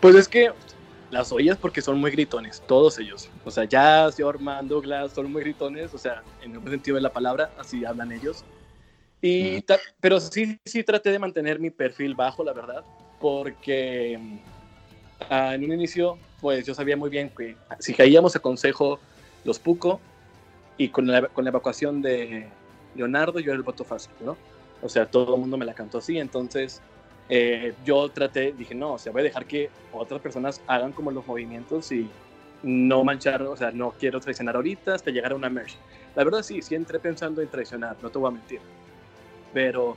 Pues 0.00 0.14
es 0.14 0.28
que 0.28 0.52
las 1.10 1.32
oías 1.32 1.56
porque 1.56 1.80
son 1.80 1.98
muy 1.98 2.10
gritones, 2.10 2.62
todos 2.66 2.98
ellos. 2.98 3.30
O 3.44 3.50
sea, 3.50 3.64
Jazz, 3.64 4.16
Jorman, 4.18 4.68
Douglas, 4.68 5.12
son 5.12 5.32
muy 5.32 5.42
gritones, 5.42 5.94
o 5.94 5.98
sea, 5.98 6.22
en 6.42 6.54
el 6.54 6.70
sentido 6.70 6.96
de 6.96 7.02
la 7.02 7.12
palabra, 7.12 7.50
así 7.58 7.84
hablan 7.84 8.12
ellos. 8.12 8.44
Y 9.22 9.64
pero 10.00 10.20
sí, 10.20 10.58
sí 10.64 10.84
traté 10.84 11.10
de 11.10 11.18
mantener 11.18 11.58
mi 11.58 11.70
perfil 11.70 12.14
bajo, 12.14 12.44
la 12.44 12.52
verdad, 12.52 12.84
porque 13.18 14.20
ah, 15.30 15.54
en 15.54 15.64
un 15.64 15.72
inicio, 15.72 16.18
pues 16.40 16.66
yo 16.66 16.74
sabía 16.74 16.96
muy 16.96 17.08
bien 17.08 17.30
que 17.30 17.56
si 17.78 17.94
caíamos 17.94 18.36
a 18.36 18.40
consejo 18.40 19.00
los 19.44 19.58
Puco 19.58 20.00
y 20.78 20.88
con 20.88 21.06
la, 21.06 21.28
con 21.28 21.44
la 21.44 21.50
evacuación 21.50 22.02
de 22.02 22.48
Leonardo, 22.94 23.38
yo 23.40 23.52
era 23.52 23.56
el 23.56 23.62
voto 23.62 23.84
fácil, 23.84 24.12
¿no? 24.20 24.36
O 24.82 24.88
sea, 24.88 25.06
todo 25.06 25.34
el 25.34 25.40
mundo 25.40 25.56
me 25.56 25.64
la 25.64 25.74
cantó 25.74 25.98
así, 25.98 26.18
entonces 26.18 26.82
eh, 27.28 27.74
yo 27.84 28.08
traté, 28.10 28.52
dije, 28.52 28.74
no, 28.74 28.94
o 28.94 28.98
sea, 28.98 29.12
voy 29.12 29.20
a 29.20 29.24
dejar 29.24 29.46
que 29.46 29.70
otras 29.92 30.20
personas 30.20 30.60
hagan 30.66 30.92
como 30.92 31.10
los 31.10 31.26
movimientos 31.26 31.90
y 31.92 32.08
no 32.62 33.04
manchar, 33.04 33.42
o 33.42 33.56
sea, 33.56 33.70
no 33.70 33.92
quiero 33.92 34.20
traicionar 34.20 34.56
ahorita 34.56 34.94
hasta 34.94 35.10
llegar 35.10 35.32
a 35.32 35.36
una 35.36 35.48
merge. 35.48 35.76
La 36.14 36.24
verdad 36.24 36.42
sí, 36.42 36.62
sí 36.62 36.74
entré 36.74 36.98
pensando 36.98 37.42
en 37.42 37.48
traicionar, 37.48 37.96
no 38.02 38.10
te 38.10 38.18
voy 38.18 38.28
a 38.28 38.32
mentir. 38.32 38.60
Pero 39.52 39.96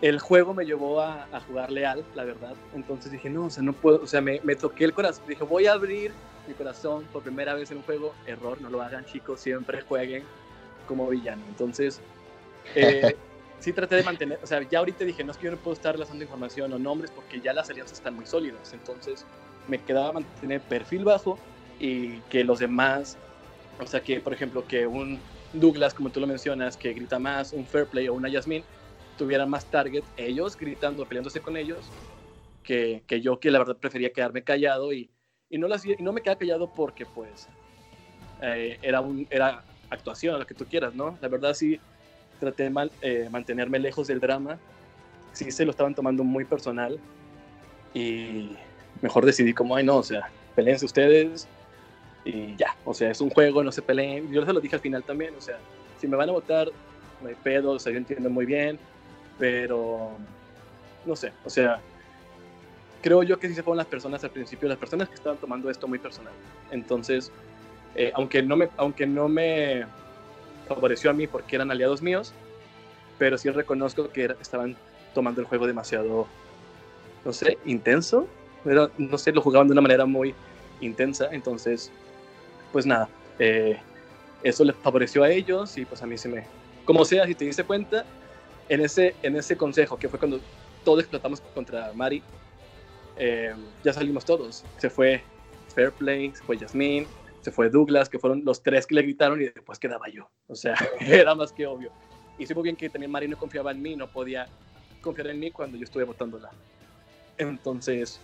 el 0.00 0.18
juego 0.18 0.54
me 0.54 0.64
llevó 0.64 1.00
a, 1.00 1.26
jugar 1.46 1.70
leal, 1.70 2.04
la 2.14 2.24
verdad. 2.24 2.54
Entonces 2.74 3.12
dije, 3.12 3.30
no, 3.30 3.46
o 3.46 3.50
sea, 3.50 3.62
no 3.62 3.72
puedo, 3.72 4.02
o 4.02 4.06
sea, 4.06 4.20
me, 4.20 4.40
me 4.42 4.56
toqué 4.56 4.84
el 4.84 4.92
corazón. 4.92 5.24
Dije, 5.26 5.44
voy 5.44 5.66
a 5.66 5.72
abrir 5.72 6.12
mi 6.46 6.54
corazón 6.54 7.06
por 7.12 7.22
primera 7.22 7.54
vez 7.54 7.70
en 7.70 7.78
un 7.78 7.82
juego. 7.84 8.14
Error, 8.26 8.60
no 8.60 8.70
lo 8.70 8.82
hagan, 8.82 9.04
chicos, 9.04 9.40
siempre 9.40 9.80
jueguen 9.82 10.24
como 10.86 11.08
villano. 11.08 11.44
Entonces, 11.48 12.00
eh, 12.74 13.16
sí 13.60 13.72
traté 13.72 13.96
de 13.96 14.02
mantener, 14.02 14.38
o 14.42 14.46
sea, 14.46 14.62
ya 14.62 14.78
ahorita 14.80 15.04
dije, 15.04 15.24
no 15.24 15.32
es 15.32 15.38
que 15.38 15.46
yo 15.46 15.52
no 15.52 15.56
puedo 15.56 15.74
estar 15.74 15.98
lanzando 15.98 16.22
información 16.22 16.72
o 16.72 16.78
nombres 16.78 17.10
porque 17.10 17.40
ya 17.40 17.52
las 17.52 17.70
alianzas 17.70 17.98
están 17.98 18.14
muy 18.14 18.26
sólidas, 18.26 18.72
entonces 18.72 19.24
me 19.68 19.78
quedaba 19.78 20.12
mantener 20.12 20.60
perfil 20.60 21.04
bajo 21.04 21.38
y 21.78 22.20
que 22.22 22.44
los 22.44 22.58
demás, 22.58 23.16
o 23.80 23.86
sea, 23.86 24.02
que 24.02 24.20
por 24.20 24.32
ejemplo, 24.32 24.66
que 24.66 24.86
un 24.86 25.20
Douglas, 25.54 25.94
como 25.94 26.10
tú 26.10 26.20
lo 26.20 26.26
mencionas, 26.26 26.76
que 26.76 26.92
grita 26.92 27.18
más, 27.18 27.52
un 27.52 27.64
Fairplay 27.64 28.08
o 28.08 28.14
una 28.14 28.28
Yasmin, 28.28 28.64
tuvieran 29.16 29.48
más 29.48 29.70
target, 29.70 30.02
ellos 30.16 30.56
gritando, 30.56 31.06
peleándose 31.06 31.40
con 31.40 31.56
ellos, 31.56 31.92
que, 32.64 33.02
que 33.06 33.20
yo 33.20 33.38
que 33.38 33.50
la 33.50 33.60
verdad 33.60 33.76
prefería 33.76 34.12
quedarme 34.12 34.42
callado 34.42 34.92
y, 34.92 35.08
y 35.54 35.58
no, 35.58 35.68
las, 35.68 35.86
y 35.86 35.94
no 36.00 36.12
me 36.12 36.20
quedaba 36.20 36.36
callado 36.36 36.68
porque 36.68 37.06
pues 37.06 37.46
eh, 38.42 38.76
era, 38.82 39.00
un, 39.00 39.24
era 39.30 39.62
actuación, 39.88 40.36
lo 40.36 40.44
que 40.44 40.54
tú 40.54 40.64
quieras, 40.64 40.96
¿no? 40.96 41.16
La 41.22 41.28
verdad 41.28 41.54
sí 41.54 41.78
traté 42.40 42.64
de 42.64 42.70
mal, 42.70 42.90
eh, 43.00 43.28
mantenerme 43.30 43.78
lejos 43.78 44.08
del 44.08 44.18
drama. 44.18 44.58
Sí 45.32 45.52
se 45.52 45.64
lo 45.64 45.70
estaban 45.70 45.94
tomando 45.94 46.24
muy 46.24 46.44
personal 46.44 46.98
y 47.94 48.56
mejor 49.00 49.24
decidí 49.24 49.54
como, 49.54 49.76
ay 49.76 49.84
no, 49.84 49.98
o 49.98 50.02
sea, 50.02 50.28
peleense 50.56 50.86
ustedes 50.86 51.46
y 52.24 52.56
ya, 52.56 52.76
o 52.84 52.92
sea, 52.92 53.12
es 53.12 53.20
un 53.20 53.30
juego, 53.30 53.62
no 53.62 53.70
se 53.70 53.80
peleen. 53.80 54.32
Yo 54.32 54.44
se 54.44 54.52
lo 54.52 54.58
dije 54.58 54.74
al 54.74 54.82
final 54.82 55.04
también, 55.04 55.36
o 55.36 55.40
sea, 55.40 55.60
si 56.00 56.08
me 56.08 56.16
van 56.16 56.30
a 56.30 56.32
votar, 56.32 56.68
hay 57.24 57.36
pedo, 57.44 57.70
o 57.70 57.78
sea, 57.78 57.92
yo 57.92 57.98
entiendo 57.98 58.28
muy 58.28 58.44
bien, 58.44 58.76
pero 59.38 60.16
no 61.04 61.14
sé, 61.14 61.30
o 61.44 61.50
sea, 61.50 61.80
creo 63.04 63.22
yo 63.22 63.38
que 63.38 63.48
sí 63.48 63.54
se 63.54 63.62
fueron 63.62 63.76
las 63.76 63.86
personas 63.86 64.24
al 64.24 64.30
principio, 64.30 64.66
las 64.66 64.78
personas 64.78 65.10
que 65.10 65.16
estaban 65.16 65.36
tomando 65.36 65.68
esto 65.68 65.86
muy 65.86 65.98
personal. 65.98 66.32
Entonces, 66.70 67.30
eh, 67.94 68.10
aunque, 68.14 68.42
no 68.42 68.56
me, 68.56 68.70
aunque 68.78 69.06
no 69.06 69.28
me 69.28 69.84
favoreció 70.66 71.10
a 71.10 71.12
mí 71.12 71.26
porque 71.26 71.56
eran 71.56 71.70
aliados 71.70 72.00
míos, 72.00 72.32
pero 73.18 73.36
sí 73.36 73.50
reconozco 73.50 74.08
que 74.08 74.34
estaban 74.40 74.74
tomando 75.12 75.42
el 75.42 75.46
juego 75.46 75.66
demasiado, 75.66 76.26
no 77.26 77.32
sé, 77.34 77.58
intenso, 77.66 78.26
pero 78.64 78.90
no 78.96 79.18
sé, 79.18 79.32
lo 79.32 79.42
jugaban 79.42 79.68
de 79.68 79.72
una 79.72 79.82
manera 79.82 80.06
muy 80.06 80.34
intensa, 80.80 81.28
entonces, 81.30 81.92
pues 82.72 82.86
nada, 82.86 83.10
eh, 83.38 83.78
eso 84.42 84.64
les 84.64 84.76
favoreció 84.76 85.24
a 85.24 85.28
ellos 85.28 85.76
y 85.76 85.84
pues 85.84 86.02
a 86.02 86.06
mí 86.06 86.16
se 86.16 86.30
me, 86.30 86.46
como 86.86 87.04
sea, 87.04 87.26
si 87.26 87.34
te 87.34 87.44
diste 87.44 87.64
cuenta, 87.64 88.06
en 88.70 88.80
ese, 88.80 89.14
en 89.22 89.36
ese 89.36 89.58
consejo, 89.58 89.98
que 89.98 90.08
fue 90.08 90.18
cuando 90.18 90.40
todos 90.82 91.00
explotamos 91.00 91.42
contra 91.54 91.92
Mari, 91.92 92.22
eh, 93.16 93.54
ya 93.82 93.92
salimos 93.92 94.24
todos, 94.24 94.64
se 94.78 94.90
fue 94.90 95.24
Fairplay, 95.74 96.34
se 96.34 96.42
fue 96.44 96.58
Jasmine, 96.58 97.06
se 97.40 97.52
fue 97.52 97.68
Douglas, 97.68 98.08
que 98.08 98.18
fueron 98.18 98.42
los 98.44 98.62
tres 98.62 98.86
que 98.86 98.94
le 98.94 99.02
gritaron 99.02 99.40
y 99.40 99.44
después 99.44 99.78
quedaba 99.78 100.08
yo. 100.08 100.28
O 100.48 100.54
sea, 100.54 100.74
era 101.00 101.34
más 101.34 101.52
que 101.52 101.66
obvio. 101.66 101.90
Y 102.38 102.46
sé 102.46 102.54
muy 102.54 102.64
bien 102.64 102.76
que 102.76 102.88
también 102.88 103.10
Mari 103.10 103.28
no 103.28 103.36
confiaba 103.36 103.70
en 103.70 103.82
mí, 103.82 103.94
no 103.96 104.08
podía 104.08 104.48
confiar 105.00 105.28
en 105.28 105.38
mí 105.38 105.50
cuando 105.50 105.76
yo 105.76 105.84
estuve 105.84 106.04
votándola. 106.04 106.50
Entonces, 107.36 108.20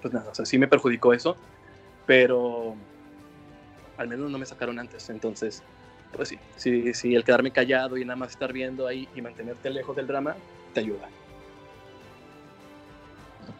pues 0.00 0.12
nada, 0.12 0.30
o 0.30 0.34
sea, 0.34 0.44
sí 0.44 0.58
me 0.58 0.68
perjudicó 0.68 1.12
eso, 1.12 1.36
pero 2.06 2.76
al 3.96 4.08
menos 4.08 4.30
no 4.30 4.38
me 4.38 4.46
sacaron 4.46 4.78
antes. 4.78 5.08
Entonces, 5.10 5.62
pues 6.14 6.28
sí, 6.28 6.38
sí, 6.56 6.92
sí, 6.94 7.14
el 7.14 7.24
quedarme 7.24 7.52
callado 7.52 7.96
y 7.96 8.04
nada 8.04 8.16
más 8.16 8.32
estar 8.32 8.52
viendo 8.52 8.86
ahí 8.86 9.08
y 9.14 9.22
mantenerte 9.22 9.70
lejos 9.70 9.96
del 9.96 10.06
drama, 10.06 10.36
te 10.74 10.80
ayuda. 10.80 11.08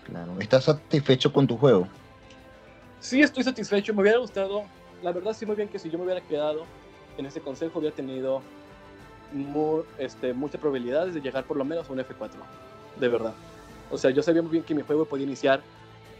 Claro. 0.05 0.37
¿Estás 0.39 0.65
satisfecho 0.65 1.33
con 1.33 1.47
tu 1.47 1.57
juego? 1.57 1.89
Sí, 3.01 3.21
estoy 3.21 3.45
satisfecho. 3.45 3.95
Me 3.95 4.03
hubiera 4.03 4.19
gustado 4.19 4.65
la 5.03 5.13
verdad 5.13 5.33
sí 5.35 5.45
muy 5.45 5.57
bien 5.57 5.69
que 5.69 5.79
si 5.79 5.91
yo 5.91 5.99
me 5.99 6.05
hubiera 6.05 6.21
quedado 6.21 6.65
en 7.19 7.27
ese 7.27 7.41
consejo 7.41 7.81
hubiera 7.81 7.95
tenido 7.95 8.43
este, 9.99 10.33
muchas 10.33 10.61
probabilidades 10.61 11.15
de 11.15 11.21
llegar 11.21 11.45
por 11.45 11.57
lo 11.57 11.65
menos 11.65 11.89
a 11.89 11.93
un 11.93 11.99
F4, 11.99 12.31
de 12.97 13.09
verdad. 13.09 13.35
O 13.91 13.99
sea, 13.99 14.11
yo 14.11 14.23
sabía 14.23 14.43
muy 14.43 14.53
bien 14.53 14.65
que 14.65 14.75
mi 14.75 14.83
juego 14.83 15.05
podía 15.05 15.27
iniciar 15.27 15.63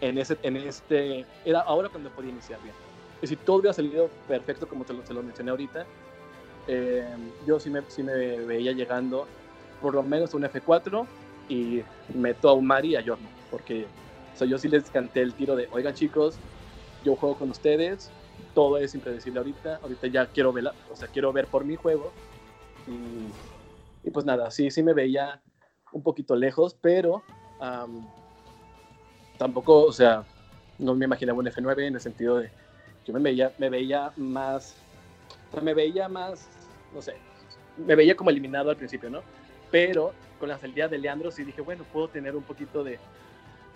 en, 0.01 0.19
ese, 0.19 0.37
en 0.43 0.57
este, 0.57 1.25
era 1.45 1.61
ahora 1.61 1.89
cuando 1.89 2.11
podía 2.11 2.31
iniciar 2.31 2.61
bien. 2.63 2.75
Y 3.23 3.27
si 3.27 3.37
todo 3.37 3.59
hubiera 3.59 3.73
salido 3.73 4.11
perfecto 4.27 4.67
como 4.67 4.85
te 4.85 4.93
lo, 4.93 5.01
te 5.01 5.15
lo 5.15 5.23
mencioné 5.23 5.51
ahorita, 5.51 5.87
eh, 6.67 7.07
yo 7.47 7.61
sí 7.61 7.71
me, 7.71 7.83
sí 7.89 8.03
me 8.03 8.13
veía 8.13 8.73
llegando 8.73 9.27
por 9.81 9.95
lo 9.95 10.03
menos 10.03 10.33
a 10.35 10.37
un 10.37 10.45
F4 10.45 11.07
y 11.49 11.83
meto 12.15 12.49
a 12.49 12.55
Umari 12.55 12.91
y 12.91 12.97
a 12.97 13.01
Yorno, 13.01 13.29
porque 13.51 13.87
o 14.35 14.37
sea, 14.37 14.47
yo 14.47 14.59
sí 14.59 14.69
les 14.69 14.91
canté 14.91 15.21
el 15.21 15.35
tiro 15.35 15.57
de, 15.57 15.69
oigan 15.73 15.95
chicos, 15.95 16.39
yo 17.05 17.17
juego 17.17 17.37
con 17.37 17.51
ustedes, 17.51 18.11
todo 18.55 18.79
es 18.79 18.95
impredecible 18.95 19.39
ahorita. 19.39 19.81
Ahorita 19.83 20.07
ya 20.07 20.27
quiero 20.27 20.53
ver, 20.53 20.71
o 20.91 20.97
sea, 20.97 21.09
quiero 21.09 21.33
ver 21.33 21.47
por 21.47 21.65
mi 21.65 21.77
juego. 21.77 22.13
Y 24.05 24.11
pues 24.11 24.25
nada, 24.25 24.51
sí, 24.51 24.71
sí 24.71 24.83
me 24.83 24.95
veía 24.95 25.41
un 25.93 26.03
poquito 26.03 26.35
lejos, 26.35 26.77
pero 26.81 27.23
tampoco, 29.39 29.85
o 29.85 29.93
sea, 29.93 30.25
no 30.79 30.95
me 30.95 31.05
imaginaba 31.05 31.39
un 31.39 31.47
F9 31.47 31.87
en 31.87 31.95
el 31.95 32.01
sentido 32.01 32.39
de, 32.39 32.51
yo 33.05 33.13
me 33.13 33.21
veía, 33.21 33.53
me 33.59 33.69
veía 33.71 34.13
más, 34.17 34.77
me 35.63 35.75
veía 35.75 36.09
más, 36.09 36.49
no 36.95 37.03
sé, 37.03 37.15
me 37.77 37.95
veía 37.95 38.17
como 38.17 38.31
eliminado 38.31 38.71
al 38.71 38.77
principio, 38.77 39.11
¿no? 39.11 39.23
Pero 39.71 40.13
con 40.43 40.49
la 40.49 40.59
salida 40.59 40.89
de 40.89 40.99
Leandro 40.99 41.31
sí 41.31 41.45
dije, 41.45 41.61
bueno, 41.61 41.85
puedo 41.93 42.09
tener 42.09 42.35
un 42.35 42.43
poquito 42.43 42.83
de, 42.83 42.99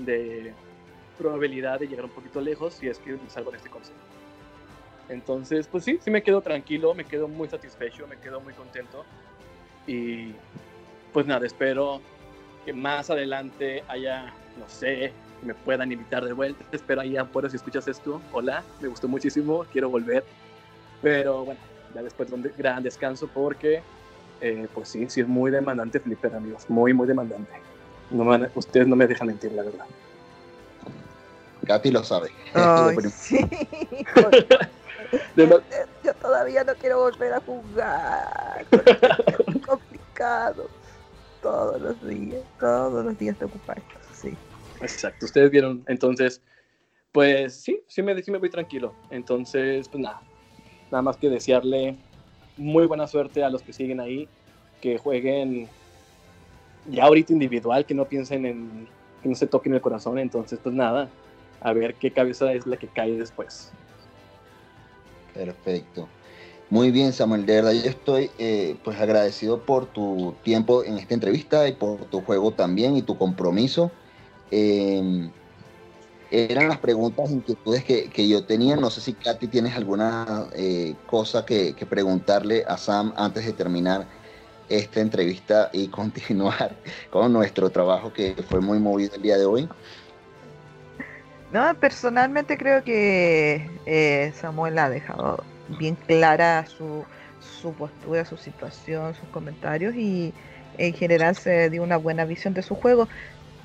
de 0.00 0.52
probabilidad 1.16 1.78
de 1.78 1.86
llegar 1.86 2.06
un 2.06 2.10
poquito 2.10 2.40
lejos 2.40 2.74
si 2.74 2.88
es 2.88 2.98
que 2.98 3.16
salgo 3.28 3.52
de 3.52 3.58
este 3.58 3.70
concepto. 3.70 4.02
Entonces, 5.08 5.68
pues 5.68 5.84
sí, 5.84 6.00
sí 6.02 6.10
me 6.10 6.24
quedo 6.24 6.40
tranquilo, 6.40 6.92
me 6.92 7.04
quedo 7.04 7.28
muy 7.28 7.48
satisfecho, 7.48 8.08
me 8.08 8.16
quedo 8.16 8.40
muy 8.40 8.52
contento. 8.52 9.04
Y 9.86 10.32
pues 11.12 11.24
nada, 11.24 11.46
espero 11.46 12.00
que 12.64 12.72
más 12.72 13.10
adelante 13.10 13.84
haya, 13.86 14.34
no 14.58 14.68
sé, 14.68 15.12
me 15.42 15.54
puedan 15.54 15.92
invitar 15.92 16.24
de 16.24 16.32
vuelta. 16.32 16.64
Espero 16.72 17.00
ahí 17.00 17.14
por 17.32 17.48
si 17.48 17.54
escuchas 17.54 17.86
esto. 17.86 18.20
Hola, 18.32 18.64
me 18.80 18.88
gustó 18.88 19.06
muchísimo, 19.06 19.64
quiero 19.70 19.88
volver. 19.88 20.24
Pero 21.00 21.44
bueno, 21.44 21.60
ya 21.94 22.02
después 22.02 22.28
de 22.28 22.34
un 22.34 22.52
gran 22.58 22.82
descanso 22.82 23.28
porque, 23.28 23.84
eh, 24.40 24.68
pues 24.72 24.88
sí, 24.88 25.08
sí 25.08 25.20
es 25.20 25.28
muy 25.28 25.50
demandante 25.50 26.00
Flipper, 26.00 26.34
amigos. 26.34 26.68
Muy, 26.68 26.92
muy 26.92 27.06
demandante. 27.06 27.52
No 28.10 28.24
ustedes 28.54 28.86
no 28.86 28.96
me 28.96 29.06
dejan 29.06 29.28
mentir, 29.28 29.52
la 29.52 29.62
verdad. 29.62 29.86
Katy 31.66 31.90
lo 31.90 32.04
sabe. 32.04 32.30
sí. 33.10 33.38
yo, 35.36 36.14
todavía 36.20 36.64
no 36.64 36.74
quiero 36.76 37.00
volver 37.00 37.32
a 37.32 37.40
jugar. 37.40 38.66
Es 39.48 39.66
complicado. 39.66 40.68
Todos 41.40 41.80
los 41.80 42.06
días, 42.06 42.42
todos 42.58 43.04
los 43.04 43.18
días 43.18 43.36
te 43.36 43.44
ocupas. 43.44 43.76
Sí. 44.12 44.36
Exacto. 44.80 45.26
Ustedes 45.26 45.50
vieron, 45.50 45.84
entonces, 45.86 46.42
pues 47.12 47.54
sí, 47.54 47.82
sí 47.88 48.02
me, 48.02 48.20
sí 48.22 48.30
me 48.30 48.38
voy 48.38 48.50
tranquilo. 48.50 48.94
Entonces, 49.10 49.88
pues 49.88 50.02
nada, 50.02 50.22
nada 50.90 51.02
más 51.02 51.16
que 51.16 51.28
desearle 51.28 51.98
muy 52.56 52.86
buena 52.86 53.06
suerte 53.06 53.44
a 53.44 53.50
los 53.50 53.62
que 53.62 53.72
siguen 53.72 54.00
ahí, 54.00 54.28
que 54.80 54.98
jueguen 54.98 55.68
ya 56.90 57.04
ahorita 57.04 57.32
individual, 57.32 57.84
que 57.84 57.94
no 57.94 58.06
piensen 58.06 58.46
en, 58.46 58.88
que 59.22 59.28
no 59.28 59.34
se 59.34 59.46
toquen 59.46 59.74
el 59.74 59.80
corazón. 59.80 60.18
Entonces, 60.18 60.58
pues 60.62 60.74
nada, 60.74 61.08
a 61.60 61.72
ver 61.72 61.94
qué 61.94 62.10
cabeza 62.10 62.52
es 62.52 62.66
la 62.66 62.76
que 62.76 62.86
cae 62.86 63.12
después. 63.16 63.70
Perfecto. 65.34 66.08
Muy 66.68 66.90
bien, 66.90 67.12
Samuel. 67.12 67.46
De 67.46 67.54
verdad, 67.54 67.72
yo 67.72 67.88
estoy 67.88 68.30
eh, 68.38 68.76
pues 68.82 68.98
agradecido 69.00 69.60
por 69.60 69.86
tu 69.86 70.34
tiempo 70.42 70.82
en 70.82 70.98
esta 70.98 71.14
entrevista 71.14 71.68
y 71.68 71.72
por 71.72 72.06
tu 72.06 72.22
juego 72.22 72.52
también 72.52 72.96
y 72.96 73.02
tu 73.02 73.16
compromiso. 73.16 73.92
Em, 74.50 75.30
eran 76.44 76.68
las 76.68 76.78
preguntas, 76.78 77.30
inquietudes 77.30 77.84
que, 77.84 78.10
que, 78.10 78.28
yo 78.28 78.44
tenía. 78.44 78.76
No 78.76 78.90
sé 78.90 79.00
si 79.00 79.14
Katy 79.14 79.48
tienes 79.48 79.74
alguna 79.74 80.46
eh, 80.54 80.94
cosa 81.06 81.44
que, 81.44 81.74
que, 81.74 81.86
preguntarle 81.86 82.64
a 82.66 82.76
Sam 82.76 83.12
antes 83.16 83.46
de 83.46 83.52
terminar 83.52 84.06
esta 84.68 85.00
entrevista 85.00 85.70
y 85.72 85.88
continuar 86.00 86.76
con 87.10 87.32
nuestro 87.32 87.70
trabajo 87.70 88.12
que 88.12 88.34
fue 88.48 88.60
muy 88.60 88.78
movido 88.78 89.14
el 89.14 89.22
día 89.22 89.38
de 89.38 89.44
hoy. 89.44 89.68
No, 91.52 91.74
personalmente 91.78 92.58
creo 92.58 92.82
que 92.82 93.70
eh, 93.86 94.32
Samuel 94.38 94.78
ha 94.78 94.90
dejado 94.90 95.44
bien 95.78 95.94
clara 95.94 96.66
su, 96.66 97.04
su 97.62 97.72
postura, 97.72 98.24
su 98.24 98.36
situación, 98.36 99.14
sus 99.14 99.28
comentarios 99.28 99.94
y 99.94 100.34
en 100.76 100.92
general 100.92 101.36
se 101.36 101.70
dio 101.70 101.82
una 101.82 101.96
buena 101.96 102.24
visión 102.24 102.52
de 102.52 102.62
su 102.62 102.74
juego. 102.74 103.08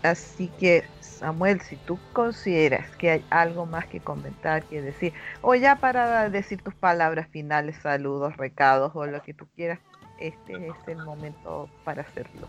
Así 0.03 0.49
que 0.59 0.83
Samuel, 1.21 1.61
si 1.61 1.75
tú 1.75 1.99
consideras 2.13 2.95
que 2.97 3.11
hay 3.11 3.23
algo 3.29 3.67
más 3.67 3.85
que 3.85 3.99
comentar, 3.99 4.63
que 4.63 4.81
decir, 4.81 5.13
o 5.43 5.53
ya 5.53 5.75
para 5.75 6.31
decir 6.31 6.63
tus 6.63 6.73
palabras 6.73 7.27
finales, 7.29 7.75
saludos, 7.77 8.35
recados 8.37 8.91
o 8.95 9.05
lo 9.05 9.21
que 9.21 9.35
tú 9.35 9.45
quieras, 9.55 9.77
este 10.19 10.53
es 10.53 10.87
el 10.87 10.97
momento 11.05 11.69
para 11.85 12.01
hacerlo. 12.01 12.47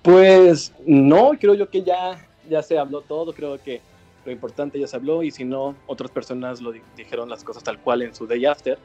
Pues 0.00 0.72
no, 0.86 1.32
creo 1.38 1.52
yo 1.52 1.68
que 1.68 1.82
ya, 1.82 2.16
ya 2.48 2.62
se 2.62 2.78
habló 2.78 3.02
todo, 3.02 3.34
creo 3.34 3.62
que 3.62 3.82
lo 4.24 4.32
importante 4.32 4.80
ya 4.80 4.86
se 4.86 4.96
habló 4.96 5.22
y 5.22 5.30
si 5.30 5.44
no, 5.44 5.76
otras 5.86 6.10
personas 6.10 6.62
lo 6.62 6.72
dijeron 6.96 7.28
las 7.28 7.44
cosas 7.44 7.62
tal 7.62 7.78
cual 7.78 8.00
en 8.00 8.14
su 8.14 8.26
day 8.26 8.46
after. 8.46 8.78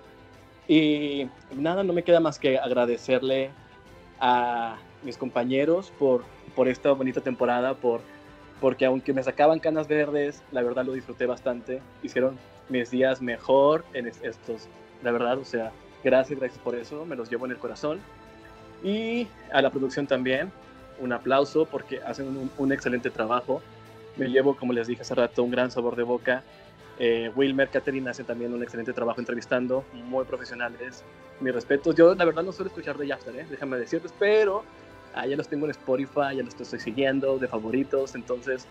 Y 0.67 1.29
nada, 1.55 1.85
no 1.85 1.93
me 1.93 2.03
queda 2.03 2.19
más 2.19 2.37
que 2.37 2.59
agradecerle 2.59 3.51
a 4.19 4.75
mis 5.01 5.17
compañeros 5.17 5.93
por, 5.97 6.25
por 6.57 6.67
esta 6.67 6.91
bonita 6.91 7.21
temporada, 7.21 7.73
por, 7.73 8.01
porque 8.59 8.85
aunque 8.85 9.13
me 9.13 9.23
sacaban 9.23 9.59
canas 9.59 9.87
verdes, 9.87 10.43
la 10.51 10.61
verdad 10.61 10.85
lo 10.85 10.93
disfruté 10.93 11.25
bastante. 11.25 11.81
Hicieron 12.03 12.37
mis 12.69 12.91
días 12.91 13.21
mejor 13.21 13.85
en 13.93 14.07
estos, 14.07 14.67
la 15.03 15.11
verdad, 15.11 15.37
o 15.37 15.45
sea, 15.45 15.71
gracias, 16.03 16.39
gracias 16.39 16.61
por 16.61 16.75
eso, 16.75 17.05
me 17.05 17.15
los 17.15 17.29
llevo 17.29 17.45
en 17.45 17.51
el 17.51 17.57
corazón. 17.57 17.99
Y 18.83 19.27
a 19.51 19.61
la 19.61 19.69
producción 19.69 20.07
también, 20.07 20.51
un 20.99 21.13
aplauso 21.13 21.65
porque 21.65 22.01
hacen 22.01 22.27
un, 22.27 22.51
un 22.57 22.71
excelente 22.71 23.09
trabajo 23.09 23.61
me 24.19 24.27
llevo, 24.27 24.55
como 24.55 24.73
les 24.73 24.87
dije 24.87 25.01
hace 25.01 25.15
rato, 25.15 25.43
un 25.43 25.51
gran 25.51 25.71
sabor 25.71 25.95
de 25.95 26.03
boca. 26.03 26.43
Eh, 26.99 27.31
Wilmer, 27.35 27.69
Catherine 27.69 28.09
hacen 28.09 28.25
también 28.25 28.53
un 28.53 28.61
excelente 28.61 28.91
trabajo 28.91 29.21
entrevistando, 29.21 29.85
muy 29.93 30.25
profesionales. 30.25 31.03
Mis 31.39 31.53
respetos. 31.53 31.95
Yo, 31.95 32.13
la 32.13 32.25
verdad, 32.25 32.43
no 32.43 32.51
suelo 32.51 32.67
escuchar 32.67 32.97
de 32.97 33.11
After, 33.13 33.33
¿eh? 33.35 33.47
déjame 33.49 33.77
decirles, 33.77 34.13
pero 34.19 34.63
ah, 35.13 35.25
ya 35.27 35.35
los 35.35 35.47
tengo 35.47 35.65
en 35.65 35.71
Spotify, 35.71 36.35
ya 36.37 36.43
los 36.43 36.55
estoy 36.59 36.79
siguiendo 36.79 37.37
de 37.37 37.47
favoritos. 37.47 38.15
Entonces, 38.15 38.65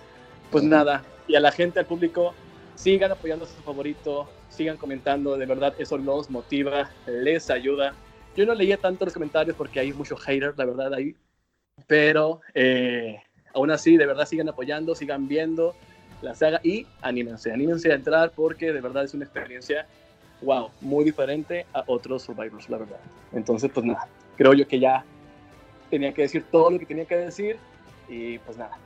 pues 0.50 0.64
nada. 0.64 1.04
Y 1.26 1.34
a 1.34 1.40
la 1.40 1.52
gente, 1.52 1.80
al 1.80 1.86
público, 1.86 2.34
sigan 2.74 3.12
apoyando 3.12 3.44
a 3.44 3.48
su 3.48 3.60
favorito, 3.62 4.28
sigan 4.48 4.76
comentando. 4.76 5.36
De 5.36 5.46
verdad, 5.46 5.74
eso 5.78 5.98
los 5.98 6.30
motiva, 6.30 6.90
les 7.06 7.50
ayuda. 7.50 7.94
Yo 8.36 8.46
no 8.46 8.54
leía 8.54 8.76
tanto 8.76 9.04
los 9.04 9.14
comentarios 9.14 9.56
porque 9.56 9.80
hay 9.80 9.92
mucho 9.92 10.16
hater, 10.16 10.54
la 10.56 10.64
verdad, 10.64 10.94
ahí. 10.94 11.14
Pero 11.86 12.40
eh, 12.54 13.20
aún 13.54 13.70
así, 13.70 13.96
de 13.96 14.06
verdad 14.06 14.26
sigan 14.26 14.48
apoyando, 14.48 14.94
sigan 14.94 15.28
viendo 15.28 15.74
la 16.22 16.34
saga 16.34 16.60
y 16.62 16.86
anímense, 17.00 17.52
anímense 17.52 17.92
a 17.92 17.94
entrar 17.94 18.32
porque 18.34 18.72
de 18.72 18.80
verdad 18.80 19.04
es 19.04 19.14
una 19.14 19.24
experiencia, 19.24 19.86
wow, 20.42 20.70
muy 20.80 21.04
diferente 21.04 21.66
a 21.72 21.84
otros 21.86 22.22
Survivors, 22.22 22.68
la 22.68 22.78
verdad. 22.78 23.00
Entonces, 23.32 23.70
pues 23.72 23.86
nada, 23.86 24.08
creo 24.36 24.54
yo 24.54 24.66
que 24.66 24.80
ya 24.80 25.04
tenía 25.90 26.12
que 26.12 26.22
decir 26.22 26.44
todo 26.50 26.70
lo 26.70 26.78
que 26.78 26.86
tenía 26.86 27.04
que 27.04 27.16
decir 27.16 27.58
y 28.08 28.38
pues 28.38 28.56
nada, 28.56 28.78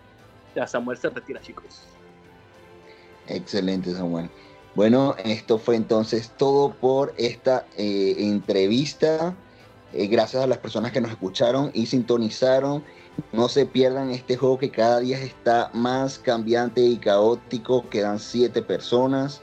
ya 0.55 0.67
Samuel 0.67 0.99
se 0.99 1.09
retira, 1.11 1.41
chicos. 1.41 1.83
Excelente, 3.29 3.93
Samuel. 3.93 4.29
Bueno, 4.75 5.15
esto 5.23 5.59
fue 5.59 5.77
entonces 5.77 6.33
todo 6.37 6.73
por 6.73 7.15
esta 7.19 7.67
eh, 7.77 8.17
entrevista. 8.19 9.35
Eh, 9.93 10.07
gracias 10.07 10.43
a 10.43 10.47
las 10.47 10.59
personas 10.59 10.93
que 10.93 11.01
nos 11.01 11.11
escucharon 11.11 11.71
y 11.75 11.87
sintonizaron. 11.87 12.83
No 13.33 13.49
se 13.51 13.67
pierdan 13.67 14.11
este 14.11 14.37
juego 14.37 14.59
que 14.59 14.71
cada 14.71 15.01
día 15.01 15.21
está 15.21 15.71
más 15.75 16.19
cambiante 16.19 16.81
y 16.81 16.97
caótico. 16.97 17.89
Quedan 17.91 18.19
siete 18.19 18.63
personas. 18.63 19.43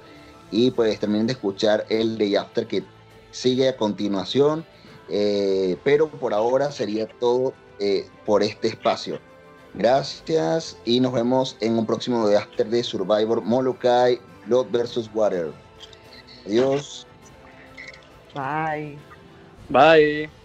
Y 0.51 0.71
pues 0.71 0.99
terminen 0.99 1.27
de 1.27 1.33
escuchar 1.33 1.85
el 1.89 2.17
Day 2.17 2.35
After 2.35 2.65
que 2.65 2.83
sigue 3.29 3.69
a 3.69 3.77
continuación. 3.77 4.65
Eh, 5.09 5.77
pero 5.83 6.09
por 6.09 6.33
ahora 6.33 6.71
sería 6.71 7.07
todo 7.19 7.53
eh, 7.79 8.07
por 8.25 8.43
este 8.43 8.67
espacio. 8.67 9.19
Gracias 9.73 10.77
y 10.85 10.99
nos 10.99 11.13
vemos 11.13 11.55
en 11.61 11.77
un 11.77 11.85
próximo 11.85 12.27
Day 12.27 12.37
After 12.37 12.67
de 12.67 12.83
Survivor 12.83 13.41
Molokai 13.41 14.19
Blood 14.45 14.67
vs. 14.71 15.09
Water. 15.13 15.51
Adiós. 16.45 17.05
Bye. 18.33 18.97
Bye. 19.69 20.38